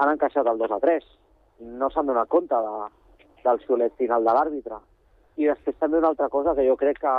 han 0.00 0.12
encaixat 0.12 0.46
el 0.46 0.58
2-3. 0.60 1.06
No 1.80 1.90
s'han 1.90 2.06
donat 2.06 2.28
compte 2.28 2.54
de, 2.54 3.24
del 3.44 3.60
xiulet 3.64 3.96
final 3.98 4.24
de 4.24 4.34
l'àrbitre. 4.36 4.78
I 5.36 5.48
després 5.48 5.78
també 5.78 5.98
una 5.98 6.12
altra 6.12 6.28
cosa 6.28 6.54
que 6.54 6.66
jo 6.68 6.76
crec 6.76 7.00
que 7.00 7.14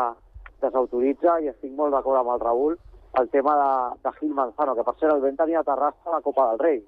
desautoritza, 0.61 1.39
i 1.41 1.49
estic 1.49 1.73
molt 1.73 1.93
d'acord 1.95 2.19
amb 2.19 2.35
el 2.35 2.39
Raül, 2.39 2.77
el 3.19 3.29
tema 3.29 3.55
de, 3.57 3.71
de 4.03 4.11
Gil 4.19 4.33
Manzano, 4.37 4.75
que 4.75 4.85
per 4.87 4.93
cert 4.99 5.13
el 5.15 5.21
vam 5.25 5.35
tenir 5.35 5.57
a 5.57 5.63
Terrassa 5.67 6.05
a 6.09 6.15
la 6.17 6.21
Copa 6.21 6.47
del 6.51 6.59
Rei. 6.59 6.79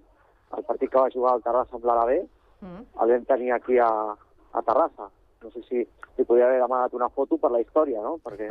El 0.57 0.63
partit 0.63 0.91
que 0.91 0.99
va 1.01 1.09
jugar 1.13 1.33
al 1.33 1.41
Terrassa 1.43 1.75
amb 1.79 1.85
l'Arabé, 1.89 2.23
Mm. 2.63 2.85
el 3.03 3.09
vam 3.11 3.23
tenir 3.27 3.51
aquí 3.51 3.77
a, 3.77 3.89
a 4.53 4.61
Terrassa. 4.63 5.09
No 5.43 5.51
sé 5.51 5.61
si 5.67 5.81
li 5.83 6.23
podria 6.23 6.45
haver 6.47 6.61
demanat 6.61 6.93
una 6.95 7.09
foto 7.09 7.37
per 7.37 7.51
la 7.51 7.59
història, 7.59 8.01
no? 8.01 8.15
Perquè, 8.23 8.47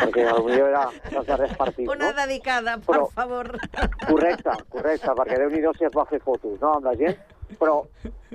perquè 0.00 0.24
potser 0.34 0.64
era 0.66 0.84
dels 1.10 1.28
darrers 1.28 1.54
partits, 1.60 1.90
Una 1.92 2.10
no? 2.10 2.16
dedicada, 2.16 2.74
per 2.78 2.96
Però- 2.96 3.06
favor. 3.14 3.52
Correcte, 4.08 4.56
correcte, 4.74 5.14
perquè 5.20 5.38
déu 5.38 5.52
nhi 5.52 5.62
si 5.78 5.86
es 5.86 5.94
va 5.94 6.04
fer 6.10 6.20
fotos, 6.24 6.58
no?, 6.60 6.74
amb 6.78 6.90
la 6.90 6.96
gent. 6.98 7.16
Però 7.60 7.84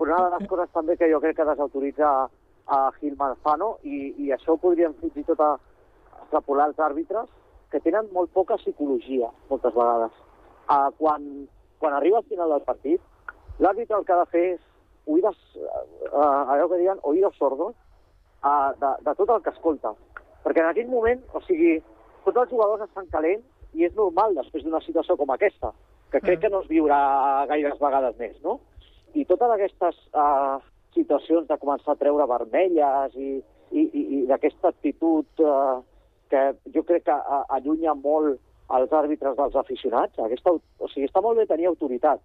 una 0.02 0.22
de 0.24 0.30
les 0.38 0.48
coses 0.50 0.72
també 0.74 0.96
que 0.98 1.12
jo 1.12 1.20
crec 1.22 1.36
que 1.38 1.46
desautoritza 1.46 2.30
a 2.66 2.80
Gil 3.00 3.18
Manzano, 3.20 3.78
i, 3.84 4.14
i 4.24 4.32
això 4.32 4.56
ho 4.56 4.62
podríem 4.62 4.96
fins 5.02 5.18
i 5.20 5.24
tot 5.28 5.40
a, 5.44 5.58
extrapolar 6.24 6.70
als 6.72 6.80
àrbitres, 6.80 7.28
que 7.70 7.82
tenen 7.84 8.08
molt 8.14 8.32
poca 8.34 8.56
psicologia, 8.58 9.28
moltes 9.50 9.74
vegades. 9.76 10.12
Uh, 10.70 10.90
quan, 10.98 11.26
quan 11.80 11.94
arriba 11.94 12.22
al 12.22 12.30
final 12.30 12.50
del 12.56 12.64
partit, 12.66 13.02
l'àrbitre 13.60 13.98
el 14.00 14.06
que 14.06 14.14
ha 14.16 14.22
de 14.24 14.30
fer 14.32 14.46
és 14.56 14.62
oïdes, 15.06 15.40
uh, 15.58 16.52
allò 16.54 16.68
que 16.72 16.82
diuen 16.82 17.02
oïdos 17.04 17.36
sordos, 17.38 17.76
uh, 18.44 18.72
de, 18.80 18.92
de 19.06 19.16
tot 19.20 19.30
el 19.30 19.42
que 19.44 19.54
escolta. 19.54 19.94
Perquè 20.44 20.64
en 20.64 20.70
aquell 20.70 20.92
moment, 20.92 21.24
o 21.34 21.42
sigui, 21.48 21.78
tots 22.26 22.44
els 22.44 22.52
jugadors 22.52 22.86
estan 22.88 23.10
calents 23.12 23.46
i 23.74 23.88
és 23.88 23.96
normal 23.98 24.36
després 24.38 24.64
d'una 24.64 24.82
situació 24.86 25.18
com 25.20 25.34
aquesta, 25.34 25.72
que 26.14 26.22
crec 26.22 26.44
que 26.44 26.52
no 26.54 26.62
es 26.62 26.70
viurà 26.70 27.00
gaires 27.50 27.80
vegades 27.82 28.20
més, 28.20 28.36
no? 28.46 28.60
I 29.18 29.26
totes 29.30 29.56
aquestes 29.56 29.98
uh, 30.14 30.60
situacions 30.94 31.48
de 31.50 31.58
començar 31.62 31.96
a 31.96 32.00
treure 32.00 32.28
vermelles 32.30 33.18
i, 33.18 33.32
i, 33.72 33.82
i, 33.82 34.04
i 34.18 34.22
d'aquesta 34.30 34.70
actitud 34.74 35.44
uh, 35.44 35.82
que 36.30 36.44
jo 36.76 36.84
crec 36.86 37.08
que 37.10 37.18
uh, 37.18 37.44
allunya 37.58 37.96
molt 37.98 38.40
els 38.74 38.94
àrbitres 38.96 39.36
dels 39.38 39.58
aficionats, 39.60 40.18
aquesta, 40.22 40.54
o 40.54 40.90
sigui, 40.90 41.10
està 41.10 41.22
molt 41.22 41.38
bé 41.42 41.48
tenir 41.50 41.70
autoritat, 41.70 42.22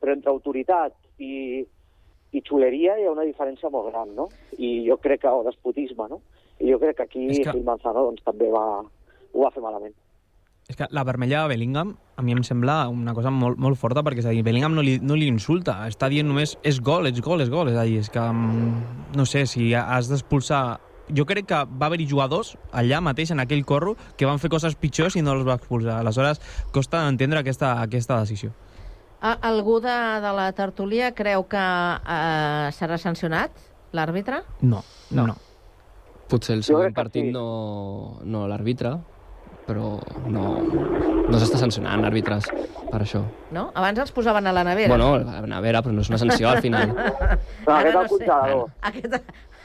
però 0.00 0.14
entre 0.16 0.32
autoritat 0.32 0.94
i, 1.22 1.62
i 2.32 2.42
xuleria 2.46 2.96
hi 2.98 3.06
ha 3.06 3.12
una 3.12 3.26
diferència 3.28 3.70
molt 3.72 3.90
gran, 3.90 4.14
no? 4.16 4.28
I 4.58 4.82
jo 4.88 4.96
crec 5.02 5.24
que, 5.24 5.32
o 5.32 5.44
despotisme, 5.46 6.08
no? 6.10 6.22
I 6.60 6.72
jo 6.72 6.78
crec 6.80 6.96
que 7.00 7.08
aquí 7.08 7.26
És 7.30 7.42
que-. 7.42 7.52
Gil 7.52 7.66
Manzano 7.66 8.06
doncs, 8.08 8.24
també 8.24 8.48
va, 8.52 8.64
ho 8.82 9.44
va 9.44 9.52
fer 9.52 9.64
malament. 9.64 9.94
És 10.70 10.78
que 10.78 10.86
la 10.94 11.02
vermella 11.04 11.42
de 11.42 11.50
Bellingham 11.50 11.90
a 12.16 12.22
mi 12.22 12.32
em 12.32 12.44
sembla 12.46 12.86
una 12.88 13.12
cosa 13.16 13.32
molt, 13.34 13.58
molt 13.60 13.76
forta 13.80 14.04
perquè 14.06 14.22
és 14.22 14.28
a 14.30 14.32
dir, 14.32 14.44
Bellingham 14.46 14.76
no 14.76 14.84
li, 14.86 14.98
no 15.02 15.18
li 15.18 15.26
insulta, 15.28 15.80
està 15.90 16.08
dient 16.08 16.28
només 16.30 16.54
és 16.62 16.78
gol, 16.80 17.10
és 17.10 17.18
gol, 17.20 17.42
és 17.42 17.50
gol, 17.50 17.72
és 17.72 17.76
a 17.76 17.84
dir, 17.88 17.98
és 18.00 18.08
que 18.12 18.22
mm, 18.22 19.16
no 19.18 19.26
sé, 19.28 19.44
si 19.50 19.72
has 19.74 20.08
d'expulsar 20.08 20.62
jo 21.12 21.26
crec 21.26 21.48
que 21.50 21.58
va 21.66 21.88
haver-hi 21.88 22.06
jugadors 22.08 22.54
allà 22.72 23.02
mateix, 23.04 23.32
en 23.34 23.42
aquell 23.42 23.64
corro, 23.68 23.96
que 24.16 24.28
van 24.28 24.40
fer 24.40 24.50
coses 24.52 24.78
pitjors 24.78 25.18
i 25.18 25.22
no 25.24 25.34
els 25.36 25.44
va 25.44 25.58
expulsar. 25.58 25.98
Aleshores, 26.00 26.40
costa 26.72 27.02
entendre 27.08 27.42
aquesta, 27.42 27.74
aquesta 27.82 28.20
decisió. 28.22 28.52
A, 29.22 29.36
algú 29.46 29.78
de, 29.78 29.94
de 30.18 30.32
la 30.34 30.48
tertúlia 30.50 31.12
creu 31.14 31.44
que 31.46 31.62
eh, 31.62 32.72
serà 32.74 32.98
sancionat 32.98 33.54
l'àrbitre? 33.94 34.42
No, 34.66 34.82
no. 35.14 35.28
no. 35.30 35.36
Potser 36.26 36.56
el 36.58 36.64
següent 36.66 36.96
partit 36.96 37.28
no, 37.30 38.18
no 38.26 38.48
l'arbitre, 38.50 38.96
però 39.68 39.92
no, 40.26 40.44
no 40.66 41.38
s'està 41.38 41.60
sancionant 41.60 42.02
àrbitres 42.08 42.48
per 42.90 43.00
això. 43.04 43.22
No? 43.54 43.68
Abans 43.78 44.02
els 44.02 44.12
posaven 44.16 44.50
a 44.50 44.56
la 44.56 44.64
nevera. 44.66 44.90
Bueno, 44.90 45.12
a 45.20 45.38
la 45.38 45.46
nevera, 45.54 45.84
però 45.86 45.94
no 45.94 46.02
és 46.02 46.10
una 46.10 46.18
sanció 46.18 46.50
al 46.50 46.62
final. 46.64 46.90
Però 47.64 47.78
aquest 47.78 47.98
al 48.00 48.08
congelador. 48.10 48.64
Aquest, 48.90 49.18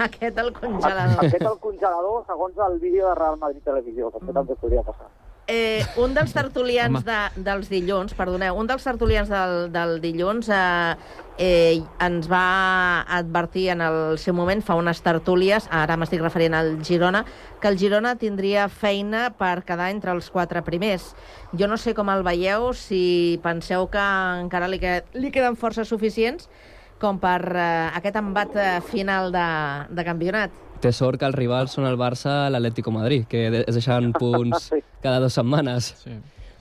aquest 0.05 0.43
al 0.43 0.51
congelador. 0.53 1.23
Aquest 1.25 1.47
al 1.49 1.57
congelador, 1.63 2.25
segons 2.29 2.65
el 2.69 2.77
vídeo 2.83 3.09
de 3.09 3.15
Real 3.17 3.41
Madrid 3.41 3.65
Televisió, 3.65 4.11
que 4.13 4.21
això 4.21 4.37
també 4.37 4.61
podria 4.61 4.85
passar. 4.85 5.09
Eh, 5.47 5.85
un 5.95 6.11
dels 6.11 6.33
tertulians 6.35 7.05
de, 7.07 7.17
dels 7.39 7.69
dilluns, 7.71 8.11
perdoneu, 8.19 8.57
un 8.59 8.67
dels 8.67 8.83
tertulians 8.83 9.29
del, 9.31 9.69
del 9.71 9.93
dilluns 10.03 10.49
eh, 10.51 10.97
eh, 11.39 11.79
ens 12.03 12.27
va 12.27 13.05
advertir 13.15 13.69
en 13.71 13.85
el 13.85 14.17
seu 14.19 14.35
moment, 14.35 14.59
fa 14.59 14.75
unes 14.75 14.99
tertúlies, 15.05 15.69
ara 15.71 15.95
m'estic 15.95 16.19
referint 16.19 16.57
al 16.57 16.73
Girona, 16.83 17.23
que 17.63 17.71
el 17.71 17.79
Girona 17.79 18.17
tindria 18.19 18.67
feina 18.67 19.29
per 19.39 19.61
quedar 19.63 19.87
entre 19.95 20.11
els 20.11 20.27
quatre 20.35 20.65
primers. 20.67 21.13
Jo 21.55 21.71
no 21.71 21.79
sé 21.79 21.95
com 21.95 22.11
el 22.11 22.27
veieu, 22.27 22.73
si 22.75 23.39
penseu 23.39 23.87
que 23.87 24.03
encara 24.43 24.67
li, 24.67 24.83
que, 24.83 24.99
li 25.15 25.31
queden 25.31 25.55
forces 25.55 25.87
suficients 25.87 26.51
com 26.99 27.23
per 27.23 27.39
eh, 27.55 27.67
aquest 27.95 28.19
embat 28.19 28.59
eh, 28.59 28.71
final 28.91 29.31
de, 29.31 29.49
de 29.95 30.11
campionat. 30.11 30.66
Té 30.81 30.91
sort 30.93 31.19
que 31.19 31.25
els 31.25 31.35
rivals 31.35 31.73
són 31.73 31.87
el 31.89 31.97
Barça 31.97 32.47
i 32.47 32.53
l'Atlético 32.53 32.91
Madrid, 32.93 33.25
que 33.29 33.47
es 33.63 33.75
deixen 33.75 34.11
punts 34.21 34.69
cada 35.03 35.21
dues 35.23 35.37
setmanes. 35.37 35.93
Sí, 36.03 36.17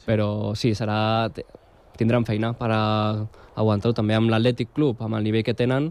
Però 0.07 0.55
sí, 0.57 0.75
serà... 0.79 1.31
tindran 1.97 2.27
feina 2.29 2.53
per 2.53 2.69
a 2.73 2.83
aguantar-ho 3.57 3.95
també 3.97 4.15
amb 4.15 4.29
l'Atlètic 4.29 4.75
Club, 4.77 5.01
amb 5.01 5.17
el 5.17 5.25
nivell 5.25 5.45
que 5.45 5.55
tenen, 5.57 5.91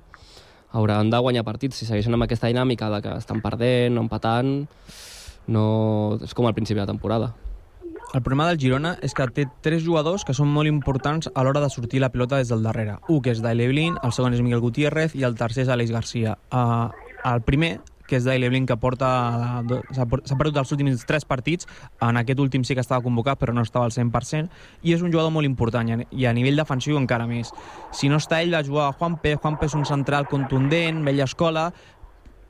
hauran 0.71 1.09
de 1.09 1.17
guanyar 1.17 1.43
partits. 1.43 1.79
Si 1.79 1.87
segueixen 1.87 2.13
amb 2.13 2.27
aquesta 2.27 2.51
dinàmica 2.51 2.91
de 2.93 3.01
que 3.01 3.15
estan 3.17 3.41
perdent 3.41 3.97
o 3.97 4.05
empatant, 4.05 4.53
no... 5.47 5.65
és 6.23 6.33
com 6.37 6.45
al 6.45 6.53
principi 6.53 6.79
de 6.79 6.85
la 6.85 6.91
temporada. 6.93 7.33
El 8.13 8.21
problema 8.21 8.47
del 8.47 8.59
Girona 8.61 8.93
és 9.03 9.11
que 9.17 9.25
té 9.35 9.43
tres 9.65 9.81
jugadors 9.83 10.23
que 10.23 10.33
són 10.37 10.47
molt 10.47 10.69
importants 10.69 11.27
a 11.33 11.43
l'hora 11.43 11.59
de 11.59 11.71
sortir 11.73 11.99
la 11.99 12.11
pilota 12.13 12.37
des 12.39 12.51
del 12.53 12.63
darrere. 12.63 12.99
Un 13.11 13.19
que 13.21 13.33
és 13.33 13.41
Daile 13.43 13.67
Blin, 13.67 13.97
el 14.03 14.13
segon 14.15 14.37
és 14.37 14.43
Miguel 14.45 14.63
Gutiérrez 14.63 15.17
i 15.19 15.25
el 15.27 15.35
tercer 15.35 15.65
és 15.65 15.73
Aleix 15.73 15.91
Garcia. 15.91 16.37
Uh, 16.47 16.93
el 17.27 17.41
primer 17.43 17.73
que 18.05 18.17
és 18.19 18.25
Daile 18.27 18.49
Blin, 18.49 18.65
que 18.69 18.77
porta 18.77 19.09
s'ha 19.95 20.05
perdut 20.37 20.59
els 20.61 20.71
últims 20.75 21.05
tres 21.09 21.25
partits, 21.25 21.65
en 22.01 22.17
aquest 22.21 22.39
últim 22.39 22.63
sí 22.63 22.75
que 22.77 22.83
estava 22.85 23.03
convocat, 23.05 23.39
però 23.41 23.53
no 23.53 23.63
estava 23.65 23.85
al 23.85 23.91
100%, 23.95 24.49
i 24.83 24.93
és 24.93 25.01
un 25.01 25.11
jugador 25.11 25.31
molt 25.33 25.45
important, 25.49 25.89
i 26.09 26.25
a- 26.25 26.33
nivell 26.33 26.55
defensiu 26.59 26.97
encara 26.97 27.27
més. 27.27 27.53
Si 27.89 28.09
no 28.09 28.17
està 28.21 28.41
ell, 28.43 28.53
va 28.53 28.63
jugar 28.63 28.91
Juanpe, 28.93 29.35
Juanpe 29.41 29.65
és 29.65 29.75
un 29.75 29.85
central 29.85 30.27
contundent, 30.27 31.03
vella 31.05 31.25
escola, 31.25 31.71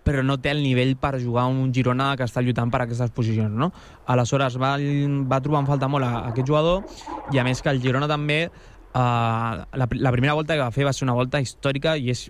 però 0.06 0.22
no 0.22 0.38
té 0.38 0.52
el 0.54 0.62
nivell 0.62 0.96
per 1.02 1.16
jugar 1.20 1.48
un 1.50 1.72
Girona 1.74 2.12
que 2.16 2.28
està 2.28 2.44
lluitant 2.46 2.70
per 2.70 2.84
aquestes 2.84 3.10
posicions, 3.12 3.50
no? 3.58 3.72
Aleshores 4.06 4.60
va, 4.62 4.76
va 4.78 5.42
trobar 5.42 5.64
en 5.64 5.70
falta 5.72 5.88
molt 5.90 6.06
a, 6.06 6.12
a 6.20 6.28
aquest 6.30 6.46
jugador 6.48 6.84
i 7.34 7.40
a 7.42 7.44
més 7.48 7.62
que 7.66 7.72
el 7.74 7.82
Girona 7.82 8.06
també 8.08 8.52
uh, 8.52 9.66
la, 9.66 9.88
la 9.90 10.12
primera 10.14 10.36
volta 10.38 10.54
que 10.54 10.62
va 10.62 10.70
fer 10.76 10.86
va 10.86 10.94
ser 10.94 11.08
una 11.08 11.18
volta 11.18 11.42
històrica 11.42 11.96
i 11.98 12.12
és 12.14 12.28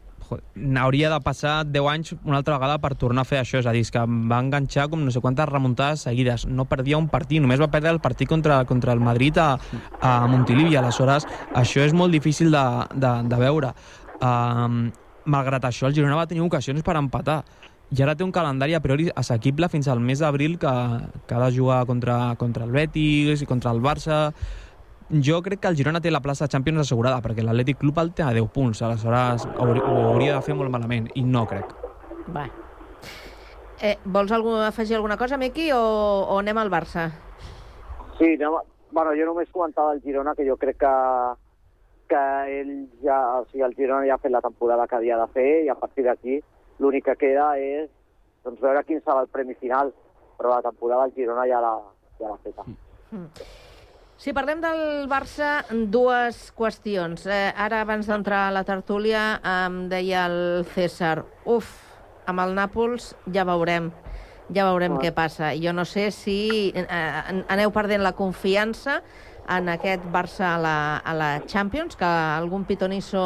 hauria 0.82 1.10
de 1.12 1.20
passar 1.24 1.56
10 1.66 1.90
anys 1.92 2.14
una 2.24 2.38
altra 2.42 2.58
vegada 2.58 2.78
per 2.84 2.94
tornar 3.00 3.24
a 3.26 3.30
fer 3.30 3.40
això, 3.42 3.60
és 3.62 3.68
a 3.70 3.74
dir, 3.76 3.84
que 3.92 4.02
va 4.02 4.40
enganxar 4.42 4.88
com 4.92 5.04
no 5.06 5.14
sé 5.14 5.22
quantes 5.24 5.50
remuntades 5.50 6.06
seguides, 6.08 6.48
no 6.48 6.68
perdia 6.70 6.98
un 6.98 7.10
partit, 7.10 7.42
només 7.44 7.62
va 7.62 7.72
perdre 7.72 7.94
el 7.96 8.02
partit 8.04 8.30
contra, 8.30 8.64
contra 8.66 8.94
el 8.94 9.04
Madrid 9.04 9.38
a, 9.38 9.56
a 10.02 10.16
Montilivi, 10.32 10.76
aleshores 10.76 11.28
això 11.54 11.86
és 11.86 11.94
molt 11.94 12.14
difícil 12.14 12.52
de, 12.52 12.66
de, 12.96 13.14
de 13.30 13.40
veure. 13.42 13.72
Um, 14.22 14.90
malgrat 15.26 15.70
això, 15.70 15.88
el 15.88 15.96
Girona 15.96 16.18
va 16.20 16.28
tenir 16.30 16.44
ocasions 16.46 16.84
per 16.86 16.98
empatar. 17.00 17.44
I 17.94 18.02
ara 18.02 18.16
té 18.18 18.26
un 18.26 18.34
calendari 18.34 18.74
a 18.74 18.82
priori 18.82 19.12
assequible 19.14 19.70
fins 19.70 19.88
al 19.88 20.02
mes 20.02 20.20
d'abril 20.20 20.58
que, 20.60 20.74
que 21.28 21.36
ha 21.36 21.42
de 21.44 21.56
jugar 21.56 21.86
contra, 21.86 22.36
contra 22.42 22.66
el 22.66 22.74
Betis 22.74 23.44
i 23.44 23.50
contra 23.50 23.72
el 23.72 23.82
Barça 23.84 24.32
jo 25.10 25.42
crec 25.46 25.60
que 25.62 25.68
el 25.68 25.78
Girona 25.78 26.02
té 26.02 26.12
la 26.12 26.22
plaça 26.22 26.46
de 26.46 26.54
Champions 26.56 26.82
assegurada 26.82 27.22
perquè 27.22 27.44
l'Atlètic 27.46 27.78
Club 27.82 28.00
el 28.02 28.14
té 28.18 28.24
a 28.26 28.34
10 28.34 28.48
punts 28.54 28.82
aleshores 28.82 29.46
ho 29.46 29.68
hauria 30.10 30.36
de 30.36 30.42
fer 30.42 30.56
molt 30.58 30.74
malament 30.74 31.12
i 31.16 31.24
no 31.24 31.46
crec 31.46 31.76
Va. 32.34 32.48
Eh, 33.82 33.98
vols 34.06 34.32
algú, 34.32 34.56
afegir 34.56 34.96
alguna 34.96 35.18
cosa, 35.18 35.38
Miqui, 35.38 35.68
o, 35.76 35.80
o 35.80 36.38
anem 36.40 36.58
al 36.58 36.72
Barça? 36.72 37.10
Sí, 38.18 38.38
no, 38.40 38.62
bueno, 38.92 39.12
jo 39.14 39.28
només 39.28 39.52
comentava 39.52 39.94
el 39.94 40.02
Girona 40.02 40.34
que 40.36 40.48
jo 40.48 40.56
crec 40.58 40.80
que, 40.82 40.94
que 42.10 42.24
ell 42.62 42.74
ja, 43.04 43.20
o 43.42 43.44
sigui, 43.52 43.66
el 43.68 43.76
Girona 43.76 44.08
ja 44.08 44.16
ha 44.16 44.24
fet 44.24 44.34
la 44.34 44.42
temporada 44.42 44.88
que 44.88 44.98
havia 44.98 45.20
de 45.22 45.28
fer 45.36 45.50
i 45.66 45.70
a 45.70 45.78
partir 45.78 46.08
d'aquí 46.08 46.40
l'únic 46.80 47.06
que 47.10 47.18
queda 47.28 47.52
és 47.60 47.92
doncs, 48.48 48.62
veure 48.64 48.86
quin 48.88 49.04
serà 49.04 49.22
el 49.26 49.30
premi 49.34 49.58
final, 49.60 49.94
però 50.40 50.56
la 50.56 50.66
temporada 50.66 51.06
el 51.10 51.14
Girona 51.20 51.46
ja 51.52 51.62
l'ha 51.62 51.76
ja 52.22 52.34
feta. 52.42 52.66
Si 54.18 54.32
parlem 54.34 54.62
del 54.64 55.08
Barça, 55.12 55.66
dues 55.92 56.38
qüestions. 56.56 57.26
Eh, 57.28 57.52
ara, 57.60 57.82
abans 57.84 58.08
d'entrar 58.08 58.46
a 58.48 58.54
la 58.56 58.64
tertúlia, 58.68 59.40
em 59.44 59.82
deia 59.92 60.26
el 60.30 60.64
César, 60.74 61.26
uf, 61.46 61.68
amb 62.26 62.42
el 62.46 62.56
Nàpols 62.58 63.12
ja 63.36 63.44
veurem, 63.46 63.92
ja 64.56 64.66
veurem 64.72 64.96
Ah. 64.96 65.02
què 65.04 65.12
passa. 65.14 65.52
Jo 65.62 65.74
no 65.74 65.84
sé 65.86 66.12
si 66.12 66.72
eh, 66.74 66.86
an- 66.90 67.46
aneu 67.50 67.72
perdent 67.72 68.02
la 68.02 68.14
confiança 68.14 69.02
en 69.50 69.70
aquest 69.70 70.04
Barça 70.12 70.56
a 70.56 70.58
la, 70.62 70.78
a 70.98 71.14
la 71.14 71.30
Champions, 71.46 71.96
que 72.00 72.06
algun 72.08 72.66
pitonisso 72.66 73.22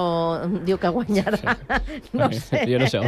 diu 0.65 0.79
que 0.81 0.91
guanyarà, 0.93 1.55
no 2.19 2.29
sé. 2.33 2.65
Jo 2.69 2.81
no 2.81 2.89
sé. 2.91 3.01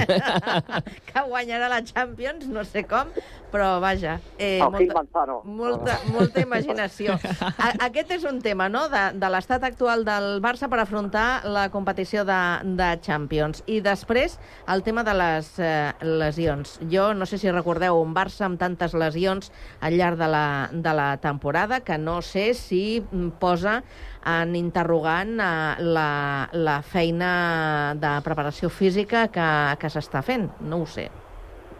que 1.12 1.24
guanyarà 1.28 1.70
la 1.72 1.82
Champions, 1.86 2.48
no 2.48 2.64
sé 2.68 2.86
com, 2.88 3.12
però 3.52 3.80
vaja, 3.84 4.18
eh, 4.38 4.62
molta, 4.64 5.26
molta, 5.44 5.98
molta 6.14 6.44
imaginació. 6.44 7.18
A, 7.52 7.74
aquest 7.88 8.16
és 8.16 8.26
un 8.28 8.40
tema, 8.44 8.70
no?, 8.72 8.86
de, 8.92 9.04
de 9.20 9.32
l'estat 9.34 9.66
actual 9.68 10.06
del 10.08 10.40
Barça 10.44 10.70
per 10.72 10.80
afrontar 10.82 11.44
la 11.52 11.68
competició 11.74 12.24
de, 12.28 12.42
de 12.80 12.90
Champions. 13.04 13.64
I 13.68 13.82
després, 13.84 14.38
el 14.72 14.86
tema 14.88 15.04
de 15.08 15.16
les 15.18 15.52
eh, 15.60 15.92
lesions. 16.02 16.78
Jo 16.92 17.12
no 17.18 17.28
sé 17.28 17.42
si 17.42 17.52
recordeu 17.52 18.00
un 18.00 18.16
Barça 18.16 18.48
amb 18.48 18.60
tantes 18.62 18.96
lesions 18.96 19.52
al 19.82 19.98
llarg 20.00 20.20
de 20.20 20.32
la, 20.32 20.46
de 20.72 20.96
la 20.96 21.10
temporada 21.22 21.82
que 21.84 21.98
no 21.98 22.22
sé 22.22 22.54
si 22.56 23.01
posa 23.40 23.80
en 24.26 24.56
interrogant 24.56 25.36
eh, 25.40 25.76
la, 25.84 26.50
la 26.54 26.82
feina 26.82 27.94
de 28.00 28.14
preparació 28.26 28.70
física 28.70 29.28
que, 29.34 29.48
que 29.82 29.90
s'està 29.94 30.22
fent. 30.26 30.50
No 30.62 30.82
ho 30.84 30.86
sé. 30.90 31.10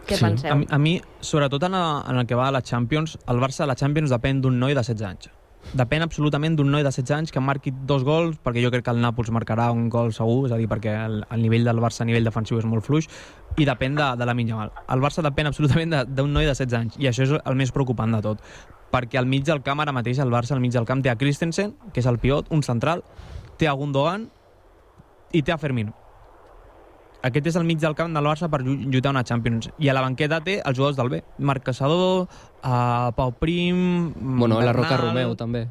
Què 0.06 0.16
sí. 0.18 0.24
penseu? 0.24 0.50
A, 0.50 0.56
mi- 0.58 0.66
a 0.70 0.78
mi, 0.82 0.96
sobretot 1.22 1.62
en, 1.68 1.74
a, 1.78 1.84
en 2.10 2.18
el 2.18 2.26
que 2.26 2.34
va 2.34 2.48
a 2.48 2.52
la 2.56 2.62
Champions, 2.62 3.18
el 3.30 3.38
Barça 3.38 3.62
a 3.62 3.70
la 3.70 3.76
Champions 3.78 4.10
depèn 4.10 4.40
d'un 4.42 4.58
noi 4.58 4.74
de 4.74 4.82
16 4.82 5.06
anys. 5.06 5.30
Depèn 5.78 6.02
absolutament 6.02 6.56
d'un 6.58 6.66
noi 6.74 6.82
de 6.82 6.90
16 6.90 7.12
anys 7.14 7.30
que 7.30 7.38
marqui 7.38 7.70
dos 7.86 8.02
gols, 8.02 8.34
perquè 8.42 8.64
jo 8.64 8.72
crec 8.74 8.82
que 8.82 8.90
el 8.90 8.98
Nàpols 8.98 9.30
marcarà 9.30 9.68
un 9.70 9.84
gol 9.94 10.10
segur, 10.12 10.48
és 10.48 10.52
a 10.52 10.58
dir, 10.58 10.66
perquè 10.66 10.90
el, 11.04 11.20
el 11.30 11.44
nivell 11.44 11.62
del 11.68 11.78
Barça 11.78 12.02
a 12.02 12.06
nivell 12.08 12.26
defensiu 12.26 12.58
és 12.58 12.66
molt 12.66 12.82
fluix, 12.82 13.06
i 13.62 13.68
depèn 13.68 13.94
de, 13.94 14.08
de 14.18 14.26
la 14.26 14.34
Mal. 14.34 14.72
El 14.90 15.04
Barça 15.06 15.22
depèn 15.22 15.46
absolutament 15.52 15.94
de- 15.94 16.02
d'un 16.18 16.32
noi 16.34 16.50
de 16.50 16.56
16 16.58 16.74
anys, 16.80 16.98
i 16.98 17.06
això 17.06 17.22
és 17.28 17.36
el 17.38 17.54
més 17.54 17.70
preocupant 17.70 18.10
de 18.10 18.20
tot. 18.26 18.42
Perquè 18.92 19.16
al 19.18 19.26
mig 19.26 19.44
del 19.48 19.62
camp, 19.64 19.80
ara 19.80 19.92
mateix, 19.96 20.18
el 20.20 20.30
Barça 20.32 20.52
al 20.52 20.60
mig 20.60 20.72
del 20.74 20.84
camp 20.84 21.00
té 21.02 21.08
a 21.10 21.16
Christensen, 21.16 21.74
que 21.94 22.00
és 22.02 22.06
el 22.10 22.18
pivot, 22.20 22.50
un 22.52 22.62
central, 22.62 23.02
té 23.56 23.68
a 23.68 23.72
Gundogan 23.72 24.28
i 25.32 25.40
té 25.42 25.52
a 25.54 25.58
Fermino. 25.58 25.94
Aquest 27.22 27.46
és 27.46 27.56
el 27.56 27.64
mig 27.64 27.78
del 27.78 27.94
camp 27.94 28.12
del 28.12 28.26
Barça 28.26 28.48
per 28.50 28.60
llu- 28.66 28.76
lluitar 28.90 29.12
una 29.14 29.22
Champions. 29.24 29.70
I 29.78 29.88
a 29.88 29.94
la 29.94 30.02
banqueta 30.02 30.40
té 30.44 30.58
els 30.60 30.76
jugadors 30.76 30.96
del 30.98 31.08
B. 31.08 31.20
Marc 31.38 31.62
Caçador, 31.64 32.26
uh, 32.26 33.12
Pau 33.16 33.32
Prim... 33.38 34.12
Bueno, 34.16 34.58
la 34.60 34.72
Bernal. 34.72 34.82
Roca 34.82 34.96
Romeu, 35.04 35.36
també. 35.38 35.68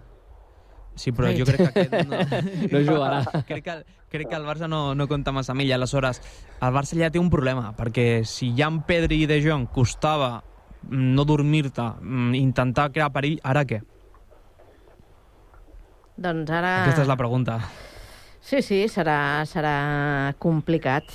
Sí, 0.95 1.11
però 1.15 1.29
jo 1.35 1.45
crec 1.47 1.61
que 1.73 1.83
aquest 1.85 2.07
no... 2.07 2.21
No 2.71 2.79
jugarà. 2.87 3.19
crec, 3.47 3.63
que, 3.65 3.75
crec 4.11 4.29
que 4.31 4.35
el 4.39 4.47
Barça 4.47 4.67
no, 4.71 4.95
no 4.95 5.07
compta 5.11 5.31
massa 5.35 5.51
amb 5.51 5.61
ell. 5.65 5.73
Aleshores, 5.75 6.21
el 6.61 6.73
Barça 6.73 6.97
ja 6.97 7.11
té 7.11 7.19
un 7.19 7.29
problema, 7.29 7.73
perquè 7.77 8.23
si 8.25 8.53
ja 8.57 8.71
en 8.71 8.81
Pedri 8.87 9.21
i 9.23 9.27
De 9.27 9.41
Jong 9.43 9.67
costava 9.75 10.37
no 10.89 11.25
dormir-te, 11.25 11.85
mm, 12.01 12.35
intentar 12.35 12.91
crear 12.91 13.11
perill, 13.13 13.39
ara 13.43 13.65
què? 13.65 13.81
Doncs 16.21 16.51
ara... 16.53 16.73
Aquesta 16.83 17.05
és 17.05 17.09
la 17.09 17.17
pregunta. 17.17 17.59
Sí, 18.41 18.61
sí, 18.65 18.81
serà, 18.89 19.45
serà 19.45 20.33
complicat. 20.41 21.09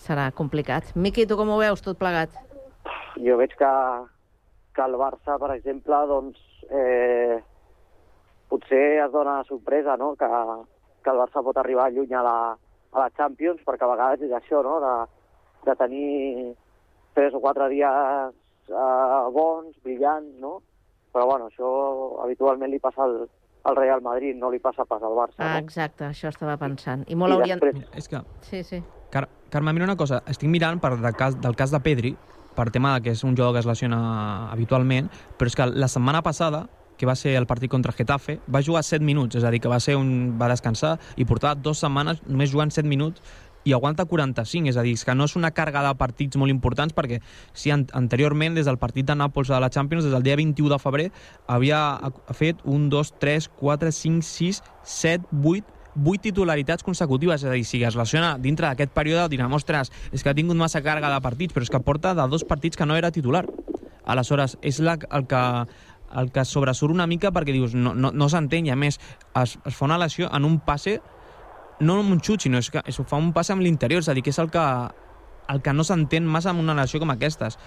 Serà 0.00 0.30
complicat. 0.32 0.94
Miqui, 0.96 1.26
tu 1.28 1.36
com 1.36 1.52
ho 1.52 1.58
veus, 1.60 1.82
tot 1.84 1.98
plegat? 2.00 2.32
Jo 3.20 3.36
veig 3.36 3.52
que, 3.58 3.70
que 4.74 4.86
el 4.86 4.96
Barça, 5.00 5.36
per 5.38 5.52
exemple, 5.54 6.00
doncs, 6.08 6.40
eh, 6.72 7.38
potser 8.50 9.04
es 9.04 9.12
dona 9.12 9.38
la 9.40 9.46
sorpresa 9.48 9.96
no? 10.00 10.14
que, 10.18 10.28
que 11.04 11.12
el 11.12 11.20
Barça 11.20 11.44
pot 11.44 11.60
arribar 11.60 11.90
lluny 11.92 12.16
a 12.16 12.24
la, 12.26 12.36
a 12.56 13.04
la 13.04 13.10
Champions, 13.16 13.62
perquè 13.66 13.86
a 13.86 13.92
vegades 13.92 14.26
és 14.26 14.34
això, 14.34 14.64
no? 14.66 14.80
de, 14.82 14.94
de 15.68 15.76
tenir 15.78 16.08
tres 17.14 17.36
o 17.36 17.42
quatre 17.44 17.68
dies 17.70 18.34
eh, 18.70 19.30
bons, 19.34 19.76
brillants, 19.84 20.32
no? 20.40 20.60
Però 21.12 21.26
bueno, 21.26 21.48
això 21.50 22.22
habitualment 22.24 22.70
li 22.70 22.78
passa 22.78 23.02
al, 23.02 23.28
al 23.64 23.76
Real 23.76 24.00
Madrid, 24.02 24.36
no 24.38 24.50
li 24.50 24.60
passa 24.62 24.84
pas 24.86 25.02
al 25.02 25.16
Barça. 25.18 25.38
Ah, 25.42 25.52
no? 25.58 25.64
exacte, 25.66 26.04
això 26.06 26.28
estava 26.30 26.56
pensant. 26.56 27.04
I 27.10 27.16
molt 27.18 27.34
I 27.34 27.38
haurien... 27.40 27.58
després- 27.58 27.98
És 27.98 28.08
que, 28.08 28.22
Sí, 28.42 28.62
sí. 28.64 28.82
Car 29.10 29.28
Carme, 29.50 29.72
mira 29.72 29.84
una 29.84 29.96
cosa, 29.98 30.22
estic 30.30 30.48
mirant 30.48 30.78
per 30.80 30.92
del 30.96 31.16
cas, 31.18 31.34
del 31.40 31.56
cas 31.58 31.72
de 31.74 31.80
Pedri, 31.82 32.12
per 32.54 32.70
tema 32.70 32.94
de 32.94 33.02
que 33.02 33.10
és 33.10 33.24
un 33.24 33.34
jugador 33.34 33.54
que 33.54 33.58
es 33.60 33.66
lesiona 33.66 34.50
habitualment, 34.52 35.08
però 35.38 35.46
és 35.50 35.56
que 35.56 35.66
la 35.66 35.88
setmana 35.88 36.22
passada, 36.22 36.68
que 36.96 37.06
va 37.06 37.16
ser 37.16 37.34
el 37.34 37.46
partit 37.46 37.70
contra 37.70 37.90
Getafe, 37.92 38.38
va 38.46 38.62
jugar 38.62 38.84
7 38.84 39.02
minuts, 39.04 39.34
és 39.34 39.42
a 39.44 39.50
dir, 39.50 39.58
que 39.60 39.68
va 39.72 39.80
ser 39.80 39.96
un 39.96 40.36
va 40.38 40.48
descansar 40.52 40.98
i 41.16 41.24
portava 41.24 41.54
dues 41.56 41.78
setmanes 41.82 42.22
només 42.28 42.52
jugant 42.52 42.70
7 42.70 42.86
minuts 42.86 43.22
i 43.64 43.74
aguanta 43.76 44.06
45, 44.08 44.70
és 44.70 44.78
a 44.80 44.84
dir, 44.86 44.94
és 44.96 45.04
que 45.04 45.14
no 45.14 45.26
és 45.28 45.36
una 45.36 45.50
càrrega 45.56 45.82
de 45.84 45.92
partits 46.00 46.38
molt 46.40 46.52
importants 46.52 46.94
perquè 46.96 47.20
si 47.52 47.72
an 47.74 47.86
anteriorment, 47.96 48.56
des 48.56 48.68
del 48.68 48.78
partit 48.80 49.08
de 49.08 49.16
Nàpols 49.18 49.50
de 49.52 49.60
la 49.60 49.70
Champions, 49.70 50.04
des 50.04 50.14
del 50.14 50.24
dia 50.24 50.38
21 50.40 50.72
de 50.72 50.78
febrer, 50.80 51.10
havia 51.46 51.82
fet 52.36 52.64
1, 52.64 52.88
2, 52.92 53.12
3, 53.20 53.50
4, 53.60 53.92
5, 53.92 54.24
6, 54.30 54.62
7, 54.84 55.28
8, 55.44 55.76
8 56.00 56.24
titularitats 56.30 56.86
consecutives, 56.86 57.44
és 57.44 57.50
a 57.50 57.54
dir, 57.58 57.66
si 57.66 57.82
es 57.84 57.98
lesiona 57.98 58.36
dintre 58.38 58.68
d'aquest 58.68 58.94
període, 58.96 59.28
direm, 59.32 59.52
ostres, 59.52 59.92
és 60.12 60.22
que 60.22 60.32
ha 60.32 60.36
tingut 60.38 60.56
massa 60.56 60.82
càrrega 60.84 61.12
de 61.12 61.20
partits, 61.20 61.54
però 61.54 61.66
és 61.66 61.72
que 61.72 61.82
porta 61.84 62.14
de 62.14 62.28
dos 62.30 62.46
partits 62.48 62.78
que 62.78 62.86
no 62.86 62.96
era 62.96 63.12
titular. 63.12 63.44
Aleshores, 64.06 64.56
és 64.62 64.80
la, 64.80 64.96
el 65.12 65.26
que 65.28 65.40
el 66.10 66.32
que 66.34 66.42
sobresurt 66.44 66.90
una 66.90 67.06
mica 67.06 67.30
perquè 67.30 67.52
dius, 67.54 67.74
no, 67.78 67.92
no, 67.94 68.10
no 68.10 68.26
s'entén, 68.26 68.66
i 68.66 68.72
a 68.74 68.78
més 68.78 68.98
es, 68.98 69.52
es 69.54 69.76
fa 69.76 69.86
una 69.86 69.98
lesió 70.00 70.26
en 70.34 70.46
un 70.48 70.58
passe 70.58 70.98
no 71.80 72.00
amb 72.00 72.12
un 72.14 72.20
xut, 72.20 72.44
sinó 72.44 72.60
és 72.60 72.70
que 72.70 72.82
es 72.86 73.00
fa 73.08 73.18
un 73.18 73.32
passe 73.36 73.54
amb 73.54 73.64
l'interior, 73.64 74.04
és 74.04 74.08
a 74.08 74.16
dir, 74.16 74.24
que 74.24 74.32
és 74.32 74.38
el 74.38 74.50
que, 74.52 74.64
el 75.50 75.62
que 75.64 75.74
no 75.74 75.84
s'entén 75.86 76.26
massa 76.28 76.52
amb 76.52 76.62
una 76.62 76.76
lesió 76.76 77.00
com 77.00 77.12
aquestes. 77.12 77.58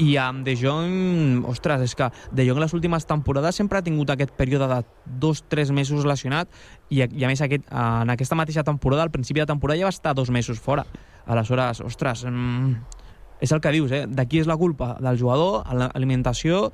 I 0.00 0.14
amb 0.16 0.46
De 0.46 0.54
Jong, 0.56 1.42
ostres, 1.48 1.82
és 1.84 1.94
que 1.96 2.08
De 2.32 2.46
Jong 2.48 2.60
les 2.62 2.72
últimes 2.72 3.04
temporades 3.08 3.58
sempre 3.58 3.78
ha 3.78 3.84
tingut 3.84 4.10
aquest 4.10 4.32
període 4.38 4.68
de 4.70 4.78
dos, 5.20 5.42
tres 5.48 5.70
mesos 5.70 6.06
lesionat 6.08 6.48
i, 6.88 7.02
i 7.02 7.24
a 7.24 7.28
més 7.28 7.42
aquest, 7.44 7.66
en 7.68 8.12
aquesta 8.12 8.38
mateixa 8.38 8.64
temporada, 8.64 9.04
al 9.04 9.12
principi 9.12 9.42
de 9.42 9.50
temporada 9.50 9.80
ja 9.80 9.90
va 9.90 9.94
estar 9.94 10.14
dos 10.16 10.30
mesos 10.30 10.60
fora. 10.60 10.86
Aleshores, 11.26 11.82
ostres, 11.84 12.24
mm, 12.24 13.02
és 13.42 13.52
el 13.52 13.60
que 13.60 13.74
dius, 13.74 13.92
eh? 13.92 14.06
De 14.08 14.26
qui 14.26 14.40
és 14.40 14.48
la 14.48 14.56
culpa? 14.56 14.96
Del 15.02 15.20
jugador, 15.20 15.66
l'alimentació 15.74 16.70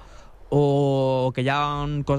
o 0.50 1.32
que 1.34 1.42
hi 1.42 1.50
ha 1.52 1.60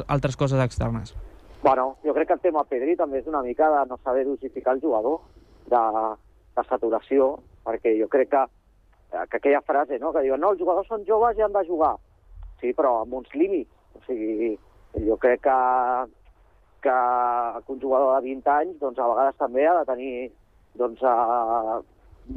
altres 0.08 0.38
coses 0.38 0.62
externes? 0.62 1.16
Bueno, 1.62 1.98
jo 2.04 2.14
crec 2.14 2.28
que 2.28 2.34
el 2.38 2.40
tema 2.40 2.64
Pedri 2.64 2.96
també 2.96 3.20
és 3.20 3.28
una 3.28 3.42
mica 3.44 3.68
de 3.74 3.82
no 3.90 3.98
saber 4.00 4.24
dosificar 4.26 4.78
el 4.78 4.82
jugador, 4.82 5.20
de, 5.68 5.82
de 6.56 6.64
saturació, 6.70 7.34
perquè 7.68 7.96
jo 8.00 8.08
crec 8.12 8.32
que, 8.32 8.44
que 9.12 9.38
aquella 9.40 9.62
frase, 9.68 10.00
no?, 10.00 10.14
que 10.16 10.24
diuen, 10.24 10.40
no, 10.40 10.54
els 10.54 10.62
jugadors 10.62 10.88
són 10.88 11.04
joves 11.08 11.38
i 11.38 11.44
han 11.44 11.56
de 11.56 11.66
jugar. 11.68 11.98
Sí, 12.62 12.72
però 12.78 13.02
amb 13.02 13.18
uns 13.20 13.36
límits. 13.36 13.72
O 13.96 14.04
sigui, 14.06 14.54
jo 15.06 15.18
crec 15.20 15.44
que, 15.44 15.58
que, 16.86 16.96
un 17.74 17.82
jugador 17.82 18.16
de 18.16 18.30
20 18.30 18.56
anys, 18.56 18.80
doncs, 18.80 19.00
a 19.00 19.10
vegades 19.12 19.40
també 19.42 19.68
ha 19.68 19.76
de 19.82 19.86
tenir 19.90 20.14
doncs, 20.80 21.04
eh, 21.04 21.78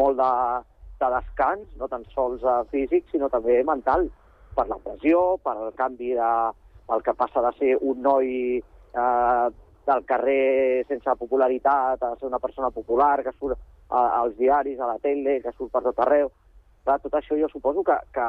molt 0.02 0.18
de, 0.18 0.32
de 0.98 1.12
descans, 1.14 1.70
no 1.78 1.88
tan 1.88 2.04
sols 2.10 2.42
eh, 2.42 2.58
físic, 2.74 3.06
sinó 3.12 3.30
també 3.30 3.60
mental, 3.70 4.08
per 4.56 4.66
la 4.68 4.82
pressió, 4.82 5.38
per 5.46 5.56
el 5.62 5.72
canvi 5.78 6.12
de, 6.18 6.32
el 6.92 7.06
que 7.06 7.14
passa 7.16 7.42
de 7.46 7.52
ser 7.58 7.76
un 7.80 8.02
noi 8.04 8.28
eh, 8.94 9.48
del 9.86 10.04
carrer 10.06 10.84
sense 10.86 11.16
popularitat 11.18 12.02
a 12.02 12.14
ser 12.16 12.28
una 12.28 12.38
persona 12.38 12.70
popular, 12.70 13.22
que 13.24 13.32
surt 13.38 13.58
a, 13.88 14.22
als 14.22 14.36
diaris, 14.38 14.80
a 14.80 14.92
la 14.94 14.98
tele, 15.02 15.40
que 15.42 15.52
surt 15.56 15.72
per 15.72 15.82
tot 15.88 15.98
arreu. 16.04 16.30
Clar, 16.84 16.98
tot 17.02 17.14
això 17.18 17.38
jo 17.38 17.48
suposo 17.50 17.82
que, 17.86 17.96
que, 18.14 18.28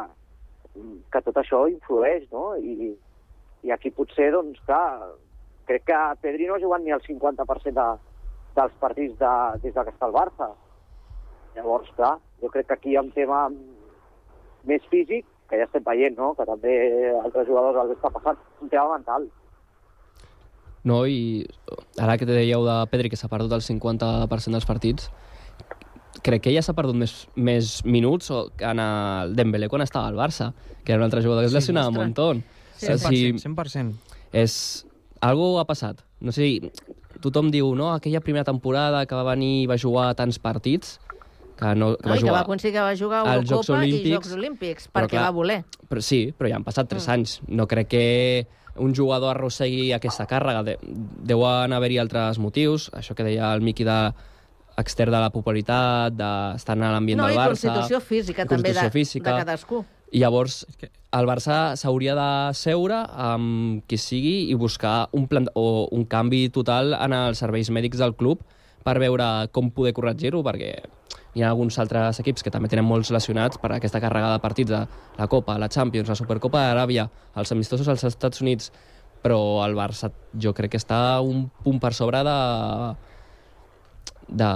que 1.14 1.22
tot 1.26 1.38
això 1.42 1.64
influeix, 1.70 2.26
no? 2.32 2.54
I, 2.58 2.94
i 3.64 3.72
aquí 3.74 3.94
potser, 3.94 4.32
doncs, 4.34 4.60
clar, 4.68 5.14
crec 5.70 5.86
que 5.90 6.02
Pedri 6.22 6.50
no 6.50 6.58
ha 6.58 6.64
jugat 6.64 6.84
ni 6.84 6.94
el 6.94 7.04
50% 7.06 7.74
de, 7.78 7.88
dels 8.58 8.76
partits 8.82 9.16
de, 9.20 9.34
des 9.64 9.74
de 9.76 9.86
que 9.86 9.94
està 9.94 10.10
al 10.10 10.18
Barça. 10.18 10.50
Llavors, 11.56 11.90
clar, 11.98 12.18
jo 12.42 12.50
crec 12.54 12.68
que 12.70 12.78
aquí 12.78 12.94
hi 12.94 12.98
ha 12.98 13.06
un 13.06 13.14
tema 13.14 13.46
més 14.70 14.84
físic, 14.90 15.26
que 15.50 15.60
ja 15.60 15.68
estem 15.68 15.86
veient, 15.86 16.18
no?, 16.18 16.34
que 16.38 16.46
també 16.50 16.74
altres 17.20 17.48
jugadors 17.50 17.78
els 17.84 17.98
està 17.98 18.10
passant, 18.14 18.40
un 18.64 18.72
tema 18.74 18.98
mental. 18.98 19.28
No, 20.84 21.06
i 21.08 21.46
ara 21.98 22.18
que 22.20 22.28
te 22.28 22.36
dèieu 22.36 22.66
de 22.68 22.78
Pedri 22.92 23.10
que 23.12 23.20
s'ha 23.20 23.30
perdut 23.32 23.54
el 23.56 23.64
50% 23.64 24.52
dels 24.52 24.68
partits, 24.68 25.10
crec 26.24 26.44
que 26.46 26.54
ja 26.56 26.64
s'ha 26.64 26.76
perdut 26.76 26.98
més, 27.00 27.14
més 27.36 27.78
minuts 27.86 28.30
o 28.32 28.46
que 28.58 28.68
en 28.68 28.80
el 28.84 29.36
Dembélé 29.36 29.70
quan 29.72 29.84
estava 29.84 30.10
al 30.12 30.20
Barça, 30.20 30.52
que 30.84 30.92
era 30.94 31.00
un 31.00 31.08
altre 31.08 31.24
jugador 31.24 31.44
que 31.44 31.48
es 31.48 31.54
Sí, 31.54 31.60
lesionava 31.62 31.90
un 31.90 31.96
montón. 32.02 32.44
100%, 32.80 33.40
100%. 33.44 34.18
És... 34.34 34.86
Algo 35.24 35.54
ha 35.56 35.64
passat. 35.64 36.02
No 36.20 36.34
sé, 36.36 36.50
tothom 37.24 37.48
diu, 37.48 37.70
no, 37.80 37.94
aquella 37.94 38.20
primera 38.20 38.44
temporada 38.44 39.06
que 39.08 39.16
va 39.16 39.24
venir 39.30 39.62
i 39.62 39.68
va 39.72 39.78
jugar 39.80 40.10
tants 40.20 40.36
partits, 40.36 40.98
que 41.56 41.70
no, 41.80 41.94
que 41.96 42.10
No, 42.10 42.12
va 42.12 42.18
I 42.18 42.20
que 42.20 42.26
jugar... 42.26 42.34
va 42.34 42.42
aconseguir 42.42 42.74
que 42.76 42.84
va 42.84 42.98
jugar 43.00 43.22
a 43.22 43.38
als 43.38 43.48
Jocs 43.48 43.70
Eurocopa 43.70 43.86
i 43.86 43.94
Olímpics, 43.94 44.16
Jocs 44.18 44.34
Olímpics, 44.36 44.90
perquè 44.92 45.14
clar, 45.16 45.30
va 45.30 45.38
voler. 45.38 45.62
Però 45.88 46.04
sí, 46.04 46.20
però 46.36 46.52
ja 46.52 46.58
han 46.60 46.68
passat 46.68 46.92
3 46.92 47.08
anys. 47.16 47.38
No 47.48 47.70
crec 47.72 47.88
que 47.94 48.04
un 48.82 48.94
jugador 48.96 49.36
arrossegui 49.36 49.92
aquesta 49.94 50.26
càrrega. 50.30 50.64
De, 50.66 50.78
deuen 51.30 51.74
haver-hi 51.74 52.00
altres 52.02 52.40
motius, 52.42 52.90
això 52.98 53.16
que 53.18 53.26
deia 53.28 53.54
el 53.54 53.62
Miqui 53.66 53.86
de 53.88 53.98
extern 54.82 55.14
de 55.14 55.20
la 55.22 55.30
popularitat, 55.30 56.16
d'estar 56.18 56.78
en 56.78 56.88
l'ambient 56.88 57.22
No, 57.22 57.28
del 57.30 57.36
i 57.36 57.38
Barça... 57.38 57.70
constitució 57.70 58.00
física 58.02 58.48
també 58.48 58.72
de, 58.72 58.74
constitució 58.74 58.94
física. 58.96 59.30
de 59.30 59.46
cadascú. 59.46 59.84
I 60.14 60.22
llavors 60.22 60.64
el 61.14 61.30
Barça 61.30 61.76
s'hauria 61.78 62.16
de 62.18 62.30
seure 62.58 63.04
amb 63.28 63.84
qui 63.90 63.98
sigui 64.02 64.50
i 64.50 64.58
buscar 64.58 65.10
un, 65.14 65.28
plan 65.30 65.50
o 65.54 65.88
un 65.94 66.06
canvi 66.10 66.48
total 66.54 66.94
en 66.98 67.14
els 67.18 67.42
serveis 67.42 67.70
mèdics 67.74 68.02
del 68.02 68.16
club 68.18 68.42
per 68.84 68.98
veure 69.02 69.48
com 69.56 69.70
poder 69.72 69.94
corregir-ho, 69.96 70.42
perquè 70.46 70.74
hi 71.34 71.42
ha 71.42 71.50
alguns 71.50 71.78
altres 71.82 72.20
equips 72.22 72.44
que 72.46 72.52
també 72.54 72.70
tenen 72.70 72.86
molts 72.86 73.10
lesionats 73.14 73.58
per 73.58 73.72
aquesta 73.74 74.02
càrrega 74.04 74.34
de 74.36 74.42
partits 74.44 74.70
de 74.72 74.82
la 75.18 75.28
Copa, 75.28 75.58
la 75.58 75.70
Champions, 75.70 76.10
la 76.10 76.18
Supercopa 76.20 76.62
d'Aràbia, 76.68 77.08
els 77.42 77.52
amistosos 77.56 77.90
als 77.90 78.04
Estats 78.10 78.42
Units, 78.42 78.70
però 79.24 79.40
el 79.66 79.74
Barça 79.78 80.12
jo 80.38 80.54
crec 80.54 80.76
que 80.76 80.82
està 80.82 81.00
un 81.22 81.48
punt 81.64 81.80
per 81.82 81.94
sobre 81.98 82.22
de, 82.28 82.38
de 84.30 84.52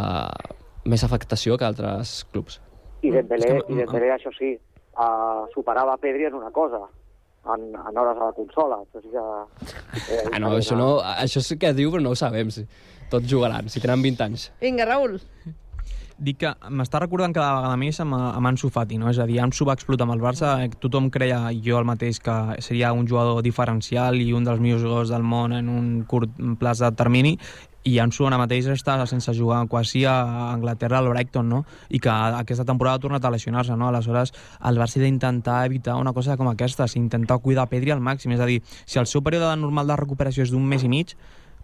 més 0.85 1.03
afectació 1.03 1.57
que 1.57 1.65
altres 1.65 2.21
clubs. 2.31 2.61
I 3.01 3.11
Dembélé, 3.13 3.57
i 3.69 3.79
Dembélé 3.81 4.13
això 4.13 4.31
sí, 4.37 4.53
uh, 4.97 5.47
superava 5.53 5.97
Pedri 6.01 6.27
en 6.29 6.37
una 6.39 6.51
cosa, 6.51 6.81
en, 7.53 7.69
en 7.75 7.97
hores 7.97 8.17
a 8.19 8.29
la 8.29 8.33
consola. 8.37 8.79
Sí 8.93 9.09
que... 9.09 9.23
Eh, 10.13 10.23
Ah, 10.33 10.39
no, 10.39 10.51
això, 10.57 10.75
no, 10.77 10.97
això 11.01 11.41
sí 11.41 11.57
que 11.57 11.73
diu, 11.73 11.91
però 11.93 12.03
no 12.03 12.11
ho 12.13 12.19
sabem. 12.19 12.51
Si. 12.53 12.65
Tots 13.09 13.29
jugaran, 13.31 13.69
si 13.71 13.79
tenen 13.79 14.03
20 14.03 14.23
anys. 14.25 14.49
Vinga, 14.59 14.85
Raül. 14.85 15.21
Dic 16.17 16.39
que 16.41 16.49
m'està 16.73 16.97
recordant 16.97 17.33
cada 17.35 17.59
vegada 17.59 17.77
més 17.77 17.99
amb, 18.01 18.15
amb 18.17 18.49
Ansu 18.49 18.71
Fati, 18.73 18.97
no? 18.97 19.11
És 19.11 19.19
a 19.21 19.27
dir, 19.29 19.37
Ansu 19.43 19.67
va 19.69 19.75
explotar 19.77 20.07
amb 20.07 20.15
el 20.15 20.23
Barça, 20.23 20.55
eh, 20.63 20.71
tothom 20.81 21.11
creia, 21.13 21.43
jo 21.61 21.77
el 21.77 21.85
mateix, 21.85 22.17
que 22.19 22.33
seria 22.65 22.89
un 22.91 23.05
jugador 23.05 23.43
diferencial 23.45 24.17
i 24.17 24.31
un 24.33 24.47
dels 24.47 24.59
millors 24.59 24.81
jugadors 24.81 25.13
del 25.13 25.21
món 25.21 25.53
en 25.53 25.69
un 25.69 25.87
curt 26.09 26.33
plaç 26.57 26.81
de 26.81 26.91
termini, 26.97 27.35
i 27.85 27.99
Ansu 28.01 28.25
ara 28.25 28.41
mateix 28.41 28.65
està 28.73 28.97
sense 29.05 29.31
jugar 29.37 29.61
quasi 29.69 30.07
a 30.09 30.17
Anglaterra, 30.49 30.97
al 31.03 31.13
Brighton, 31.13 31.47
no? 31.53 31.63
I 31.93 32.01
que 32.01 32.09
aquesta 32.09 32.65
temporada 32.65 32.97
ha 32.97 33.05
tornat 33.05 33.23
a 33.23 33.31
lesionar-se, 33.31 33.77
no? 33.77 33.87
Aleshores, 33.87 34.33
el 34.65 34.81
Barça 34.81 34.97
ha 34.97 35.05
d'intentar 35.05 35.63
evitar 35.69 36.01
una 36.01 36.13
cosa 36.17 36.35
com 36.35 36.49
aquesta, 36.49 36.89
intentar 36.97 37.37
cuidar 37.45 37.69
Pedri 37.69 37.93
al 37.93 38.01
màxim, 38.01 38.33
és 38.33 38.41
a 38.41 38.49
dir, 38.49 38.63
si 38.85 38.97
el 38.97 39.05
seu 39.05 39.21
període 39.21 39.53
normal 39.55 39.93
de 39.93 40.01
recuperació 40.01 40.43
és 40.43 40.51
d'un 40.51 40.65
mes 40.65 40.81
i 40.81 40.89
mig, 40.89 41.13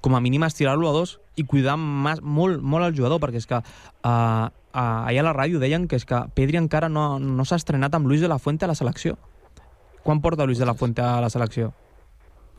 com 0.03 0.17
a 0.17 0.21
mínim 0.21 0.43
estirar-lo 0.43 0.89
a 0.89 0.93
dos 0.93 1.17
i 1.39 1.45
cuidar 1.47 1.77
mas, 1.79 2.19
molt, 2.21 2.59
molt 2.61 2.85
el 2.89 2.97
jugador, 2.97 3.21
perquè 3.23 3.39
és 3.39 3.47
que 3.47 3.55
uh, 3.55 3.63
uh, 4.03 4.49
allà 4.75 5.23
a 5.23 5.27
la 5.29 5.35
ràdio 5.35 5.61
deien 5.63 5.87
que 5.87 5.95
és 5.95 6.03
que 6.05 6.19
Pedri 6.35 6.59
encara 6.59 6.91
no, 6.91 7.15
no 7.23 7.45
s'ha 7.47 7.61
estrenat 7.61 7.95
amb 7.95 8.11
Luis 8.11 8.21
de 8.21 8.27
la 8.27 8.41
Fuente 8.41 8.67
a 8.67 8.71
la 8.73 8.75
selecció. 8.75 9.15
Quan 10.03 10.19
porta 10.19 10.45
Luis 10.45 10.59
de 10.59 10.67
la 10.67 10.75
Fuente 10.75 11.01
a 11.01 11.21
la 11.23 11.31
selecció? 11.31 11.71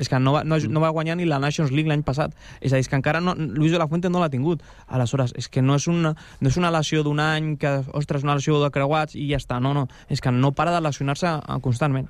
És 0.01 0.09
que 0.11 0.19
no 0.19 0.33
va, 0.35 0.43
no, 0.43 0.57
no 0.59 0.81
va 0.83 0.91
guanyar 0.91 1.19
ni 1.21 1.29
la 1.29 1.39
Nations 1.39 1.71
League 1.71 1.87
l'any 1.87 2.03
passat. 2.03 2.33
És 2.59 2.73
a 2.73 2.81
dir, 2.81 2.83
és 2.83 2.91
que 2.91 2.97
encara 2.99 3.21
no, 3.23 3.37
Luis 3.37 3.71
de 3.71 3.79
la 3.79 3.87
Fuente 3.87 4.11
no 4.11 4.25
l'ha 4.25 4.33
tingut. 4.33 4.65
Aleshores, 4.89 5.37
és 5.39 5.47
que 5.53 5.63
no 5.63 5.77
és 5.79 5.87
una, 5.93 6.17
no 6.41 6.51
és 6.51 6.59
una 6.59 6.73
lesió 6.75 7.05
d'un 7.07 7.21
any 7.23 7.55
que, 7.61 7.77
ostres, 7.95 8.25
una 8.27 8.41
lesió 8.41 8.59
de 8.65 8.73
creuats 8.75 9.15
i 9.15 9.29
ja 9.31 9.39
està. 9.39 9.61
No, 9.63 9.77
no. 9.77 9.87
És 10.09 10.25
que 10.25 10.33
no 10.35 10.51
para 10.57 10.75
de 10.75 10.83
lesionar-se 10.83 11.37
eh, 11.37 11.61
constantment. 11.63 12.09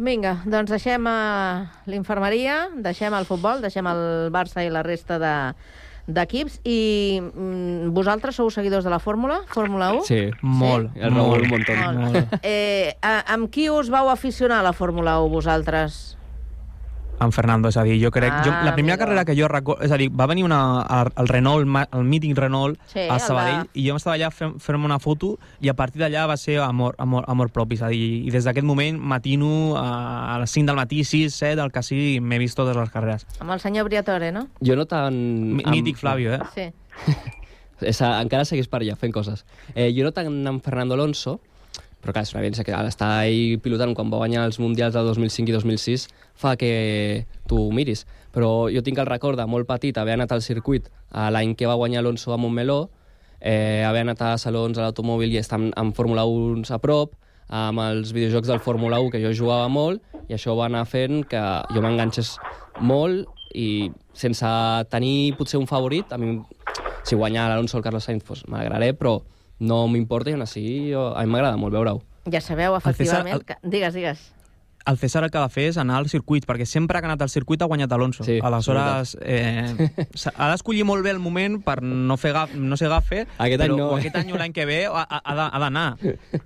Vinga, 0.00 0.38
doncs 0.48 0.70
deixem 0.72 1.04
uh, 1.04 1.66
l'infermeria, 1.90 2.70
deixem 2.80 3.12
el 3.12 3.26
futbol, 3.28 3.60
deixem 3.60 3.84
el 3.90 4.30
Barça 4.32 4.64
i 4.64 4.72
la 4.72 4.84
resta 4.86 5.20
de 5.20 5.34
d'equips 6.10 6.56
i 6.66 7.20
mm, 7.20 7.90
vosaltres 7.94 8.38
sou 8.40 8.48
seguidors 8.50 8.86
de 8.86 8.90
la 8.90 8.98
fórmula? 8.98 9.42
Fórmula 9.52 9.92
1? 10.00 10.06
Sí, 10.08 10.22
molt. 10.42 10.96
El 10.96 11.14
Raúl 11.14 11.44
un 11.44 11.52
montón. 11.52 11.82
Molt. 12.00 12.38
Eh, 12.42 12.96
a, 13.04 13.20
amb 13.36 13.50
qui 13.52 13.68
us 13.70 13.92
vau 13.92 14.08
aficionar 14.10 14.62
a 14.64 14.66
la 14.70 14.72
Fórmula 14.72 15.20
1 15.22 15.30
vosaltres? 15.30 16.00
En 17.20 17.32
Fernando, 17.32 17.68
és 17.68 17.76
a 17.76 17.82
dir, 17.84 17.98
jo 18.02 18.10
crec... 18.10 18.32
Ah, 18.32 18.42
jo, 18.44 18.50
la 18.64 18.72
primera 18.74 18.94
amigo. 18.94 19.04
carrera 19.04 19.24
que 19.24 19.34
jo 19.36 19.48
recordo... 19.48 19.82
És 19.84 19.92
a 19.92 19.96
dir, 20.00 20.08
va 20.10 20.26
venir 20.26 20.44
una, 20.44 20.60
el, 20.88 21.10
el 21.20 21.28
Renault, 21.28 21.68
el 21.92 22.04
mític 22.08 22.36
Renault 22.38 22.78
Sí, 22.88 23.00
a 23.00 23.14
el 23.14 23.20
Sabadell 23.20 23.58
de- 23.66 23.80
i 23.82 23.84
jo 23.88 23.96
estava 24.00 24.16
allà 24.16 24.30
fent- 24.32 24.56
fent-me 24.60 24.84
una 24.88 24.98
foto 24.98 25.34
i 25.60 25.68
a 25.68 25.74
partir 25.76 26.00
d'allà 26.00 26.26
va 26.30 26.36
ser 26.40 26.58
amor, 26.64 26.94
amor, 26.98 27.24
amor 27.28 27.50
propi, 27.52 27.76
és 27.76 27.82
a 27.82 27.88
dir, 27.92 28.24
i 28.26 28.30
des 28.32 28.44
d'aquest 28.48 28.64
moment 28.66 28.98
matino 28.98 29.76
a, 29.76 30.34
a 30.34 30.38
les 30.40 30.50
5 30.56 30.66
del 30.72 30.76
matí, 30.80 31.04
6, 31.04 31.34
7, 31.34 31.60
al 31.60 31.70
casí, 31.72 32.20
m'he 32.20 32.38
vist 32.40 32.56
totes 32.56 32.76
les 32.76 32.90
carreres. 32.90 33.26
Amb 33.40 33.52
el 33.52 33.60
senyor 33.60 33.84
Briatore, 33.90 34.32
no? 34.32 34.46
Jo 34.64 34.76
no 34.80 34.86
tan... 34.88 35.14
Mi- 35.58 35.62
amb- 35.64 35.74
Mític 35.76 35.96
Flavio, 36.00 36.34
eh? 36.34 36.40
Sí. 36.54 36.70
És, 37.80 38.00
encara 38.04 38.44
segueix 38.44 38.66
per 38.68 38.82
allà 38.82 38.96
fent 39.00 39.12
coses. 39.14 39.44
Eh, 39.74 39.86
jo 39.96 40.04
no 40.04 40.10
tant 40.12 40.28
amb 40.48 40.60
Fernando 40.64 40.96
Alonso, 40.98 41.38
però 42.00 42.14
clar, 42.14 42.24
és 42.24 42.32
una 42.34 42.40
evidència 42.42 42.64
que 42.64 42.74
al 42.76 42.88
estar 42.88 43.10
ahí 43.20 43.56
pilotant 43.62 43.94
quan 43.94 44.10
va 44.12 44.20
guanyar 44.22 44.46
els 44.48 44.58
Mundials 44.62 44.94
del 44.96 45.06
2005 45.10 45.52
i 45.52 45.56
2006 45.56 46.06
fa 46.34 46.56
que 46.56 47.26
tu 47.48 47.68
miris. 47.72 48.06
Però 48.32 48.70
jo 48.72 48.82
tinc 48.86 48.98
el 49.02 49.08
record 49.08 49.38
de 49.38 49.46
molt 49.46 49.68
petit 49.68 49.96
haver 49.98 50.16
anat 50.16 50.32
al 50.32 50.42
circuit 50.42 50.88
a 51.10 51.28
l'any 51.34 51.56
que 51.58 51.68
va 51.68 51.76
guanyar 51.76 52.00
Alonso 52.04 52.32
a 52.32 52.38
Montmeló, 52.38 52.88
eh, 53.40 53.84
haver 53.86 54.06
anat 54.06 54.22
a 54.22 54.36
salons 54.38 54.78
a 54.78 54.86
l'automòbil 54.86 55.34
i 55.34 55.40
estar 55.40 55.58
en, 55.60 55.72
en 55.76 55.92
Fórmula 55.92 56.24
1 56.24 56.70
a 56.70 56.78
prop, 56.78 57.16
amb 57.50 57.82
els 57.82 58.14
videojocs 58.14 58.48
del 58.48 58.62
Fórmula 58.62 59.00
1 59.02 59.10
que 59.10 59.20
jo 59.24 59.32
jugava 59.34 59.66
molt 59.68 60.04
i 60.30 60.36
això 60.36 60.54
va 60.54 60.68
anar 60.70 60.84
fent 60.86 61.24
que 61.26 61.40
jo 61.74 61.82
m'enganxés 61.82 62.36
molt 62.78 63.26
i 63.58 63.90
sense 64.14 64.46
tenir 64.92 65.34
potser 65.34 65.58
un 65.58 65.66
favorit, 65.66 66.12
a 66.14 66.18
mi 66.18 66.38
si 67.02 67.16
guanya 67.16 67.48
l'Alonso 67.48 67.76
o 67.76 67.80
el 67.80 67.84
Carlos 67.84 68.06
Sainz 68.06 68.22
doncs 68.22 68.44
m'alegraré, 68.46 68.92
però 68.94 69.18
no 69.60 69.84
m'importa 69.92 70.32
i 70.32 70.34
aún 70.36 70.42
així 70.46 70.64
jo, 70.90 71.10
a 71.14 71.22
mi 71.24 71.32
m'agrada 71.36 71.56
molt 71.60 71.76
veure-ho. 71.76 72.02
Ja 72.30 72.40
sabeu, 72.44 72.74
efectivament... 72.76 73.36
el- 73.38 73.44
Que... 73.48 73.56
Digues, 73.62 73.94
digues. 73.94 74.28
El 74.88 74.96
César 74.96 75.20
el 75.22 75.30
que 75.30 75.36
ha 75.36 75.42
de 75.44 75.52
fer 75.52 75.66
és 75.68 75.76
anar 75.76 75.98
al 76.00 76.06
circuit, 76.08 76.46
perquè 76.48 76.64
sempre 76.64 76.98
que 76.98 77.04
ha 77.04 77.10
anat 77.10 77.20
al 77.20 77.28
circuit 77.28 77.60
ha 77.60 77.66
guanyat 77.68 77.92
Alonso. 77.92 78.24
Sí, 78.24 78.38
Aleshores, 78.42 79.12
eh, 79.20 79.90
ha 80.34 80.48
d'escollir 80.50 80.86
molt 80.88 81.04
bé 81.04 81.12
el 81.12 81.18
moment 81.20 81.58
per 81.62 81.82
no, 81.84 82.16
fer 82.16 82.32
gaf, 82.32 82.54
no 82.56 82.78
ser 82.80 82.88
gafe, 82.88 83.26
Aquest 83.36 83.60
any 83.60 83.68
però 83.68 83.76
no, 83.76 83.90
o 83.92 83.98
eh? 83.98 84.00
aquest 84.00 84.16
any 84.16 84.32
o 84.32 84.38
l'any 84.40 84.54
que 84.56 84.64
ve 84.64 84.78
ha, 84.88 85.04
ha, 85.20 85.60
d'anar. 85.60 85.84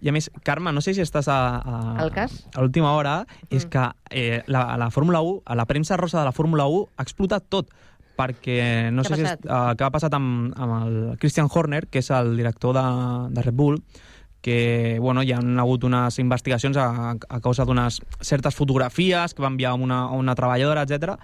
I 0.03 0.11
a 0.11 0.13
més, 0.17 0.29
Carme, 0.43 0.75
no 0.75 0.83
sé 0.83 0.97
si 0.99 1.05
estàs 1.07 1.31
a, 1.31 1.39
a, 1.63 1.79
Al 2.03 2.11
cas? 2.13 2.41
a 2.53 2.61
l'última 2.61 2.91
hora, 2.99 3.21
és 3.55 3.67
que 3.71 3.87
eh, 4.11 4.43
la, 4.51 4.67
la 4.83 4.91
Fórmula 4.91 5.23
1, 5.23 5.45
a 5.47 5.55
la 5.55 5.67
premsa 5.71 5.97
rosa 5.97 6.19
de 6.19 6.27
la 6.27 6.35
Fórmula 6.35 6.67
1 6.67 6.89
ha 6.99 7.07
explotat 7.07 7.47
tot 7.49 7.71
perquè 8.17 8.91
no 8.95 9.05
sé 9.05 9.19
si 9.19 9.25
és, 9.27 9.39
uh, 9.49 9.73
què 9.77 9.87
ha 9.87 9.93
passat 9.95 10.15
amb, 10.17 10.53
amb 10.57 10.75
el 10.81 10.99
Christian 11.23 11.49
Horner, 11.51 11.85
que 11.91 12.03
és 12.03 12.11
el 12.15 12.37
director 12.39 12.77
de, 12.77 12.85
de 13.35 13.45
Red 13.47 13.57
Bull, 13.59 13.81
que 14.45 14.99
bueno, 15.01 15.23
hi 15.25 15.33
ha 15.33 15.41
hagut 15.41 15.87
unes 15.89 16.19
investigacions 16.21 16.77
a, 16.77 17.15
a 17.17 17.41
causa 17.41 17.65
d'unes 17.65 18.03
certes 18.21 18.55
fotografies 18.55 19.33
que 19.33 19.41
va 19.41 19.49
enviar 19.49 19.73
a 19.73 19.81
una, 19.81 20.03
a 20.05 20.19
una 20.21 20.35
treballadora, 20.37 20.85
etc. 20.85 21.17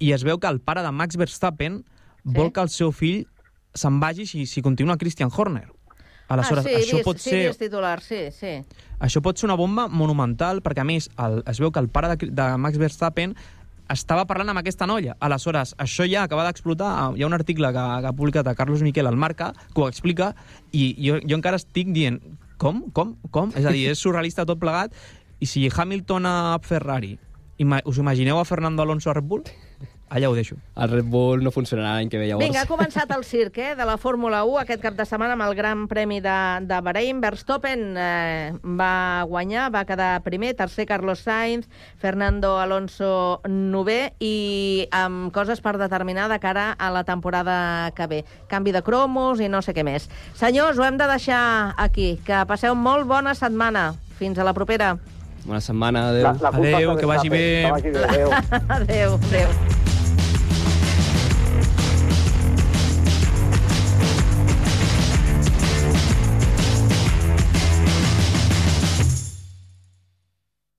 I 0.00 0.14
es 0.16 0.24
veu 0.24 0.40
que 0.40 0.48
el 0.48 0.62
pare 0.64 0.82
de 0.82 0.90
Max 0.90 1.20
Verstappen 1.20 1.82
sí? 1.82 2.32
vol 2.38 2.54
que 2.56 2.64
el 2.64 2.72
seu 2.72 2.94
fill 2.96 3.26
se'n 3.76 3.98
vagi 4.00 4.24
si, 4.26 4.46
si 4.46 4.62
continua 4.64 4.96
Christian 4.96 5.28
Horner. 5.28 5.66
Aleshores, 6.32 6.64
ah, 6.64 6.68
sí, 6.70 6.74
això 6.78 6.96
vist, 6.96 7.04
pot 7.04 7.20
sí, 7.20 7.30
ser... 7.34 7.42
vist 7.50 7.60
titular, 7.60 7.98
sí, 8.00 8.22
sí. 8.32 8.54
Això 9.04 9.20
pot 9.20 9.36
ser 9.36 9.50
una 9.50 9.58
bomba 9.60 9.90
monumental, 9.92 10.62
perquè 10.64 10.80
a 10.80 10.88
més 10.88 11.10
el, 11.20 11.42
es 11.50 11.60
veu 11.60 11.68
que 11.68 11.82
el 11.84 11.90
pare 11.92 12.14
de, 12.14 12.30
de 12.32 12.46
Max 12.56 12.80
Verstappen 12.80 13.36
estava 13.92 14.24
parlant 14.28 14.52
amb 14.52 14.60
aquesta 14.60 14.86
noia. 14.88 15.16
Aleshores, 15.20 15.74
això 15.80 16.06
ja 16.08 16.24
acaba 16.24 16.46
d'explotar. 16.46 16.92
Hi 17.16 17.24
ha 17.24 17.28
un 17.28 17.36
article 17.36 17.70
que, 17.74 17.84
que 18.04 18.10
ha 18.10 18.16
publicat 18.16 18.48
a 18.48 18.54
Carlos 18.58 18.82
Miquel 18.86 19.10
al 19.10 19.18
Marca 19.20 19.52
que 19.74 19.82
ho 19.82 19.88
explica 19.88 20.32
i 20.72 20.94
jo, 20.98 21.20
jo 21.22 21.36
encara 21.36 21.60
estic 21.60 21.92
dient 21.94 22.20
com, 22.58 22.84
com, 22.96 23.14
com? 23.34 23.52
És 23.58 23.66
a 23.66 23.74
dir, 23.74 23.88
és 23.92 24.00
surrealista 24.00 24.46
tot 24.48 24.60
plegat. 24.62 24.94
I 25.42 25.48
si 25.50 25.66
Hamilton 25.68 26.26
a 26.30 26.36
Ferrari, 26.64 27.16
ima 27.58 27.80
us 27.84 27.98
imagineu 28.00 28.38
a 28.40 28.44
Fernando 28.48 28.82
Alonso 28.82 29.10
a 29.10 29.16
Red 29.18 29.28
Bull? 29.28 29.44
Allà 30.14 30.28
ho 30.30 30.34
deixo. 30.34 30.54
El 30.78 30.90
Red 30.92 31.08
Bull 31.10 31.42
no 31.42 31.50
funcionarà 31.50 31.96
l'any 31.96 32.06
que 32.06 32.20
ve, 32.20 32.28
llavors. 32.28 32.46
Vinga, 32.46 32.60
ha 32.62 32.70
començat 32.70 33.10
el 33.10 33.24
circ 33.26 33.56
eh, 33.58 33.72
de 33.74 33.82
la 33.82 33.96
Fórmula 33.98 34.44
1 34.46 34.60
aquest 34.60 34.82
cap 34.84 34.94
de 34.94 35.02
setmana 35.10 35.34
amb 35.34 35.42
el 35.42 35.56
Gran 35.58 35.88
Premi 35.90 36.20
de, 36.22 36.34
de 36.70 36.76
Bahrein. 36.86 37.18
Verstappen 37.18 37.82
eh, 37.98 38.52
va 38.78 39.26
guanyar, 39.26 39.72
va 39.74 39.82
quedar 39.88 40.12
primer, 40.22 40.52
tercer 40.54 40.86
Carlos 40.86 41.24
Sainz, 41.26 41.66
Fernando 41.98 42.52
Alonso 42.62 43.40
novè 43.50 44.12
i 44.22 44.86
amb 44.94 45.32
coses 45.34 45.58
per 45.64 45.74
determinar 45.82 46.28
de 46.30 46.38
cara 46.38 46.68
a 46.78 46.92
la 46.94 47.02
temporada 47.02 47.90
que 47.98 48.06
ve. 48.06 48.20
Canvi 48.46 48.70
de 48.76 48.84
cromos 48.86 49.42
i 49.42 49.50
no 49.50 49.64
sé 49.66 49.74
què 49.74 49.82
més. 49.82 50.06
Senyors, 50.38 50.78
ho 50.78 50.86
hem 50.86 51.00
de 51.00 51.10
deixar 51.10 51.74
aquí. 51.74 52.20
Que 52.22 52.44
passeu 52.46 52.78
molt 52.78 53.10
bona 53.10 53.34
setmana. 53.34 53.90
Fins 54.14 54.38
a 54.38 54.46
la 54.46 54.54
propera. 54.54 54.92
Bona 55.42 55.58
setmana, 55.60 56.06
adéu. 56.12 56.30
La, 56.30 56.36
la 56.38 56.54
de 56.54 57.00
que 57.02 57.10
vagi 57.10 57.34
bé. 57.34 57.44
Que 57.66 57.74
vagi 57.74 57.90
bé, 57.90 58.06
adéu. 58.06 58.30
adéu, 58.78 59.18
adéu. 59.18 59.92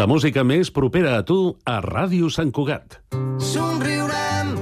La 0.00 0.06
música 0.08 0.40
més 0.48 0.70
propera 0.72 1.10
a 1.18 1.24
tu 1.28 1.34
a 1.68 1.74
Ràdio 1.84 2.30
Sant 2.32 2.48
Cugat. 2.56 2.94
Somriurem 3.44 4.54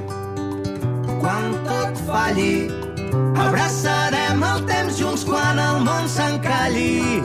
quan 1.20 1.52
tot 1.68 2.00
falli. 2.08 2.66
Abraçarem 3.38 4.42
el 4.48 4.64
temps 4.66 4.98
junts 4.98 5.22
quan 5.28 5.60
el 5.62 5.78
món 5.84 6.10
s'encalli. 6.10 7.20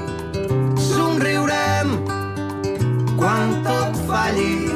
Somriurem 0.78 1.96
quan 3.18 3.58
tot 3.66 3.98
falli. 4.06 4.70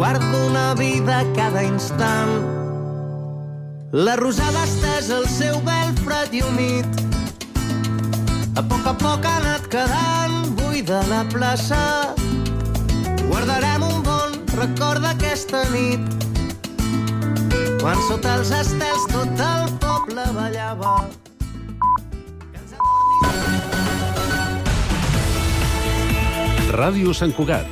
Guardo 0.00 0.40
una 0.46 0.72
vida 0.80 1.20
cada 1.36 1.66
instant. 1.68 2.32
La 3.92 4.16
rosada 4.22 4.64
estesa 4.64 5.18
el 5.20 5.28
seu 5.36 5.60
vel 5.68 5.92
fred 6.00 6.32
i 6.32 6.40
humit. 6.48 7.04
A 8.56 8.64
poc 8.64 8.88
a 8.88 8.96
poc 9.04 9.28
ha 9.28 9.36
anat 9.44 9.68
quedant 9.68 10.54
buida 10.56 11.04
la 11.12 11.26
plaça. 11.28 11.84
Guardarem 13.30 13.82
un 13.86 14.00
bon 14.02 14.32
record 14.58 15.04
d'aquesta 15.06 15.62
nit 15.70 16.02
quan 17.78 18.00
sota 18.08 18.32
els 18.40 18.50
estels 18.58 19.04
tot 19.12 19.42
el 19.46 19.70
poble 19.84 20.24
ballava. 20.34 20.96
Ràdio 26.74 27.14
Sant 27.14 27.32
Cugat, 27.38 27.70